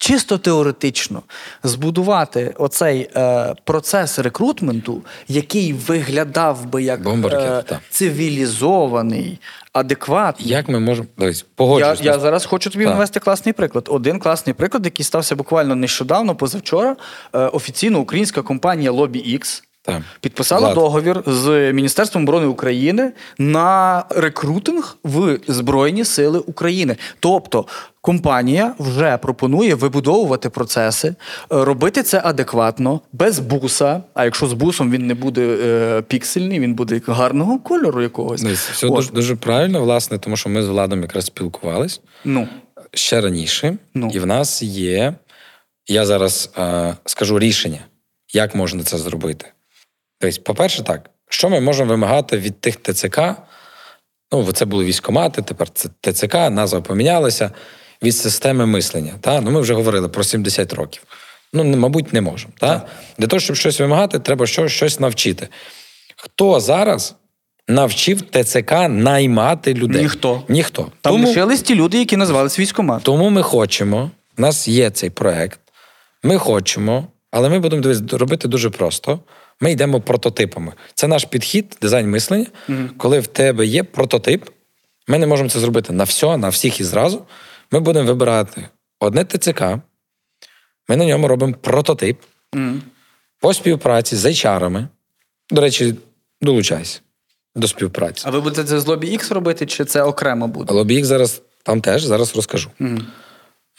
Чисто 0.03 0.37
теоретично 0.37 1.21
збудувати 1.63 2.55
оцей 2.57 3.09
е, 3.15 3.53
процес 3.63 4.19
рекрутменту, 4.19 5.01
який 5.27 5.73
виглядав 5.73 6.65
би 6.65 6.83
як 6.83 6.99
е, 7.07 7.63
цивілізований, 7.89 9.39
адекватний. 9.73 10.49
Як 10.49 10.69
ми 10.69 10.79
можемо. 10.79 11.07
Дивись, 11.17 11.45
Я, 11.59 11.95
я 12.01 12.19
зараз 12.19 12.45
хочу 12.45 12.69
тобі 12.69 12.85
Так. 12.85 12.93
навести 12.93 13.19
класний 13.19 13.53
приклад. 13.53 13.87
Один 13.91 14.19
класний 14.19 14.53
приклад, 14.53 14.85
який 14.85 15.05
стався 15.05 15.35
буквально 15.35 15.75
нещодавно, 15.75 16.35
позавчора. 16.35 16.95
Е, 17.33 17.39
офіційно 17.39 17.99
українська 17.99 18.41
компанія 18.41 18.91
Lobby 18.91 19.39
X 19.39 19.63
Так. 19.85 20.01
Підписала 20.21 20.61
Влад. 20.61 20.73
договір 20.75 21.23
з 21.27 21.73
Міністерством 21.73 22.23
оборони 22.23 22.45
України 22.47 23.11
на 23.37 24.03
рекрутинг 24.09 24.97
в 25.03 25.39
Збройні 25.47 26.05
Сили 26.05 26.39
України. 26.39 26.95
Тобто 27.19 27.65
компанія 28.01 28.75
вже 28.79 29.17
пропонує 29.17 29.75
вибудовувати 29.75 30.49
процеси, 30.49 31.07
е, 31.07 31.15
робити 31.49 32.03
це 32.03 32.21
адекватно, 32.25 33.01
без 33.13 33.39
буса. 33.39 34.03
А 34.13 34.25
якщо 34.25 34.47
з 34.47 34.53
бусом 34.53 34.91
він 34.91 35.07
не 35.07 35.13
буде 35.13 35.57
е, 35.63 36.01
піксельний, 36.01 36.59
він 36.59 36.73
буде 36.73 37.01
гарного 37.07 37.59
кольору 37.59 38.01
якогось. 38.01 38.43
Все 38.43 38.87
От. 38.87 38.95
дуже, 38.95 39.11
дуже 39.11 39.35
правильно, 39.35 39.81
власне, 39.81 40.17
тому 40.17 40.37
що 40.37 40.49
ми 40.49 40.63
з 40.63 40.67
Владом 40.67 41.01
якраз 41.01 41.25
спілкувались 41.25 42.01
Ну, 42.25 42.47
ще 42.93 43.21
раніше, 43.21 43.77
Ну. 43.93 44.11
і 44.13 44.19
в 44.19 44.25
нас 44.25 44.61
є. 44.63 45.13
Я 45.87 46.05
зараз 46.05 46.49
е, 46.57 46.95
скажу 47.05 47.39
рішення, 47.39 47.79
як 48.33 48.55
можна 48.55 48.83
це 48.83 48.97
зробити. 48.97 49.45
Тобто, 50.31 50.41
по-перше, 50.43 50.83
так, 50.83 51.09
що 51.29 51.49
ми 51.49 51.59
можемо 51.59 51.89
вимагати 51.89 52.37
від 52.37 52.61
тих 52.61 52.75
ТЦК? 52.81 53.19
Ну, 54.31 54.51
це 54.51 54.65
були 54.65 54.85
військомати, 54.85 55.41
тепер 55.41 55.67
це 55.69 55.89
ТЦК, 56.01 56.33
назва 56.33 56.81
помінялася 56.81 57.51
від 58.03 58.15
системи 58.15 58.65
мислення. 58.65 59.13
Та? 59.21 59.41
Ну, 59.41 59.51
ми 59.51 59.61
вже 59.61 59.73
говорили 59.73 60.09
про 60.09 60.23
70 60.23 60.73
років. 60.73 61.03
Ну, 61.53 61.63
мабуть, 61.63 62.13
не 62.13 62.21
можемо. 62.21 62.53
Та? 62.59 62.81
Для 63.17 63.27
того, 63.27 63.39
щоб 63.39 63.55
щось 63.55 63.79
вимагати, 63.79 64.19
треба 64.19 64.47
що, 64.47 64.67
щось 64.67 64.99
навчити. 64.99 65.47
Хто 66.15 66.59
зараз 66.59 67.15
навчив 67.67 68.21
ТЦК 68.21 68.71
наймати 68.89 69.73
людей? 69.73 70.01
Ніхто. 70.01 70.43
Ніхто. 70.49 70.81
там 71.01 71.13
Тому- 71.13 71.27
лишились 71.27 71.61
ті 71.61 71.75
люди, 71.75 71.97
які 71.99 72.17
називались 72.17 72.59
військомат. 72.59 73.03
тому 73.03 73.29
ми 73.29 73.41
хочемо, 73.41 74.11
у 74.37 74.41
нас 74.41 74.67
є 74.67 74.89
цей 74.89 75.09
проект, 75.09 75.59
ми 76.23 76.37
хочемо, 76.37 77.07
але 77.31 77.49
ми 77.49 77.59
будемо 77.59 77.93
робити 78.11 78.47
дуже 78.47 78.69
просто. 78.69 79.19
Ми 79.61 79.71
йдемо 79.71 80.01
прототипами. 80.01 80.73
Це 80.93 81.07
наш 81.07 81.25
підхід, 81.25 81.77
дизайн 81.81 82.09
мислення. 82.09 82.47
Коли 82.97 83.19
в 83.19 83.27
тебе 83.27 83.65
є 83.65 83.83
прототип, 83.83 84.49
ми 85.07 85.19
не 85.19 85.27
можемо 85.27 85.49
це 85.49 85.59
зробити 85.59 85.93
на 85.93 86.03
все, 86.03 86.37
на 86.37 86.49
всіх 86.49 86.79
і 86.79 86.83
зразу. 86.83 87.25
Ми 87.71 87.79
будемо 87.79 88.07
вибирати 88.07 88.67
одне 88.99 89.25
ТЦК, 89.25 89.61
ми 90.89 90.95
на 90.97 91.05
ньому 91.05 91.27
робимо 91.27 91.53
прототип 91.61 92.17
по 93.39 93.53
співпраці 93.53 94.15
з 94.15 94.25
HR-ами. 94.25 94.87
До 95.51 95.61
речі, 95.61 95.95
долучайся 96.41 96.99
до 97.55 97.67
співпраці. 97.67 98.23
А 98.27 98.31
ви 98.31 98.41
будете 98.41 98.63
це 98.63 98.79
з 98.79 98.87
лобі 98.87 99.17
X 99.17 99.33
робити, 99.33 99.65
чи 99.65 99.85
це 99.85 100.03
окремо 100.03 100.47
буде? 100.47 100.73
Лобік 100.73 101.05
зараз 101.05 101.41
там 101.63 101.81
теж 101.81 102.03
зараз 102.03 102.35
розкажу. 102.35 102.69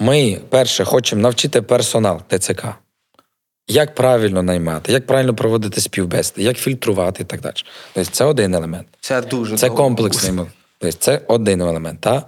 Ми 0.01 0.41
перше 0.49 0.85
хочемо 0.85 1.23
навчити 1.23 1.63
персонал 1.63 2.21
ТЦК, 2.29 2.65
як 3.69 3.95
правильно 3.95 4.43
наймати, 4.43 4.93
як 4.93 5.07
правильно 5.07 5.35
проводити 5.35 5.81
співбесіди, 5.81 6.43
як 6.43 6.59
фільтрувати 6.59 7.23
і 7.23 7.27
так 7.27 7.41
далі. 7.41 7.55
Тобто 7.95 8.11
це 8.11 8.25
один 8.25 8.55
елемент. 8.55 8.87
Це 9.01 9.23
дуже 9.23 9.57
Це 9.57 9.67
довго. 9.67 9.83
комплексний 9.83 10.47
Тобто 10.79 10.97
це 10.99 11.21
один 11.29 11.61
елемент. 11.61 12.01
Та? 12.01 12.23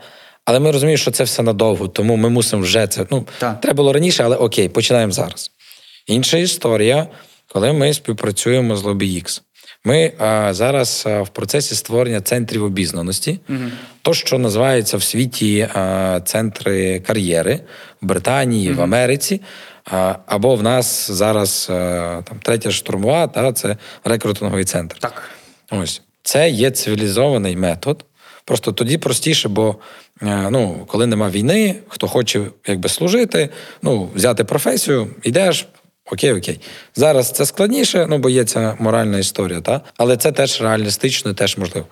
Але 0.44 0.60
ми 0.60 0.70
розуміємо, 0.70 0.98
що 0.98 1.10
це 1.10 1.24
все 1.24 1.42
надовго, 1.42 1.88
тому 1.88 2.16
ми 2.16 2.28
мусимо 2.28 2.62
вже 2.62 2.86
це. 2.86 3.06
Ну, 3.10 3.26
Так. 3.38 3.60
треба 3.60 3.76
було 3.76 3.92
раніше, 3.92 4.24
але 4.24 4.36
окей, 4.36 4.68
починаємо 4.68 5.12
зараз. 5.12 5.50
Інша 6.06 6.38
історія, 6.38 7.06
коли 7.52 7.72
ми 7.72 7.94
співпрацюємо 7.94 8.76
з 8.76 8.84
LobbyX. 8.84 9.42
Ми 9.84 10.12
а, 10.18 10.54
зараз 10.54 11.04
а, 11.06 11.22
в 11.22 11.28
процесі 11.28 11.74
створення 11.74 12.20
центрів 12.20 12.64
обізнаності, 12.64 13.40
то, 14.02 14.14
що 14.14 14.38
називається 14.38 14.96
в 14.96 15.02
світі 15.02 15.68
а, 15.74 16.20
центри 16.24 17.00
кар'єри 17.00 17.60
в 18.02 18.06
Британії, 18.06 18.72
в 18.72 18.82
Америці. 18.82 19.40
Або 20.26 20.54
в 20.54 20.62
нас 20.62 21.10
зараз 21.10 21.66
там 22.24 22.38
третя 22.42 22.70
штурмова, 22.70 23.26
та 23.26 23.52
це 23.52 23.76
рекрутинговий 24.04 24.64
центр. 24.64 24.98
Так. 24.98 25.30
Ось 25.70 26.02
це 26.22 26.50
є 26.50 26.70
цивілізований 26.70 27.56
метод. 27.56 28.04
Просто 28.44 28.72
тоді 28.72 28.98
простіше, 28.98 29.48
бо 29.48 29.76
е, 30.22 30.50
ну, 30.50 30.84
коли 30.86 31.06
нема 31.06 31.30
війни, 31.30 31.74
хто 31.88 32.08
хоче 32.08 32.46
якби 32.66 32.88
служити, 32.88 33.48
ну, 33.82 34.10
взяти 34.14 34.44
професію, 34.44 35.08
йдеш. 35.22 35.66
Окей, 36.12 36.32
окей. 36.32 36.60
Зараз 36.94 37.30
це 37.30 37.46
складніше, 37.46 38.06
ну 38.10 38.18
бо 38.18 38.30
є 38.30 38.44
ця 38.44 38.76
моральна 38.78 39.18
історія, 39.18 39.60
та? 39.60 39.80
але 39.96 40.16
це 40.16 40.32
теж 40.32 40.62
реалістично, 40.62 41.34
теж 41.34 41.58
можливо. 41.58 41.86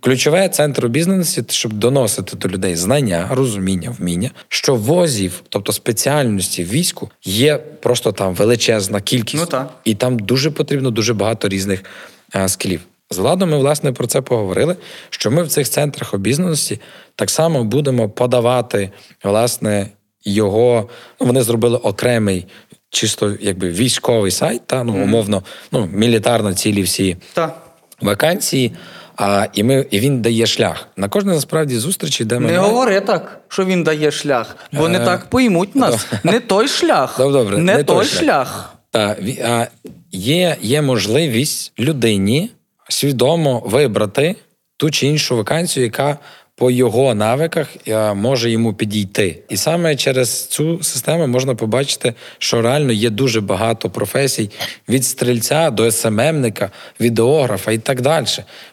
Ключове 0.00 0.48
центр 0.48 0.86
обізнаності, 0.86 1.44
щоб 1.48 1.72
доносити 1.72 2.36
до 2.36 2.48
людей 2.48 2.76
знання, 2.76 3.28
розуміння, 3.30 3.94
вміння, 3.98 4.30
що 4.48 4.74
возів, 4.74 5.42
тобто 5.48 5.72
спеціальності 5.72 6.64
в 6.64 6.70
війську, 6.70 7.10
є 7.24 7.56
просто 7.56 8.12
там 8.12 8.34
величезна 8.34 9.00
кількість. 9.00 9.42
Ну, 9.42 9.46
так. 9.46 9.70
І 9.84 9.94
там 9.94 10.18
дуже 10.18 10.50
потрібно 10.50 10.90
дуже 10.90 11.14
багато 11.14 11.48
різних 11.48 11.84
а, 12.32 12.48
скілів. 12.48 12.80
З 13.10 13.18
Владом 13.18 13.50
ми, 13.50 13.58
власне, 13.58 13.92
про 13.92 14.06
це 14.06 14.20
поговорили, 14.20 14.76
що 15.10 15.30
ми 15.30 15.42
в 15.42 15.48
цих 15.48 15.68
центрах 15.68 16.14
обізнаності 16.14 16.80
так 17.14 17.30
само 17.30 17.64
будемо 17.64 18.08
подавати, 18.08 18.90
власне, 19.24 19.88
його. 20.24 20.88
Ну, 21.20 21.26
вони 21.26 21.42
зробили 21.42 21.76
окремий, 21.76 22.46
чисто 22.90 23.36
якби 23.40 23.68
військовий 23.68 24.30
сайт, 24.30 24.66
та, 24.66 24.84
ну, 24.84 24.92
умовно, 24.92 25.42
ну, 25.72 25.88
мілітарно 25.92 26.54
цілі 26.54 26.82
всі 26.82 27.16
Так. 27.32 27.62
вакансії. 28.00 28.72
А, 29.16 29.46
і, 29.52 29.62
ми, 29.62 29.86
і 29.90 30.00
він 30.00 30.22
дає 30.22 30.46
шлях. 30.46 30.88
На 30.96 31.08
кожній 31.08 31.30
насправді 31.32 31.76
зустрічі, 31.76 32.24
де 32.24 32.38
ми. 32.38 32.50
Не 32.50 32.58
говори 32.58 33.00
так, 33.00 33.40
що 33.48 33.64
він 33.64 33.82
дає 33.82 34.10
шлях, 34.10 34.56
бо 34.72 34.88
не 34.88 34.98
Е, 34.98 35.04
так 35.04 35.30
поймуть 35.30 35.76
нас. 35.76 36.06
Не 36.24 36.40
той 36.40 36.68
шлях. 36.68 37.18
Добре, 37.18 37.32
добре, 37.40 37.58
Не, 37.58 37.76
не 37.76 37.84
той 37.84 37.96
той 37.96 38.06
шлях. 38.06 38.20
шлях. 38.20 38.74
Та, 38.90 39.16
а, 39.44 39.66
є, 40.12 40.56
є 40.62 40.82
можливість 40.82 41.72
людині 41.78 42.50
свідомо 42.88 43.62
вибрати 43.66 44.36
ту 44.76 44.90
чи 44.90 45.06
іншу 45.06 45.36
вакансію, 45.36 45.84
яка 45.84 46.18
по 46.60 46.70
його 46.70 47.14
навиках 47.14 47.68
е, 47.88 48.14
може 48.14 48.50
йому 48.50 48.74
підійти. 48.74 49.38
І 49.48 49.56
саме 49.56 49.96
через 49.96 50.46
цю 50.46 50.82
систему 50.82 51.26
можна 51.26 51.54
побачити, 51.54 52.14
що 52.38 52.62
реально 52.62 52.92
є 52.92 53.10
дуже 53.10 53.40
багато 53.40 53.90
професій 53.90 54.50
від 54.88 55.04
стрільця 55.04 55.70
до 55.70 55.90
SMM 55.90 56.20
ника, 56.20 56.70
відеографа 57.00 57.72
і 57.72 57.78
так 57.78 58.00
далі. 58.00 58.26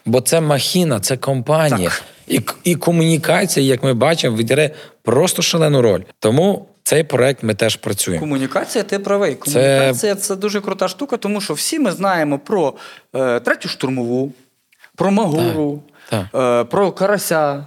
Бо 0.06 0.20
це 0.20 0.40
махіна, 0.40 1.00
це 1.00 1.16
компанія. 1.16 1.90
І, 2.26 2.40
і 2.64 2.74
комунікація, 2.74 3.66
як 3.66 3.82
ми 3.82 3.94
бачимо, 3.94 4.36
відіграє 4.36 4.70
просто 5.02 5.42
шалену 5.42 5.82
роль. 5.82 6.00
Тому 6.18 6.66
цей 6.82 7.04
проект 7.04 7.42
ми 7.42 7.54
теж 7.54 7.76
працюємо. 7.76 8.20
Комунікація, 8.20 8.84
ти 8.84 8.98
правий. 8.98 9.34
Комунікація 9.34 10.14
це... 10.14 10.36
дуже 10.36 10.60
крута 10.60 10.88
штука, 10.88 11.16
тому 11.16 11.40
що 11.40 11.54
всі 11.54 11.78
ми 11.78 11.92
знаємо 11.92 12.38
про 12.38 12.74
е, 13.14 13.40
третю 13.40 13.68
штурмову, 13.68 14.32
про 14.96 15.10
Магуру, 15.10 15.82
Так, 16.10 16.26
Е, 16.34 16.64
про 16.64 16.92
Карася. 16.92 17.66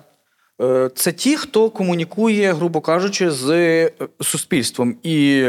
Е, 0.61 0.89
Це 0.95 1.11
ті, 1.11 1.37
хто 1.37 1.69
комунікує, 1.69 2.53
грубо 2.53 2.81
кажучи, 2.81 3.31
з 3.31 3.49
е, 3.49 3.91
суспільством. 4.21 4.95
І 5.03 5.45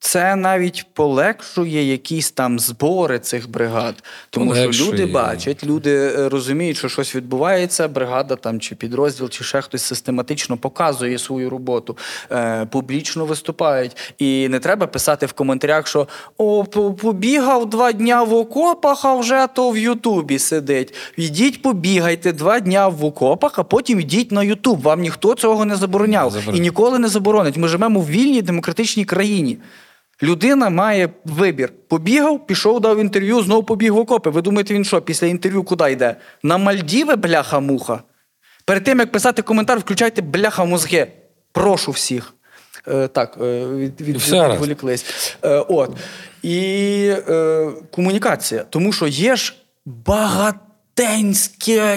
це 0.00 0.36
навіть 0.36 0.86
полегшує 0.94 1.90
якісь 1.90 2.30
там 2.30 2.58
збори 2.58 3.18
цих 3.18 3.50
бригад. 3.50 4.02
Тому 4.30 4.54
що 4.54 4.70
люди 4.70 5.06
бачать, 5.06 5.64
люди 5.64 5.96
е, 5.96 6.28
розуміють, 6.28 6.76
що 6.76 6.88
щось 6.88 7.16
відбувається, 7.16 7.88
бригада 7.88 8.36
там 8.36 8.60
чи 8.60 8.74
підрозділ, 8.74 9.28
чи 9.28 9.44
ще 9.44 9.60
хтось 9.60 9.82
систематично 9.82 10.56
показує 10.56 11.18
свою 11.18 11.50
роботу, 11.50 11.96
е, 12.32 12.66
публічно 12.66 13.24
виступають. 13.24 14.14
І 14.18 14.48
не 14.48 14.58
треба 14.58 14.86
писати 14.86 15.26
в 15.26 15.32
коментарях, 15.32 15.86
що 15.86 16.08
о, 16.38 16.64
побігав 17.00 17.70
два 17.70 17.92
дня 17.92 18.22
в 18.22 18.34
окопах, 18.34 19.04
а 19.04 19.14
вже 19.14 19.46
то 19.54 19.70
в 19.70 19.78
Ютубі 19.78 20.38
сидить. 20.38 20.94
Йдіть, 21.16 21.62
побігайте 21.62 22.32
два 22.32 22.60
дня 22.60 22.88
в 22.88 23.04
окопах, 23.04 23.58
а 23.58 23.62
потім 23.62 24.00
йдіть 24.00 24.32
на 24.32 24.42
Ютуб. 24.42 24.82
Вам 24.82 25.00
ніхто 25.00 25.34
цього 25.34 25.64
не 25.64 25.76
забороняв 25.76 26.30
Забороняв. 26.30 26.56
і 26.56 26.60
ніколи 26.60 26.98
не 26.98 27.08
заборонить. 27.08 27.56
Ми 27.56 27.68
живемо 27.68 28.00
в 28.00 28.08
вільній 28.08 28.42
демократичній 28.42 29.04
країні. 29.04 29.58
Людина 30.22 30.70
має 30.70 31.08
вибір. 31.24 31.72
Побігав, 31.88 32.46
пішов, 32.46 32.80
дав 32.80 32.98
інтерв'ю, 32.98 33.42
знову 33.42 33.62
побіг 33.62 33.94
в 33.94 33.98
окопи. 33.98 34.30
Ви 34.30 34.42
думаєте, 34.42 34.74
він 34.74 34.84
що, 34.84 35.02
після 35.02 35.26
інтерв'ю 35.26 35.62
куди 35.62 35.92
йде? 35.92 36.16
На 36.42 36.58
Мальдіви, 36.58 37.16
бляха-муха. 37.16 38.00
Перед 38.64 38.84
тим, 38.84 38.98
як 38.98 39.12
писати 39.12 39.42
коментар, 39.42 39.78
включайте 39.78 40.22
бляха 40.22 40.64
мозги. 40.64 41.06
Прошу 41.52 41.92
всіх. 41.92 42.34
Е, 42.88 43.08
так, 43.08 43.38
е, 43.42 43.66
від, 43.66 44.00
від, 44.00 44.16
Все 44.16 44.48
відволіклись. 44.48 45.36
Е, 45.42 45.64
от. 45.68 45.96
І 46.42 47.12
е, 47.28 47.68
комунікація. 47.90 48.64
Тому 48.70 48.92
що 48.92 49.06
є 49.06 49.36
ж 49.36 49.54
багатенське 49.86 51.40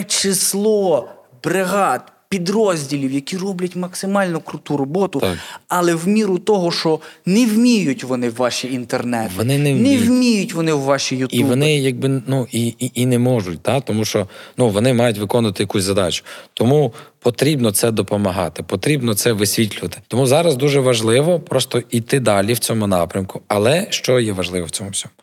число 0.04 1.10
бригад, 1.44 2.12
підрозділів, 2.34 3.12
які 3.12 3.38
роблять 3.38 3.76
максимально 3.76 4.40
круту 4.40 4.78
роботу, 4.78 5.20
Так. 5.20 5.38
але 5.68 5.96
в 5.96 6.08
міру 6.08 6.38
того, 6.38 6.72
що 6.72 7.00
не 7.26 7.46
вміють 7.46 8.04
вони 8.04 8.30
в 8.30 8.36
ваші 8.36 8.74
інтернети, 8.74 9.32
Вони 9.38 9.58
не 9.58 9.64
не 9.74 9.80
вміють. 9.80 10.06
вміють 10.08 10.54
вони 10.54 10.74
в 10.74 10.80
ваші 10.80 11.16
ютуби. 11.16 11.42
І 11.42 11.44
вони 11.44 11.78
якби 11.78 12.22
ну 12.28 12.48
і, 12.52 12.68
і, 12.68 12.92
і 12.94 13.06
не 13.06 13.20
можуть, 13.20 13.62
та? 13.62 13.80
тому 13.82 14.06
що 14.06 14.28
ну, 14.58 14.70
вони 14.70 14.94
мають 14.94 15.18
виконувати 15.18 15.64
якусь 15.64 15.84
задачу. 15.84 16.24
Тому 16.54 16.94
потрібно 17.20 17.72
це 17.72 17.92
допомагати, 17.92 18.64
потрібно 18.64 19.14
це 19.14 19.32
висвітлювати. 19.34 19.98
Тому 20.08 20.26
зараз 20.26 20.56
дуже 20.56 20.80
важливо 20.80 21.40
просто 21.40 21.84
йти 21.90 22.20
далі 22.20 22.54
в 22.54 22.60
цьому 22.60 22.88
напрямку. 22.88 23.42
Але 23.48 23.88
що 23.90 24.20
є 24.20 24.34
важливо 24.34 24.66
в 24.66 24.72
цьому 24.72 24.90
всьому? 24.90 25.14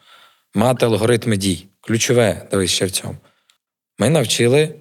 мати 0.55 0.87
алгоритми 0.87 1.37
дій. 1.37 1.67
Ключове, 1.81 2.47
дивись 2.51 2.71
ще 2.71 2.87
в 2.87 2.91
цьому. 2.91 3.17
Ми 3.99 4.11
навчили 4.11 4.75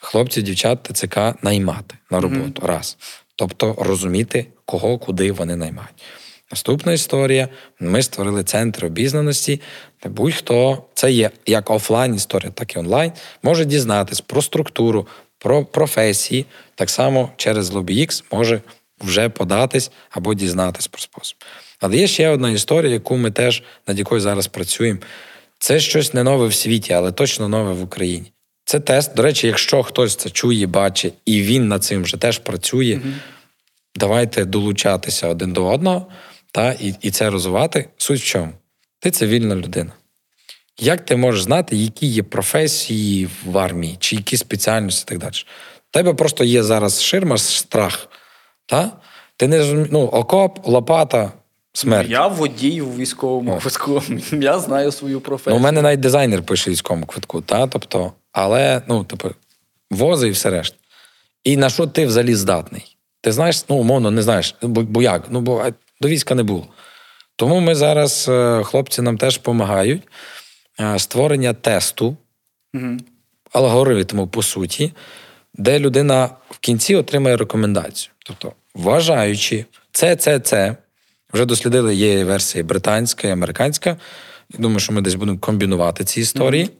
хлопців, 0.00 0.42
дівчат 0.42 0.78
ТЦК 0.82 1.18
наймати 1.42 1.94
на 2.10 2.20
роботу. 2.20 2.62
Раз. 2.66 2.96
Тобто 3.36 3.76
розуміти, 3.78 4.46
кого, 4.64 4.98
куди 4.98 5.32
вони 5.32 5.56
наймають. 5.56 6.02
Наступна 6.50 6.92
історія: 6.92 7.48
ми 7.80 8.02
створили 8.02 8.44
центр 8.44 8.84
обізнаності, 8.84 9.60
де 10.02 10.08
будь-хто, 10.08 10.84
це 10.94 11.12
є 11.12 11.30
як 11.46 11.70
офлайн 11.70 12.14
історія, 12.14 12.50
так 12.50 12.76
і 12.76 12.78
онлайн, 12.78 13.12
може 13.42 13.64
дізнатись 13.64 14.20
про 14.20 14.42
структуру, 14.42 15.06
про 15.38 15.64
професії. 15.64 16.46
Так 16.74 16.90
само 16.90 17.30
через 17.36 17.70
LobbyX 17.70 18.24
може 18.32 18.60
вже 19.00 19.28
податись 19.28 19.90
або 20.10 20.34
дізнатись 20.34 20.86
про 20.86 21.00
спосіб. 21.00 21.36
Але 21.80 21.96
є 21.96 22.06
ще 22.06 22.28
одна 22.28 22.50
історія, 22.50 22.92
яку 22.92 23.16
ми 23.16 23.30
теж 23.30 23.62
над 23.86 23.98
якою 23.98 24.20
зараз 24.20 24.46
працюємо. 24.46 25.00
Це 25.58 25.80
щось 25.80 26.14
не 26.14 26.22
нове 26.22 26.46
в 26.46 26.54
світі, 26.54 26.92
але 26.92 27.12
точно 27.12 27.48
нове 27.48 27.72
в 27.72 27.82
Україні. 27.82 28.32
Це 28.70 28.80
тест. 28.80 29.14
До 29.14 29.22
речі, 29.22 29.46
якщо 29.46 29.82
хтось 29.82 30.16
це 30.16 30.30
чує, 30.30 30.66
бачить, 30.66 31.14
і 31.24 31.42
він 31.42 31.68
над 31.68 31.84
цим 31.84 32.02
вже 32.02 32.16
теж 32.16 32.38
працює, 32.38 33.00
давайте 33.94 34.44
долучатися 34.44 35.28
один 35.28 35.52
до 35.52 35.66
одного 35.66 36.06
та, 36.52 36.72
і, 36.72 36.94
і 37.00 37.10
це 37.10 37.30
розвивати. 37.30 37.88
Суть 37.96 38.20
в 38.20 38.24
чому? 38.24 38.52
Ти 39.00 39.10
цивільна 39.10 39.54
людина. 39.54 39.92
Як 40.78 41.04
ти 41.04 41.16
можеш 41.16 41.42
знати, 41.42 41.76
які 41.76 42.06
є 42.06 42.22
професії 42.22 43.28
в 43.44 43.58
армії, 43.58 43.96
чи 44.00 44.16
які 44.16 44.36
спеціальності 44.36 45.04
і 45.04 45.08
так 45.08 45.18
далі? 45.18 45.34
У 45.78 45.92
тебе 45.92 46.14
просто 46.14 46.44
є 46.44 46.62
зараз 46.62 47.02
ширма, 47.02 47.38
страх. 47.38 48.08
Та? 48.66 48.90
Ти 49.36 49.48
не 49.48 49.58
розумієш, 49.58 49.88
ну, 49.92 50.00
окоп, 50.00 50.66
лопата, 50.66 51.32
смерть. 51.72 52.10
Я 52.10 52.26
водій 52.26 52.80
у 52.80 52.94
військовому 52.94 53.54
О. 53.54 53.58
квитку. 53.58 54.02
Я 54.32 54.58
знаю 54.58 54.92
свою 54.92 55.14
Ну, 55.14 55.20
професію. 55.20 55.56
у 55.56 55.58
мене 55.58 55.82
навіть 55.82 56.00
дизайнер 56.00 56.42
пише 56.42 56.70
військовому 56.70 57.06
квитку, 57.06 57.40
та? 57.40 57.66
тобто, 57.66 58.12
але, 58.32 58.82
ну, 58.88 59.04
типу, 59.04 59.30
вози 59.90 60.28
і 60.28 60.30
все 60.30 60.50
решта. 60.50 60.76
І 61.44 61.56
на 61.56 61.70
що 61.70 61.86
ти 61.86 62.06
взагалі 62.06 62.34
здатний? 62.34 62.96
Ти 63.20 63.32
знаєш, 63.32 63.64
ну, 63.68 63.76
умовно, 63.76 64.10
не 64.10 64.22
знаєш, 64.22 64.54
бо, 64.62 64.82
бо 64.82 65.02
як? 65.02 65.26
Ну, 65.30 65.40
бо 65.40 65.64
до 66.00 66.08
війська 66.08 66.34
не 66.34 66.42
було. 66.42 66.66
Тому 67.36 67.60
ми 67.60 67.74
зараз, 67.74 68.26
е, 68.28 68.62
хлопці 68.64 69.02
нам 69.02 69.18
теж 69.18 69.36
допомагають. 69.36 70.02
Е, 70.80 70.98
Створення 70.98 71.52
тесту, 71.54 72.16
Мгм. 72.72 73.00
алгоритму, 73.52 74.26
по 74.26 74.42
суті, 74.42 74.92
де 75.54 75.78
людина 75.78 76.30
в 76.50 76.58
кінці 76.58 76.94
отримає 76.94 77.36
рекомендацію. 77.36 78.12
Тобто, 78.26 78.52
вважаючи 78.74 79.64
це, 79.92 80.16
це, 80.16 80.40
це, 80.40 80.76
вже 81.32 81.44
дослідили, 81.44 81.94
є 81.94 82.24
версія 82.24 82.64
британська 82.64 83.28
і 83.28 83.30
американська. 83.30 83.96
Думаю, 84.58 84.80
що 84.80 84.92
ми 84.92 85.00
десь 85.00 85.14
будемо 85.14 85.38
комбінувати 85.38 86.04
ці 86.04 86.20
історії 86.20 86.70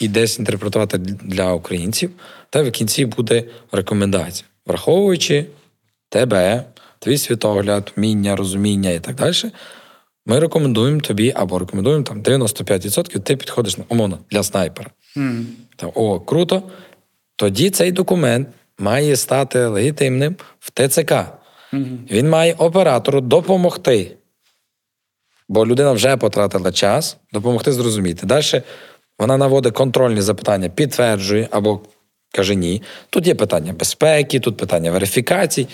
і 0.00 0.08
десь 0.08 0.38
інтерпретувати 0.38 0.98
для 0.98 1.52
українців. 1.52 2.10
Та 2.50 2.62
в 2.62 2.70
кінці 2.70 3.06
буде 3.06 3.44
рекомендація, 3.72 4.48
враховуючи 4.66 5.46
тебе, 6.08 6.64
твій 6.98 7.18
світогляд, 7.18 7.92
вміння, 7.96 8.36
розуміння 8.36 8.90
і 8.90 9.00
так 9.00 9.14
далі. 9.16 9.34
Ми 10.26 10.40
рекомендуємо 10.40 11.00
тобі 11.00 11.32
або 11.36 11.58
рекомендуємо 11.58 12.04
там 12.04 12.22
95%, 12.22 13.20
ти 13.20 13.36
підходиш 13.36 13.78
на 13.78 13.84
умовно 13.88 14.18
для 14.30 14.42
снайпера. 14.42 14.90
Мгм. 15.16 15.46
Там, 15.76 15.90
о, 15.94 16.20
круто. 16.20 16.62
Тоді 17.36 17.70
цей 17.70 17.92
документ 17.92 18.48
має 18.78 19.16
стати 19.16 19.66
легітимним 19.66 20.36
в 20.60 20.70
ТЦК. 20.70 21.14
Він 22.10 22.28
має 22.28 22.54
оператору 22.54 23.20
допомогти. 23.20 24.16
Бо 25.48 25.66
людина 25.66 25.92
вже 25.92 26.16
потратила 26.16 26.72
час, 26.72 27.16
допомогти 27.32 27.72
зрозуміти. 27.72 28.26
Далі 28.26 28.62
вона 29.18 29.36
наводить 29.36 29.74
контрольні 29.74 30.20
запитання, 30.20 30.68
підтверджує 30.68 31.48
або 31.50 31.80
каже 32.32 32.54
ні. 32.54 32.82
Тут 33.10 33.26
є 33.26 33.34
питання 33.34 33.72
безпеки, 33.72 34.40
тут 34.40 34.56
питання 34.56 34.90
верифікацій. 34.90 35.68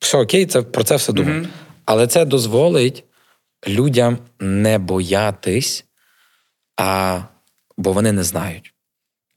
Все 0.00 0.18
окей, 0.18 0.46
це, 0.46 0.62
про 0.62 0.84
це 0.84 0.96
все 0.96 1.12
думаємо. 1.12 1.46
Але 1.84 2.06
це 2.06 2.24
дозволить 2.24 3.04
людям 3.68 4.18
не 4.40 4.78
боятись, 4.78 5.84
а, 6.76 7.20
бо 7.76 7.92
вони 7.92 8.12
не 8.12 8.22
знають. 8.22 8.72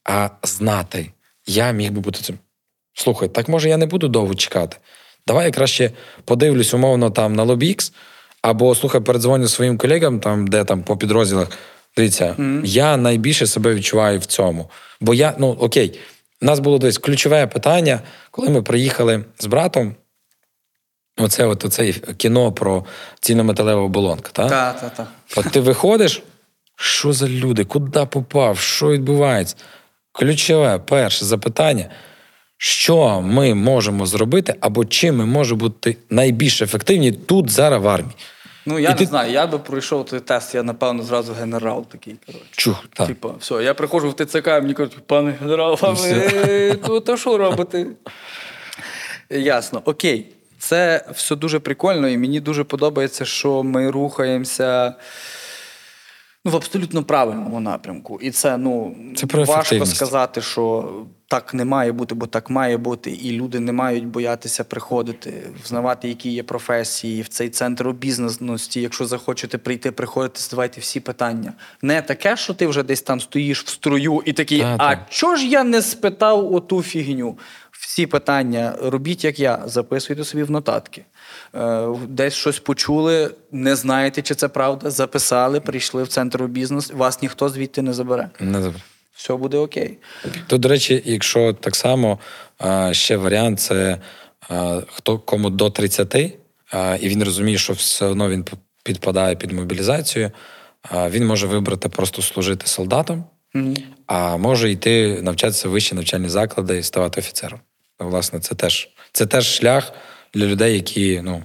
А 0.10 0.30
знати, 0.44 1.12
я 1.48 1.72
міг 1.72 1.92
би 1.92 2.02
бути 2.02 2.22
цим. 2.22 2.38
Слухай, 2.94 3.30
так 3.30 3.50
може 3.50 3.70
я 3.70 3.78
не 3.78 3.86
буду 3.86 4.08
довго 4.08 4.36
чекати. 4.36 4.78
Давай 5.28 5.46
я 5.46 5.52
краще 5.52 5.92
подивлюсь 6.26 6.74
умовно 6.74 7.10
там 7.12 7.36
на 7.36 7.46
LobX, 7.46 7.94
або 8.42 8.76
слухай, 8.76 9.02
передзвоню 9.02 9.48
своїм 9.48 9.78
колегам, 9.78 10.20
там, 10.20 10.48
де 10.48 10.64
там 10.64 10.84
по 10.84 10.98
підрозділах. 10.98 11.48
Дивіться, 12.00 12.36
я 12.64 12.98
найбільше 12.98 13.48
себе 13.48 13.74
відчуваю 13.74 14.20
в 14.20 14.26
цьому. 14.26 14.70
Бо 15.02 15.14
я, 15.14 15.34
ну 15.38 15.48
окей, 15.60 16.00
у 16.42 16.46
нас 16.46 16.60
було 16.60 16.78
десь 16.78 16.98
ключове 16.98 17.48
питання, 17.48 18.00
коли 18.32 18.50
ми 18.50 18.62
приїхали 18.62 19.26
з 19.40 19.46
братом. 19.46 19.96
Оце 21.18 21.46
от 21.46 21.66
оце 21.66 21.92
кіно 21.94 22.52
про 22.52 22.86
цільнометалеву 23.20 23.82
оболонку. 23.82 24.30
Та? 24.32 24.50
Та, 24.50 24.74
та, 24.74 24.90
та. 24.90 25.08
От 25.36 25.52
ти 25.52 25.60
виходиш, 25.60 26.24
що 26.76 27.14
за 27.14 27.28
люди, 27.28 27.66
куди 27.66 28.06
попав, 28.06 28.58
що 28.58 28.90
відбувається? 28.90 29.56
Ключове 30.12 30.80
перше 30.80 31.26
запитання: 31.26 31.90
що 32.58 33.22
ми 33.22 33.54
можемо 33.54 34.06
зробити, 34.06 34.56
або 34.60 34.86
чим 34.86 35.18
ми 35.18 35.26
можемо 35.26 35.60
бути 35.60 35.98
найбільш 36.10 36.62
ефективні 36.62 37.12
тут 37.12 37.50
зараз 37.50 37.84
в 37.84 37.88
армії? 37.88 38.16
Ну, 38.66 38.80
я 38.80 38.90
І 38.90 38.92
не 38.92 38.98
ти- 39.00 39.06
знаю, 39.06 39.32
я 39.32 39.48
би 39.48 39.60
пройшов 39.60 40.06
той 40.06 40.20
тест, 40.20 40.56
я, 40.56 40.64
напевно, 40.64 41.04
зразу 41.04 41.34
генерал 41.34 41.86
такий. 41.86 42.16
Коротше. 42.26 42.46
Чух, 42.52 42.84
так. 42.94 43.08
Типа, 43.08 43.34
все, 43.40 43.64
я 43.64 43.74
приходжу 43.74 44.10
в 44.10 44.14
ТЦК, 44.26 44.48
і 44.48 44.52
мені 44.52 44.74
кажуть, 44.74 44.98
пане 45.08 45.34
генерал, 45.42 45.80
а 45.82 45.90
ви 45.90 46.74
то, 46.88 47.00
то 47.00 47.18
що 47.18 47.38
робите? 47.38 47.86
Ясно, 49.30 49.82
окей. 49.86 50.26
Це 50.60 51.06
все 51.14 51.36
дуже 51.36 51.60
прикольно, 51.60 52.10
і 52.10 52.18
мені 52.18 52.40
дуже 52.40 52.64
подобається, 52.64 53.26
що 53.26 53.64
ми 53.64 53.92
рухаємося 53.92 54.94
ну, 56.46 56.52
в 56.52 56.56
абсолютно 56.56 57.04
правильному 57.04 57.60
напрямку. 57.60 58.20
І 58.22 58.32
це 58.32 58.58
ну 58.58 58.96
Це 59.16 59.28
про 59.28 59.44
важко 59.44 59.86
сказати, 59.86 60.42
що 60.42 60.92
так 61.28 61.54
не 61.54 61.66
має 61.66 61.92
бути, 61.92 62.16
бо 62.16 62.26
так 62.26 62.50
має 62.50 62.78
бути. 62.78 63.12
І 63.12 63.32
люди 63.32 63.60
не 63.60 63.72
мають 63.72 64.08
боятися 64.08 64.64
приходити, 64.64 65.34
взнавати, 65.64 66.08
які 66.08 66.30
є 66.30 66.44
професії 66.44 67.22
в 67.22 67.28
цей 67.28 67.50
центр 67.50 67.88
обізнаності. 67.88 68.82
Якщо 68.82 69.06
захочете 69.06 69.58
прийти, 69.58 69.92
приходити, 69.92 70.40
задавайте 70.40 70.82
всі 70.82 71.00
питання. 71.00 71.54
Не 71.82 72.02
таке, 72.02 72.38
що 72.38 72.54
ти 72.54 72.68
вже 72.68 72.84
десь 72.84 73.02
там 73.02 73.20
стоїш 73.20 73.64
в 73.64 73.68
струю 73.68 74.22
і 74.26 74.34
такий, 74.34 74.62
Та, 74.62 74.76
а 74.80 74.96
та. 74.96 75.06
чого 75.10 75.36
ж 75.36 75.48
я 75.48 75.64
не 75.64 75.82
спитав 75.82 76.54
оту 76.54 76.82
фігню? 76.82 77.38
Всі 77.82 78.08
питання 78.08 78.76
робіть, 78.82 79.24
як 79.24 79.40
я, 79.40 79.62
записуйте 79.66 80.24
собі 80.24 80.44
в 80.44 80.52
нотатки. 80.52 81.06
Е, 81.56 81.88
Десь 82.08 82.34
щось 82.34 82.60
почули, 82.60 83.32
не 83.52 83.76
знаєте, 83.76 84.22
чи 84.22 84.36
це 84.36 84.48
правда. 84.48 84.92
Записали, 84.92 85.60
прийшли 85.60 86.04
в 86.04 86.08
центр 86.08 86.44
бізнес, 86.44 86.92
вас 86.94 87.22
ніхто 87.22 87.50
звідти 87.50 87.82
не 87.82 87.94
забере. 87.94 88.30
Не 88.40 88.62
забув. 88.62 88.82
Все 89.16 89.36
буде 89.36 89.58
окей. 89.58 89.98
Тут, 90.48 90.62
до 90.62 90.70
речі, 90.70 91.04
якщо 91.06 91.54
так 91.54 91.76
само 91.76 92.20
ще 92.92 93.18
варіант 93.18 93.60
це 93.60 93.98
хто 94.94 95.20
кому 95.20 95.50
до 95.50 95.70
30, 95.70 96.16
і 96.16 97.10
він 97.10 97.24
розуміє, 97.24 97.58
що 97.58 97.74
все 97.74 98.06
одно 98.06 98.30
він 98.30 98.46
підпадає 98.84 99.36
під 99.36 99.52
мобілізацію, 99.52 100.32
він 101.10 101.26
може 101.28 101.48
вибрати 101.48 101.90
просто 101.90 102.22
служити 102.22 102.68
солдатом, 102.68 103.24
а 104.08 104.38
може 104.38 104.72
йти 104.72 105.20
навчатися 105.22 105.70
в 105.70 105.72
вищі 105.72 105.96
навчальні 105.96 106.30
заклади 106.30 106.78
і 106.78 106.84
ставати 106.84 107.22
офіцером. 107.22 107.60
Ну, 108.00 108.10
Власне, 108.10 108.40
це 108.40 108.56
теж, 108.56 108.90
це 109.12 109.26
теж 109.26 109.56
шлях 109.56 109.92
для 110.34 110.46
людей, 110.46 110.74
які 110.74 111.22
ну, 111.24 111.44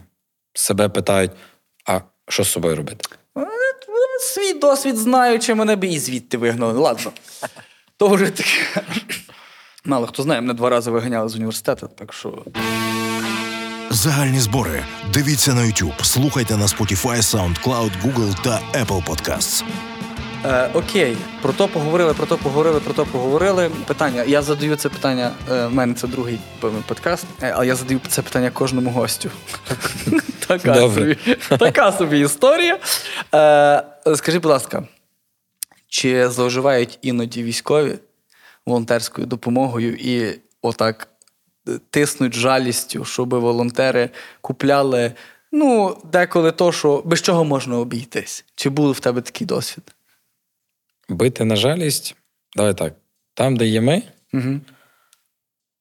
себе 0.55 0.89
питають: 0.89 1.31
а 1.87 2.01
що 2.29 2.45
з 2.45 2.51
собою 2.51 2.77
робити? 2.77 3.09
Е, 3.39 3.47
Свій 4.21 4.53
досвід 4.53 4.97
знаю, 4.97 5.39
чи 5.39 5.55
мене 5.55 5.77
б 5.77 5.85
і 5.85 5.99
звідти 5.99 6.39
вигнали. 6.39 6.73
Ладно. 6.73 7.13
То 7.97 8.09
вже 8.09 8.31
таке. 8.31 8.83
Мало 9.85 10.07
хто 10.07 10.23
знає, 10.23 10.41
мене 10.41 10.55
два 10.55 10.71
рази 10.71 10.91
виганяли 10.91 11.29
з 11.29 11.35
університету, 11.35 11.91
так 11.99 12.13
що. 12.13 12.45
Загальні 13.91 14.41
збори. 14.41 14.85
Дивіться 15.13 15.55
на 15.55 15.61
YouTube, 15.61 16.05
слухайте 16.05 16.57
на 16.57 16.67
Spotify, 16.67 17.17
SoundCloud, 17.17 17.91
Google 18.05 18.43
та 18.45 18.61
Apple 18.75 19.07
Podcasts. 19.07 19.65
Е, 20.45 20.71
окей, 20.75 21.17
про 21.43 21.53
то 21.53 21.69
поговорили, 21.69 22.15
про 22.15 22.27
то 22.27 22.39
поговорили, 22.39 22.81
про 22.81 22.95
то 22.95 23.07
поговорили. 23.07 23.71
Питання. 23.87 24.23
Я 24.23 24.43
задаю 24.43 24.77
це 24.77 24.89
питання. 24.89 25.33
Е, 25.51 25.67
в 25.67 25.75
мене 25.75 25.95
це 25.95 26.07
другий 26.07 26.39
певний 26.61 26.83
подкаст, 26.89 27.27
е, 27.43 27.53
але 27.57 27.67
я 27.67 27.75
задаю 27.75 28.01
це 28.09 28.23
питання 28.23 28.51
кожному 28.51 28.91
гостю. 28.91 29.31
така, 30.47 30.75
Добре. 30.75 31.17
собі, 31.17 31.37
така 31.59 31.93
собі 31.93 32.21
історія. 32.21 32.79
Е, 33.35 34.17
скажи, 34.17 34.39
будь 34.39 34.51
ласка, 34.51 34.89
чи 35.89 36.29
зловживають 36.29 36.99
іноді 37.03 37.43
військові 37.43 37.99
волонтерською 38.67 39.27
допомогою 39.27 39.95
і 39.95 40.41
отак 40.63 41.09
е, 41.69 41.79
тиснуть 41.91 42.35
жалістю, 42.35 43.05
щоб 43.05 43.35
волонтери 43.35 44.11
купляли, 44.41 45.13
ну, 45.53 45.97
деколи 46.13 46.53
то, 46.53 46.73
що 46.73 47.03
без 47.05 47.23
чого 47.23 47.45
можна 47.45 47.79
обійтись? 47.79 48.45
Чи 48.55 48.71
був 48.71 48.93
в 48.93 49.01
тебе 49.01 49.21
такий 49.21 49.47
досвід? 49.47 49.95
Бити 51.09 51.45
на 51.45 51.57
жалість, 51.57 52.17
давай 52.57 52.75
так. 52.75 52.95
Там, 53.35 53.57
де 53.57 53.67
є 53.67 53.81
ми, 53.81 54.03
Угу. 54.33 54.61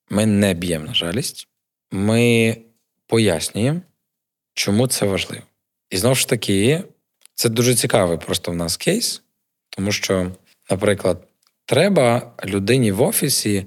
ми 0.10 0.26
не 0.26 0.54
б'ємо 0.54 0.86
на 0.86 0.94
жалість. 0.94 1.48
Ми 1.92 2.58
пояснюємо, 3.08 3.82
чому 4.54 4.88
це 4.88 5.06
важливо. 5.06 5.44
І 5.90 5.98
знову 5.98 6.16
ж 6.16 6.30
таки, 6.30 6.84
це 7.36 7.50
дуже 7.50 7.76
цікавий 7.76 8.18
просто 8.18 8.52
в 8.52 8.56
нас 8.56 8.78
кейс, 8.78 9.22
тому 9.70 9.92
що, 9.92 10.32
наприклад, 10.70 11.28
треба 11.66 12.32
людині 12.46 12.92
в 12.92 13.02
офісі 13.02 13.66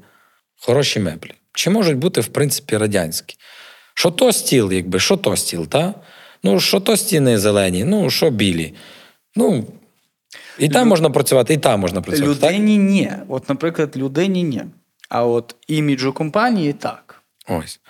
хороші 0.57 1.01
меблі. 1.01 1.33
Чи 1.53 1.71
можуть 1.71 1.97
бути, 1.97 2.21
в 2.21 2.27
принципі, 2.27 2.77
радянські? 2.77 3.37
Що 3.95 4.11
то 4.11 4.33
стіл, 4.33 4.73
якби, 4.73 5.01
що 5.01 5.17
то 5.17 5.37
стіл, 5.37 5.67
та? 5.67 5.95
Ну, 6.43 6.61
що 6.61 6.81
то 6.81 6.97
стіни 6.97 7.39
зелені, 7.39 7.85
ну, 7.85 8.11
що 8.11 8.31
білі. 8.31 8.75
Ну, 9.37 9.67
і 10.59 10.69
там 10.69 10.89
можна 10.89 11.11
працювати, 11.11 11.55
і 11.55 11.57
там 11.57 11.81
можна 11.81 12.01
працювати. 12.01 12.41
так? 12.41 12.51
Людині 12.51 12.79
ні. 12.79 13.13
От, 13.29 13.49
наприклад, 13.49 13.97
людині 13.97 14.43
ні. 14.43 14.63
А 15.09 15.25
от 15.25 15.55
іміджу 15.69 16.13
компанії 16.13 16.73
так. 16.73 17.23
Ось. 17.49 17.81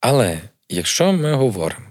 Але 0.00 0.40
якщо 0.68 1.12
ми 1.12 1.32
говоримо, 1.34 1.86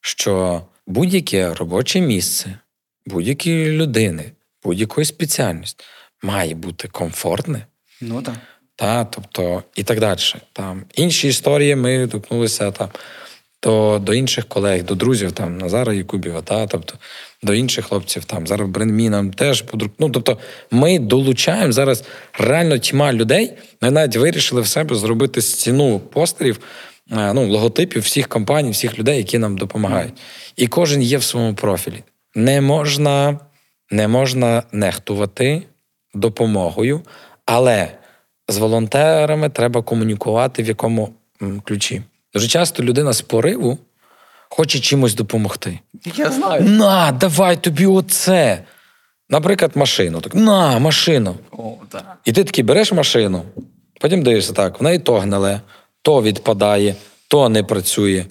що 0.00 0.62
будь-яке 0.86 1.54
робоче 1.54 2.00
місце, 2.00 2.58
будь-якої 3.06 3.68
людини, 3.72 4.32
будь-якої 4.64 5.04
спеціальності 5.04 5.84
має 6.22 6.54
бути 6.54 6.88
комфортне, 6.88 7.66
Ну 8.00 8.22
так. 8.22 8.34
та, 8.76 9.04
тобто, 9.04 9.62
і 9.76 9.82
так 9.82 10.00
далі. 10.00 10.18
Там 10.52 10.82
інші 10.94 11.28
історії 11.28 11.76
ми 11.76 12.06
торкнулися 12.08 12.70
там. 12.70 12.88
То 13.64 13.98
до 14.02 14.14
інших 14.14 14.44
колег, 14.44 14.84
до 14.84 14.94
друзів 14.94 15.32
там 15.32 15.58
Назара 15.58 15.94
Якубєва, 15.94 16.42
та 16.42 16.66
тобто 16.66 16.94
до 17.42 17.54
інших 17.54 17.86
хлопців, 17.86 18.24
там 18.24 18.46
зараз 18.46 18.68
Бренмі 18.68 19.10
нам 19.10 19.32
теж 19.32 19.62
подруг. 19.62 19.90
Ну 19.98 20.10
тобто, 20.10 20.38
ми 20.70 20.98
долучаємо 20.98 21.72
зараз 21.72 22.04
реально 22.38 22.78
тьма 22.78 23.12
людей. 23.12 23.52
Ми 23.80 23.90
навіть 23.90 24.16
вирішили 24.16 24.60
в 24.60 24.66
себе 24.66 24.94
зробити 24.94 25.42
стіну 25.42 26.00
постерів, 26.00 26.60
е, 27.12 27.32
ну 27.34 27.48
логотипів 27.48 28.02
всіх 28.02 28.28
компаній, 28.28 28.70
всіх 28.70 28.98
людей, 28.98 29.16
які 29.16 29.38
нам 29.38 29.58
допомагають. 29.58 30.14
І 30.56 30.66
кожен 30.66 31.02
є 31.02 31.18
в 31.18 31.22
своєму 31.22 31.54
профілі. 31.54 32.02
Не 32.34 32.60
можна, 32.60 33.38
не 33.90 34.08
можна 34.08 34.62
нехтувати 34.72 35.62
допомогою, 36.14 37.02
але 37.46 37.88
з 38.48 38.56
волонтерами 38.56 39.48
треба 39.48 39.82
комунікувати 39.82 40.62
в 40.62 40.68
якому 40.68 41.14
ключі. 41.64 42.02
Дуже 42.34 42.48
часто 42.48 42.82
людина 42.82 43.12
з 43.12 43.20
пориву 43.20 43.78
хоче 44.50 44.80
чимось 44.80 45.14
допомогти. 45.14 45.80
Я 46.16 46.30
знаю. 46.30 46.62
На, 46.62 47.12
давай 47.12 47.56
тобі 47.56 47.86
оце. 47.86 48.64
Наприклад, 49.28 49.70
машину. 49.74 50.20
Так, 50.20 50.34
на, 50.34 50.78
машину. 50.78 51.36
О, 51.52 51.72
так. 51.88 52.18
І 52.24 52.32
ти 52.32 52.44
такий 52.44 52.64
береш 52.64 52.92
машину, 52.92 53.42
потім 54.00 54.22
дивишся 54.22 54.52
так, 54.52 54.80
в 54.80 54.82
неї 54.82 54.98
то 54.98 55.18
гниле, 55.18 55.60
то 56.02 56.22
відпадає, 56.22 56.94
то 57.28 57.48
не 57.48 57.62
працює. 57.62 58.24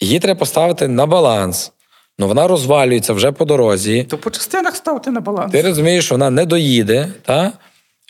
Її 0.00 0.20
треба 0.20 0.38
поставити 0.38 0.88
на 0.88 1.06
баланс. 1.06 1.72
Ну 2.18 2.28
вона 2.28 2.48
розвалюється 2.48 3.12
вже 3.12 3.32
по 3.32 3.44
дорозі. 3.44 4.04
То 4.04 4.18
по 4.18 4.30
частинах 4.30 4.76
ставте 4.76 5.10
на 5.10 5.20
баланс. 5.20 5.52
Ти 5.52 5.62
розумієш, 5.62 6.04
що 6.04 6.14
вона 6.14 6.30
не 6.30 6.46
доїде, 6.46 7.08
та? 7.22 7.52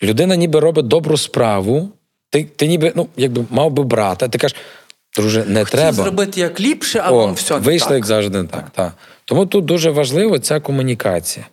людина 0.02 0.36
ніби 0.36 0.60
робить 0.60 0.86
добру 0.86 1.16
справу. 1.16 1.88
Ти, 2.30 2.44
ти 2.44 2.66
ніби, 2.66 2.92
ну, 2.94 3.08
якби 3.16 3.44
мав 3.50 3.70
би 3.70 3.82
брати. 3.82 4.28
Ти 4.28 4.38
кажеш, 4.38 4.58
друже, 5.16 5.44
не 5.44 5.64
Хотів 5.64 5.78
треба. 5.78 5.92
зробити 5.92 6.40
як 6.40 6.60
ліпше, 6.60 7.02
а 7.04 7.10
О, 7.10 7.16
вам 7.16 7.34
все 7.34 7.56
вийшло, 7.58 7.88
так. 7.88 7.94
як 7.94 8.06
завжди, 8.06 8.42
не 8.42 8.48
так. 8.48 8.70
так. 8.70 8.92
Тому 9.24 9.46
тут 9.46 9.64
дуже 9.64 9.90
важливо 9.90 10.38
ця 10.38 10.60
комунікація. 10.60 11.46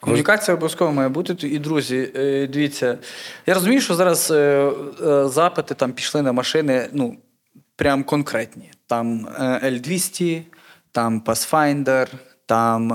Комунікація 0.00 0.54
обов'язково 0.54 0.92
має 0.92 1.08
бути. 1.08 1.48
І 1.48 1.58
друзі, 1.58 2.08
е, 2.16 2.46
дивіться, 2.46 2.98
я 3.46 3.54
розумію, 3.54 3.80
що 3.80 3.94
зараз 3.94 4.30
е, 4.30 4.70
е, 5.06 5.28
запити 5.28 5.74
там 5.74 5.92
пішли 5.92 6.22
на 6.22 6.32
машини, 6.32 6.88
ну, 6.92 7.16
прям 7.76 8.04
конкретні. 8.04 8.70
Там 8.86 9.28
е, 9.38 9.70
L200, 9.70 10.42
там 10.92 11.22
Pathfinder, 11.26 12.06
там 12.46 12.92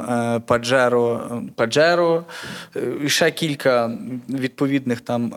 Pajero, 0.48 1.42
Pajero, 1.56 2.24
і 3.04 3.10
ще 3.10 3.32
кілька 3.32 3.92
відповідних 4.30 5.02
там 5.02 5.34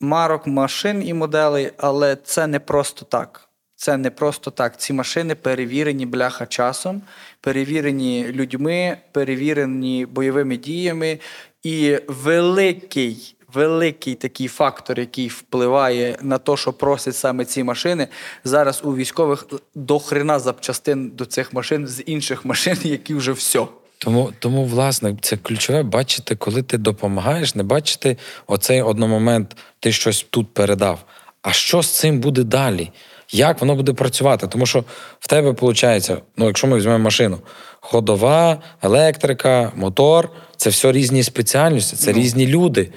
марок, 0.00 0.46
машин 0.46 1.02
і 1.06 1.14
моделей, 1.14 1.72
але 1.76 2.16
це 2.16 2.46
не 2.46 2.60
просто 2.60 3.04
так. 3.04 3.47
Це 3.80 3.96
не 3.96 4.10
просто 4.10 4.50
так. 4.50 4.80
Ці 4.80 4.92
машини 4.92 5.34
перевірені 5.34 6.06
бляха 6.06 6.46
часом, 6.46 7.02
перевірені 7.40 8.26
людьми, 8.32 8.96
перевірені 9.12 10.06
бойовими 10.06 10.56
діями. 10.56 11.18
І 11.62 11.98
великий, 12.08 13.36
великий 13.54 14.14
такий 14.14 14.48
фактор, 14.48 15.00
який 15.00 15.28
впливає 15.28 16.18
на 16.22 16.38
те, 16.38 16.56
що 16.56 16.72
просять 16.72 17.16
саме 17.16 17.44
ці 17.44 17.64
машини, 17.64 18.08
зараз 18.44 18.80
у 18.84 18.96
військових 18.96 19.46
до 19.74 19.98
хрена 19.98 20.38
запчастин 20.38 21.10
до 21.14 21.24
цих 21.24 21.52
машин 21.52 21.86
з 21.86 22.02
інших 22.06 22.44
машин, 22.44 22.78
які 22.82 23.14
вже 23.14 23.32
все. 23.32 23.66
Тому, 23.98 24.32
тому, 24.38 24.64
власне, 24.64 25.16
це 25.20 25.36
ключове 25.36 25.82
бачити, 25.82 26.36
коли 26.36 26.62
ти 26.62 26.78
допомагаєш, 26.78 27.54
не 27.54 27.62
бачити 27.62 28.16
оцей 28.46 28.82
одномомент, 28.82 29.56
ти 29.80 29.92
щось 29.92 30.26
тут 30.30 30.54
передав. 30.54 31.04
А 31.42 31.52
що 31.52 31.82
з 31.82 31.90
цим 31.90 32.20
буде 32.20 32.42
далі? 32.42 32.90
Як 33.32 33.60
воно 33.60 33.74
буде 33.74 33.92
працювати? 33.92 34.46
Тому 34.46 34.66
що 34.66 34.84
в 35.20 35.26
тебе 35.26 35.50
виходить, 35.50 36.10
ну, 36.36 36.46
якщо 36.46 36.66
ми 36.66 36.76
візьмемо 36.76 36.98
машину, 36.98 37.38
ходова, 37.80 38.62
електрика, 38.82 39.72
мотор 39.76 40.30
це 40.56 40.70
все 40.70 40.92
різні 40.92 41.22
спеціальності, 41.22 41.96
це 41.96 42.12
різні 42.12 42.46
люди. 42.46 42.90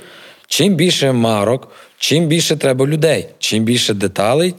Чим 0.48 0.76
більше 0.76 1.12
марок, 1.12 1.72
чим 1.98 2.28
більше 2.28 2.56
треба 2.56 2.86
людей, 2.86 3.30
чим 3.40 3.64
більше 3.64 3.94
деталей, 3.94 4.56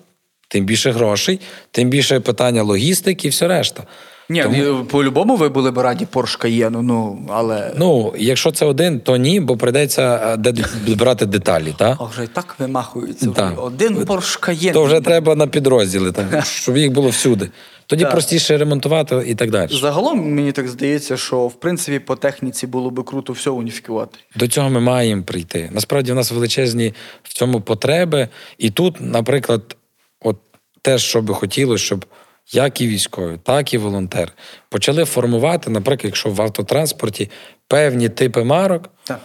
тим 0.49 0.65
більше 0.65 0.91
грошей, 0.91 1.41
тим 1.71 1.89
більше 1.91 2.21
питання 2.21 2.63
логістики 2.63 3.29
і 3.29 3.31
все 3.31 3.49
решта. 3.49 3.85
Ні, 4.33 4.45
ну, 4.65 4.85
по-любому 4.85 5.37
ви 5.37 5.49
були 5.49 5.71
б 5.71 5.79
раді 5.79 6.07
Porsche 6.13 6.45
Cayenne, 6.45 6.83
ну, 6.83 7.27
але. 7.29 7.73
Ну, 7.77 8.15
якщо 8.19 8.51
це 8.51 8.67
один, 8.67 9.01
то 9.01 9.17
ні, 9.17 9.41
бо 9.41 9.57
прийдеться 9.57 10.21
е, 10.33 10.37
де 10.37 10.55
брати 10.95 11.27
деталі, 11.27 11.75
так? 11.79 11.97
А 12.01 12.05
вже 12.05 12.25
і 12.25 12.27
так 12.27 12.55
вимахуються. 12.59 13.31
Так. 13.31 13.65
Один 13.65 13.97
Porsche 13.99 14.49
Cayenne. 14.49 14.73
То 14.73 14.85
вже 14.85 15.01
треба 15.01 15.35
на 15.35 15.47
підрозділи, 15.47 16.13
так, 16.13 16.45
щоб 16.45 16.77
їх 16.77 16.93
було 16.93 17.09
всюди. 17.09 17.51
Тоді 17.87 18.03
Так. 18.03 18.13
простіше 18.13 18.59
ремонтувати 18.59 19.25
і 19.27 19.35
так 19.35 19.51
далі. 19.51 19.71
Загалом 19.73 20.35
мені 20.35 20.53
так 20.53 20.69
здається, 20.69 21.17
що 21.17 21.47
в 21.47 21.55
принципі 21.55 21.99
по 21.99 22.17
техніці 22.17 22.67
було 22.67 22.91
би 22.91 23.03
круто 23.03 23.33
все 23.33 23.51
уніфікувати. 23.51 24.19
До 24.37 24.49
цього 24.49 24.71
ми 24.71 24.81
маємо 24.81 25.23
прийти. 25.23 25.71
Насправді, 25.73 26.13
в 26.13 26.15
нас 26.15 26.33
величезні 26.33 26.95
в 27.23 27.33
цьому 27.35 27.61
потреби. 27.61 28.29
І 28.59 28.71
тут, 28.71 28.97
наприклад, 29.01 29.77
от 30.21 30.37
те, 30.83 30.99
що 30.99 31.23
би 31.23 31.35
хотілося, 31.35 31.85
щоб 31.85 32.05
як 32.53 32.81
і 32.81 32.89
військові, 32.89 33.39
так 33.43 33.75
і 33.75 33.79
волонтери 33.79 34.33
почали 34.69 35.05
формувати, 35.05 35.71
наприклад, 35.71 36.05
якщо 36.05 36.31
в 36.31 36.43
автотранспорті 36.43 37.31
певні 37.69 38.09
типи 38.09 38.45
марок, 38.45 38.91
Так. 39.05 39.21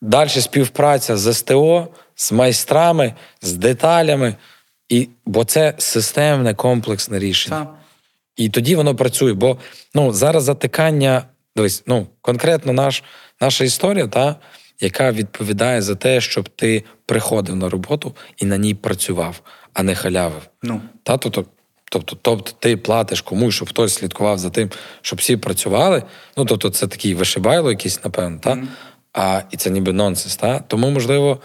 Далі 0.00 0.28
співпраця 0.28 1.16
з 1.16 1.34
СТО, 1.34 1.88
з 2.14 2.32
майстрами, 2.32 3.14
з 3.42 3.52
деталями. 3.52 4.34
І, 4.88 5.08
бо 5.26 5.44
це 5.44 5.74
системне 5.78 6.54
комплексне 6.54 7.18
рішення. 7.18 7.58
Так. 7.58 7.74
І 8.36 8.48
тоді 8.48 8.76
воно 8.76 8.94
працює. 8.96 9.32
Бо 9.32 9.58
ну, 9.94 10.12
зараз 10.12 10.44
затикання, 10.44 11.22
дивись, 11.56 11.82
ну, 11.86 12.06
конкретно 12.20 12.72
наш, 12.72 13.02
наша 13.40 13.64
історія, 13.64 14.06
та, 14.06 14.36
яка 14.80 15.12
відповідає 15.12 15.82
за 15.82 15.94
те, 15.94 16.20
щоб 16.20 16.48
ти 16.48 16.84
приходив 17.06 17.56
на 17.56 17.68
роботу 17.68 18.16
і 18.36 18.44
на 18.44 18.56
ній 18.56 18.74
працював, 18.74 19.40
а 19.72 19.82
не 19.82 19.94
халявив. 19.94 20.42
Ну. 20.62 20.80
Та, 21.02 21.16
тобто, 21.16 21.44
тобто, 21.90 22.16
тобто 22.22 22.52
ти 22.58 22.76
платиш 22.76 23.20
комусь, 23.20 23.54
щоб 23.54 23.68
хтось 23.68 23.94
слідкував 23.94 24.38
за 24.38 24.50
тим, 24.50 24.70
щоб 25.02 25.18
всі 25.18 25.36
працювали. 25.36 26.02
Ну, 26.36 26.44
тобто, 26.44 26.70
це 26.70 26.86
такий 26.86 27.14
вишибайло 27.14 27.70
якийсь, 27.70 28.04
напевно, 28.04 28.38
та? 28.42 28.58
а, 29.12 29.42
і 29.50 29.56
це 29.56 29.70
ніби 29.70 29.92
нонсенс. 29.92 30.36
Та? 30.36 30.58
Тому, 30.58 30.90
можливо, 30.90 31.38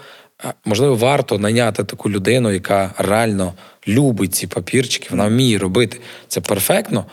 можливо, 0.64 0.94
варто 0.94 1.38
найняти 1.38 1.84
таку 1.84 2.10
людину, 2.10 2.52
яка 2.52 2.94
реально 2.98 3.54
любить 3.88 4.34
ці 4.34 4.46
папірчики, 4.46 5.08
вона 5.10 5.28
вміє 5.28 5.58
робити 5.58 6.00
це 6.28 6.40
перфектно. 6.40 7.04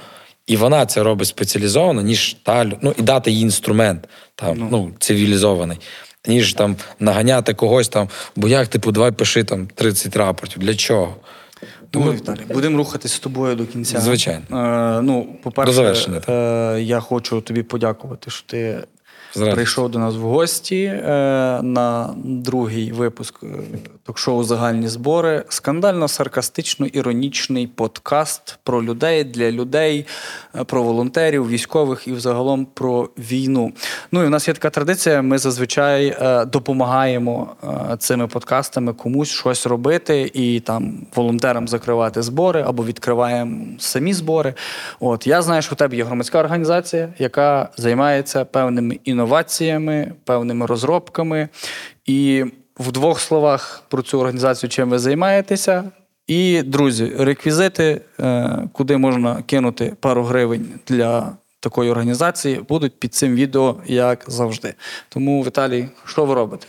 І 0.48 0.58
вона 0.58 0.86
це 0.86 1.04
робить 1.04 1.28
спеціалізовано, 1.28 2.02
ніж 2.02 2.38
та 2.44 2.72
ну 2.82 2.94
і 3.00 3.02
дати 3.02 3.32
їй 3.32 3.42
інструмент 3.42 4.08
там, 4.36 4.68
ну. 4.72 4.92
цивілізований, 5.00 5.78
ніж 6.28 6.54
там 6.54 6.76
наганяти 7.00 7.54
когось 7.54 7.90
там, 7.90 8.10
бо 8.36 8.48
як 8.48 8.68
типу, 8.68 8.92
давай 8.92 9.12
пиши 9.12 9.44
там 9.44 9.68
30 9.68 10.16
рапортів. 10.16 10.60
Для 10.60 10.76
чого? 10.76 11.16
Тому, 11.92 12.12
Віталій, 12.12 12.40
будемо 12.54 12.78
рухатись 12.78 13.14
з 13.14 13.20
тобою 13.20 13.56
до 13.56 13.66
кінця. 13.66 14.00
Звичайно. 14.00 14.42
Е, 14.52 15.02
ну, 15.02 15.36
по-перше, 15.44 15.66
До 15.72 15.74
завершення, 15.74 16.22
Е, 16.30 16.82
я 16.82 17.00
хочу 17.00 17.42
тобі 17.42 17.64
подякувати, 17.64 18.32
що 18.32 18.44
ти 18.48 18.84
прийшов 19.34 19.90
до 19.90 20.00
нас 20.00 20.16
в 20.16 20.22
гості 20.22 20.84
е, 20.84 21.00
на 21.64 22.14
другий 22.24 22.92
випуск 22.92 23.44
е, 23.44 23.48
ток-шоу 24.04 24.44
Загальні 24.44 24.88
збори. 24.88 25.44
Скандально-саркастично-іронічний 25.50 27.68
подкаст 27.68 28.60
про 28.64 28.84
людей 28.84 29.24
для 29.24 29.52
людей, 29.52 30.06
е, 30.56 30.64
про 30.64 30.84
волонтерів, 30.84 31.50
військових 31.50 32.08
і 32.08 32.12
взагалом 32.12 32.68
про 32.74 33.10
війну. 33.18 33.72
Ну 34.12 34.24
і 34.24 34.26
в 34.26 34.30
нас 34.30 34.48
є 34.48 34.54
така 34.54 34.70
традиція. 34.70 35.22
Ми 35.22 35.38
зазвичай 35.38 36.08
е, 36.08 36.46
допомагаємо 36.46 37.56
е, 37.64 37.68
цими 37.98 38.28
подкастами 38.28 38.94
комусь 38.94 39.30
щось 39.30 39.66
робити 39.66 40.32
і 40.34 40.60
там 40.60 41.08
волонтерам 41.16 41.68
закривати 41.68 42.22
збори 42.22 42.64
або 42.68 42.86
відкриваємо 42.86 43.66
самі 43.80 44.14
збори. 44.14 44.54
От 45.00 45.28
я 45.28 45.42
знаю, 45.42 45.62
що 45.62 45.76
в 45.76 45.78
тебе 45.78 45.98
є 45.98 46.04
громадська 46.04 46.40
організація, 46.40 47.14
яка 47.20 47.70
займається 47.78 48.46
певними 48.46 49.00
інноваціями, 49.06 49.21
певними 50.24 50.66
розробками. 50.66 51.50
І 52.06 52.46
в 52.80 52.92
двох 52.92 53.20
словах 53.20 53.84
про 53.90 54.02
цю 54.02 54.20
організацію, 54.20 54.70
чим 54.70 54.90
ви 54.90 55.00
займаєтеся. 55.00 55.92
І, 56.28 56.62
друзі, 56.62 57.12
реквізити, 57.18 58.02
е, 58.20 58.58
куди 58.74 58.98
можна 58.98 59.44
кинути 59.44 59.94
пару 60.00 60.24
гривень 60.24 60.70
для 60.88 61.32
такої 61.60 61.92
організації, 61.92 62.62
будуть 62.70 63.00
під 63.00 63.14
цим 63.14 63.36
відео, 63.36 63.76
як 63.86 64.26
завжди. 64.28 64.74
Тому, 65.10 65.44
Віталій, 65.44 65.90
що 66.06 66.26
ви 66.26 66.34
робите? 66.34 66.68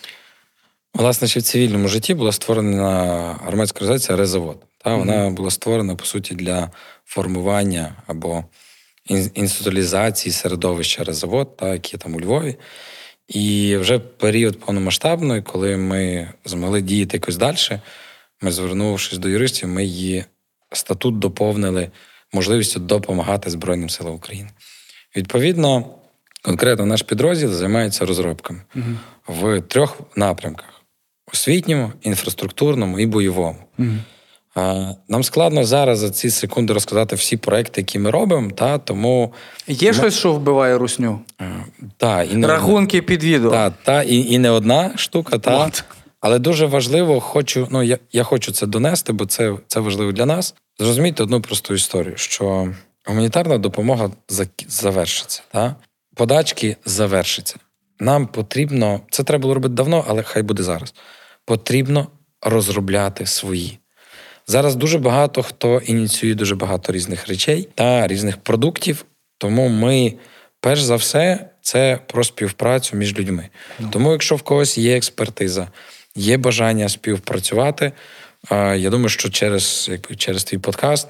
Власне, 0.94 1.28
ще 1.28 1.40
в 1.40 1.42
цивільному 1.42 1.88
житті 1.88 2.14
була 2.14 2.32
створена 2.32 3.38
громадська 3.46 3.78
організація 3.78 4.18
Резавод. 4.18 4.56
Та 4.84 4.96
вона 4.96 5.30
була 5.30 5.50
створена 5.50 5.94
по 5.94 6.04
суті 6.04 6.34
для 6.34 6.70
формування 7.06 7.92
або 8.06 8.44
інституалізації 9.34 10.32
середовища 10.32 11.04
Резавод, 11.04 11.56
та 11.56 11.72
які 11.72 11.96
там 11.96 12.14
у 12.14 12.20
Львові. 12.20 12.56
І 13.28 13.76
вже 13.76 13.98
період 13.98 14.60
повномасштабної, 14.60 15.42
коли 15.42 15.76
ми 15.76 16.28
змогли 16.44 16.80
діяти 16.80 17.16
якось 17.16 17.36
далі, 17.36 17.56
ми, 18.40 18.52
звернувшись 18.52 19.18
до 19.18 19.28
юристів, 19.28 19.68
ми 19.68 19.84
її 19.84 20.24
статут 20.72 21.18
доповнили 21.18 21.90
можливістю 22.32 22.80
допомагати 22.80 23.50
Збройним 23.50 23.90
силам 23.90 24.14
України. 24.14 24.50
Відповідно, 25.16 25.84
конкретно 26.42 26.86
наш 26.86 27.02
підрозділ 27.02 27.52
займається 27.52 28.06
розробками 28.06 28.60
в 29.28 29.60
трьох 29.60 30.00
напрямках: 30.16 30.82
освітньому, 31.32 31.92
інфраструктурному 32.02 32.98
і 32.98 33.06
бойовому. 33.06 33.58
А, 33.78 33.82
Нам 35.08 35.22
складно 35.22 35.64
зараз 35.64 35.98
за 35.98 36.10
ці 36.10 36.30
секунди 36.30 36.72
розказати 36.72 37.16
всі 37.16 37.36
проекти, 37.36 37.80
які 37.80 37.98
ми 37.98 38.10
робимо, 38.10 38.50
та 38.50 38.78
тому 38.78 39.32
Є 39.68 39.92
щось, 39.92 40.18
що 40.18 40.32
вбиває 40.32 40.78
русню? 40.78 41.20
е, 41.40 41.64
та, 41.96 42.22
і 42.22 42.34
не 42.34 42.46
Рахунки 42.46 43.02
під 43.02 43.24
відео. 43.24 43.50
та, 43.50 43.70
та 43.70 44.02
і, 44.02 44.16
і 44.16 44.38
не 44.38 44.50
одна 44.50 44.96
штука, 44.96 45.38
та. 45.38 45.70
Але 46.20 46.38
дуже 46.38 46.66
важливо, 46.66 47.20
хочу, 47.20 47.68
ну 47.70 47.82
я, 47.82 47.98
я 48.12 48.22
хочу 48.22 48.52
це 48.52 48.66
донести, 48.66 49.12
бо 49.12 49.26
це, 49.26 49.56
це 49.66 49.80
важливо 49.80 50.12
для 50.12 50.26
нас. 50.26 50.54
Зрозумійте 50.78 51.22
одну 51.22 51.40
просту 51.40 51.74
історію, 51.74 52.16
що 52.16 52.68
гуманітарна 53.06 53.58
допомога 53.58 54.10
завершиться, 54.68 55.42
та? 55.52 55.76
подачки 56.14 56.76
завершиться. 56.84 57.56
Нам 58.00 58.26
потрібно, 58.26 59.00
це 59.10 59.22
треба 59.24 59.42
було 59.42 59.54
робити 59.54 59.74
давно, 59.74 60.04
але 60.08 60.22
хай 60.22 60.42
буде 60.42 60.62
зараз. 60.62 60.94
Потрібно 61.44 62.06
розробляти 62.42 63.26
свої. 63.26 63.78
Зараз 64.46 64.74
дуже 64.76 64.98
багато 64.98 65.42
хто 65.42 65.78
ініціює 65.78 66.34
дуже 66.34 66.54
багато 66.54 66.92
різних 66.92 67.28
речей 67.28 67.68
та 67.74 68.06
різних 68.06 68.36
продуктів. 68.36 69.04
Тому 69.38 69.68
ми, 69.68 70.14
перш 70.60 70.80
за 70.82 70.96
все, 70.96 71.48
це 71.62 71.98
про 72.06 72.24
співпрацю 72.24 72.96
між 72.96 73.18
людьми. 73.18 73.48
Тому, 73.90 74.12
якщо 74.12 74.36
в 74.36 74.42
когось 74.42 74.78
є 74.78 74.96
експертиза, 74.96 75.68
є 76.14 76.36
бажання 76.36 76.88
співпрацювати, 76.88 77.92
я 78.76 78.90
думаю, 78.90 79.08
що 79.08 79.30
через, 79.30 79.88
якби, 79.90 80.16
через 80.16 80.44
твій 80.44 80.58
подкаст 80.58 81.08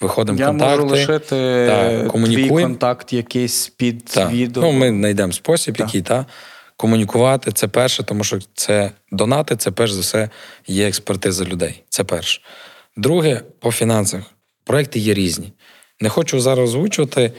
виходимо 0.00 0.38
Я 0.38 0.46
контакти. 0.46 0.76
можу 0.76 0.88
лишити 0.88 1.66
та, 1.68 2.00
твій 2.00 2.08
комунікуємо. 2.08 2.60
контакт 2.68 3.12
якийсь 3.12 3.68
під 3.68 4.04
Так. 4.04 4.30
відео. 4.32 4.62
Ну, 4.62 4.72
ми 4.72 4.88
знайдемо 4.90 5.32
спосіб, 5.32 5.76
який 5.78 6.02
та 6.02 6.26
комунікувати. 6.76 7.52
Це 7.52 7.68
перше, 7.68 8.02
тому 8.02 8.24
що 8.24 8.38
це 8.54 8.90
донати, 9.12 9.56
це 9.56 9.70
перш 9.70 9.92
за 9.92 10.00
все 10.00 10.30
є 10.66 10.88
експертиза 10.88 11.44
людей. 11.44 11.82
Це 11.88 12.04
перше. 12.04 12.40
Друге, 12.96 13.42
по 13.58 13.72
фінансах. 13.72 14.22
Проекти 14.64 14.98
є 14.98 15.14
різні. 15.14 15.52
Не 16.00 16.08
хочу 16.08 16.40
зараз 16.40 16.68
озвучувати, 16.68 17.32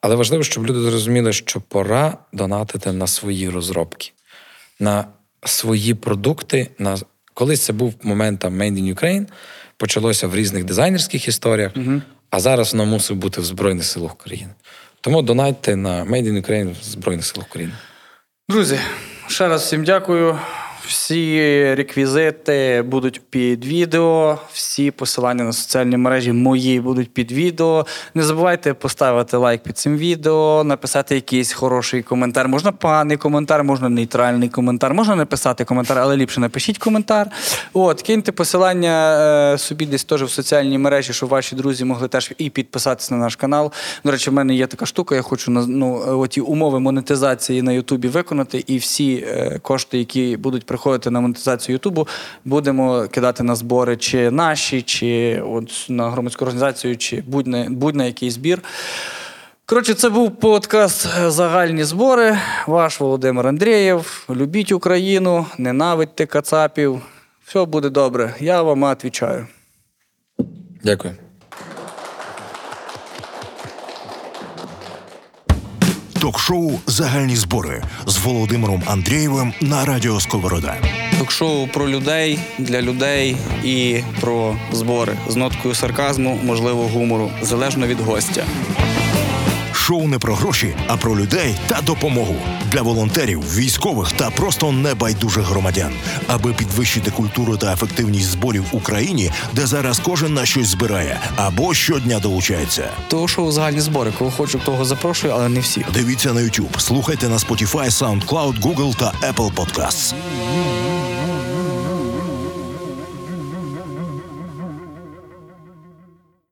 але 0.00 0.14
важливо, 0.14 0.44
щоб 0.44 0.66
люди 0.66 0.80
зрозуміли, 0.80 1.32
що 1.32 1.60
пора 1.60 2.18
донатити 2.32 2.92
на 2.92 3.06
свої 3.06 3.50
розробки, 3.50 4.12
на 4.80 5.04
свої 5.44 5.94
продукти. 5.94 6.70
На... 6.78 6.98
Колись 7.34 7.60
це 7.60 7.72
був 7.72 7.94
момент 8.02 8.40
там 8.40 8.62
Made 8.62 8.72
in 8.72 8.94
Ukraine, 8.94 9.26
почалося 9.76 10.26
в 10.26 10.34
різних 10.34 10.64
дизайнерських 10.64 11.28
історіях, 11.28 11.72
а 12.30 12.40
зараз 12.40 12.72
воно 12.72 12.86
мусить 12.86 13.16
бути 13.16 13.40
в 13.40 13.44
Збройних 13.44 13.84
силах 13.84 14.14
України. 14.14 14.50
Тому 15.00 15.22
донатьте 15.22 15.76
на 15.76 16.04
Made 16.04 16.32
in 16.32 16.46
Ukraine 16.46 16.80
в 16.80 16.84
Збройних 16.84 17.26
силах 17.26 17.46
України. 17.48 17.72
Друзі, 18.48 18.78
ще 19.28 19.48
раз 19.48 19.62
всім 19.62 19.84
дякую. 19.84 20.38
Всі 20.86 21.74
реквізити 21.74 22.84
будуть 22.86 23.22
під 23.30 23.64
відео, 23.64 24.38
всі 24.52 24.90
посилання 24.90 25.44
на 25.44 25.52
соціальні 25.52 25.96
мережі 25.96 26.32
мої 26.32 26.80
будуть 26.80 27.14
під 27.14 27.32
відео. 27.32 27.86
Не 28.14 28.22
забувайте 28.22 28.74
поставити 28.74 29.36
лайк 29.36 29.62
під 29.62 29.78
цим 29.78 29.96
відео, 29.96 30.64
написати 30.64 31.14
якийсь 31.14 31.52
хороший 31.52 32.02
коментар. 32.02 32.48
Можна 32.48 32.72
поганий 32.72 33.16
коментар, 33.16 33.64
можна 33.64 33.88
нейтральний 33.88 34.48
коментар, 34.48 34.94
можна 34.94 35.16
написати 35.16 35.64
коментар, 35.64 35.98
але 35.98 36.16
ліпше 36.16 36.40
напишіть 36.40 36.78
коментар. 36.78 37.30
От, 37.72 38.02
киньте 38.02 38.32
посилання 38.32 39.18
е, 39.54 39.58
собі 39.58 39.86
десь 39.86 40.04
теж 40.04 40.22
в 40.22 40.30
соціальній 40.30 40.78
мережі, 40.78 41.12
щоб 41.12 41.28
ваші 41.28 41.56
друзі 41.56 41.84
могли 41.84 42.08
теж 42.08 42.32
і 42.38 42.50
підписатися 42.50 43.14
на 43.14 43.20
наш 43.20 43.36
канал. 43.36 43.72
До 44.04 44.10
речі, 44.10 44.30
в 44.30 44.32
мене 44.32 44.54
є 44.54 44.66
така 44.66 44.86
штука, 44.86 45.14
я 45.14 45.22
хочу 45.22 45.50
ну, 45.50 46.20
оті 46.20 46.40
умови 46.40 46.80
монетизації 46.80 47.62
на 47.62 47.72
Ютубі 47.72 48.08
виконати, 48.08 48.64
і 48.66 48.78
всі 48.78 49.14
е, 49.28 49.58
кошти, 49.62 49.98
які 49.98 50.36
будуть 50.36 50.66
приходити 50.76 51.10
на 51.10 51.20
монетизацію 51.20 51.74
Ютубу, 51.74 52.08
будемо 52.44 53.08
кидати 53.10 53.42
на 53.42 53.54
збори, 53.54 53.96
чи 53.96 54.30
наші, 54.30 54.82
чи 54.82 55.42
от 55.46 55.86
на 55.88 56.10
громадську 56.10 56.44
організацію, 56.44 56.96
чи 56.96 57.22
будь-на 57.26 57.66
будь-на 57.70 58.04
який 58.04 58.30
збір. 58.30 58.62
Коротше, 59.66 59.94
це 59.94 60.08
був 60.08 60.36
подкаст 60.36 61.08
Загальні 61.30 61.84
збори. 61.84 62.38
Ваш 62.66 63.00
Володимир 63.00 63.46
Андрієв. 63.46 64.26
Любіть 64.30 64.72
Україну, 64.72 65.46
ненавидьте 65.58 66.26
Кацапів. 66.26 67.00
Все 67.46 67.64
буде 67.64 67.90
добре. 67.90 68.34
Я 68.40 68.62
вам 68.62 68.90
відповідаю. 68.90 69.46
Дякую. 70.84 71.25
Ток-шоу 76.26 76.70
Загальні 76.86 77.36
збори 77.36 77.82
з 78.06 78.18
Володимиром 78.18 78.82
Андрієвим 78.86 79.52
на 79.60 79.84
радіо 79.84 80.20
Сковорода. 80.20 80.76
Ток-шоу 81.18 81.66
про 81.66 81.88
людей 81.88 82.38
для 82.58 82.82
людей 82.82 83.36
і 83.64 84.00
про 84.20 84.56
збори 84.72 85.18
з 85.28 85.36
ноткою 85.36 85.74
сарказму, 85.74 86.38
можливо, 86.44 86.88
гумору, 86.88 87.30
залежно 87.42 87.86
від 87.86 88.00
гостя. 88.00 88.44
Шоу 89.86 90.08
не 90.08 90.18
про 90.18 90.34
гроші, 90.34 90.76
а 90.86 90.96
про 90.96 91.16
людей 91.16 91.54
та 91.66 91.80
допомогу 91.80 92.34
для 92.72 92.82
волонтерів, 92.82 93.56
військових 93.56 94.12
та 94.12 94.30
просто 94.30 94.72
небайдужих 94.72 95.44
громадян, 95.44 95.92
аби 96.26 96.52
підвищити 96.52 97.10
культуру 97.10 97.56
та 97.56 97.72
ефективність 97.72 98.30
зборів 98.30 98.64
в 98.72 98.76
Україні, 98.76 99.30
де 99.52 99.66
зараз 99.66 99.98
кожен 99.98 100.34
на 100.34 100.46
щось 100.46 100.66
збирає 100.66 101.20
або 101.36 101.74
щодня 101.74 102.18
долучається. 102.18 102.90
Того 103.08 103.28
шоу 103.28 103.52
загальні 103.52 103.80
збори. 103.80 104.12
Кого 104.18 104.30
хочу, 104.30 104.58
того 104.58 104.84
запрошую, 104.84 105.32
але 105.32 105.48
не 105.48 105.60
всіх. 105.60 105.86
Дивіться 105.92 106.32
на 106.32 106.40
YouTube, 106.40 106.78
слухайте 106.78 107.28
на 107.28 107.36
Spotify, 107.36 107.90
SoundCloud, 107.90 108.60
Google 108.60 108.96
та 108.96 109.12
Apple 109.32 109.52
Podcasts. 109.54 110.14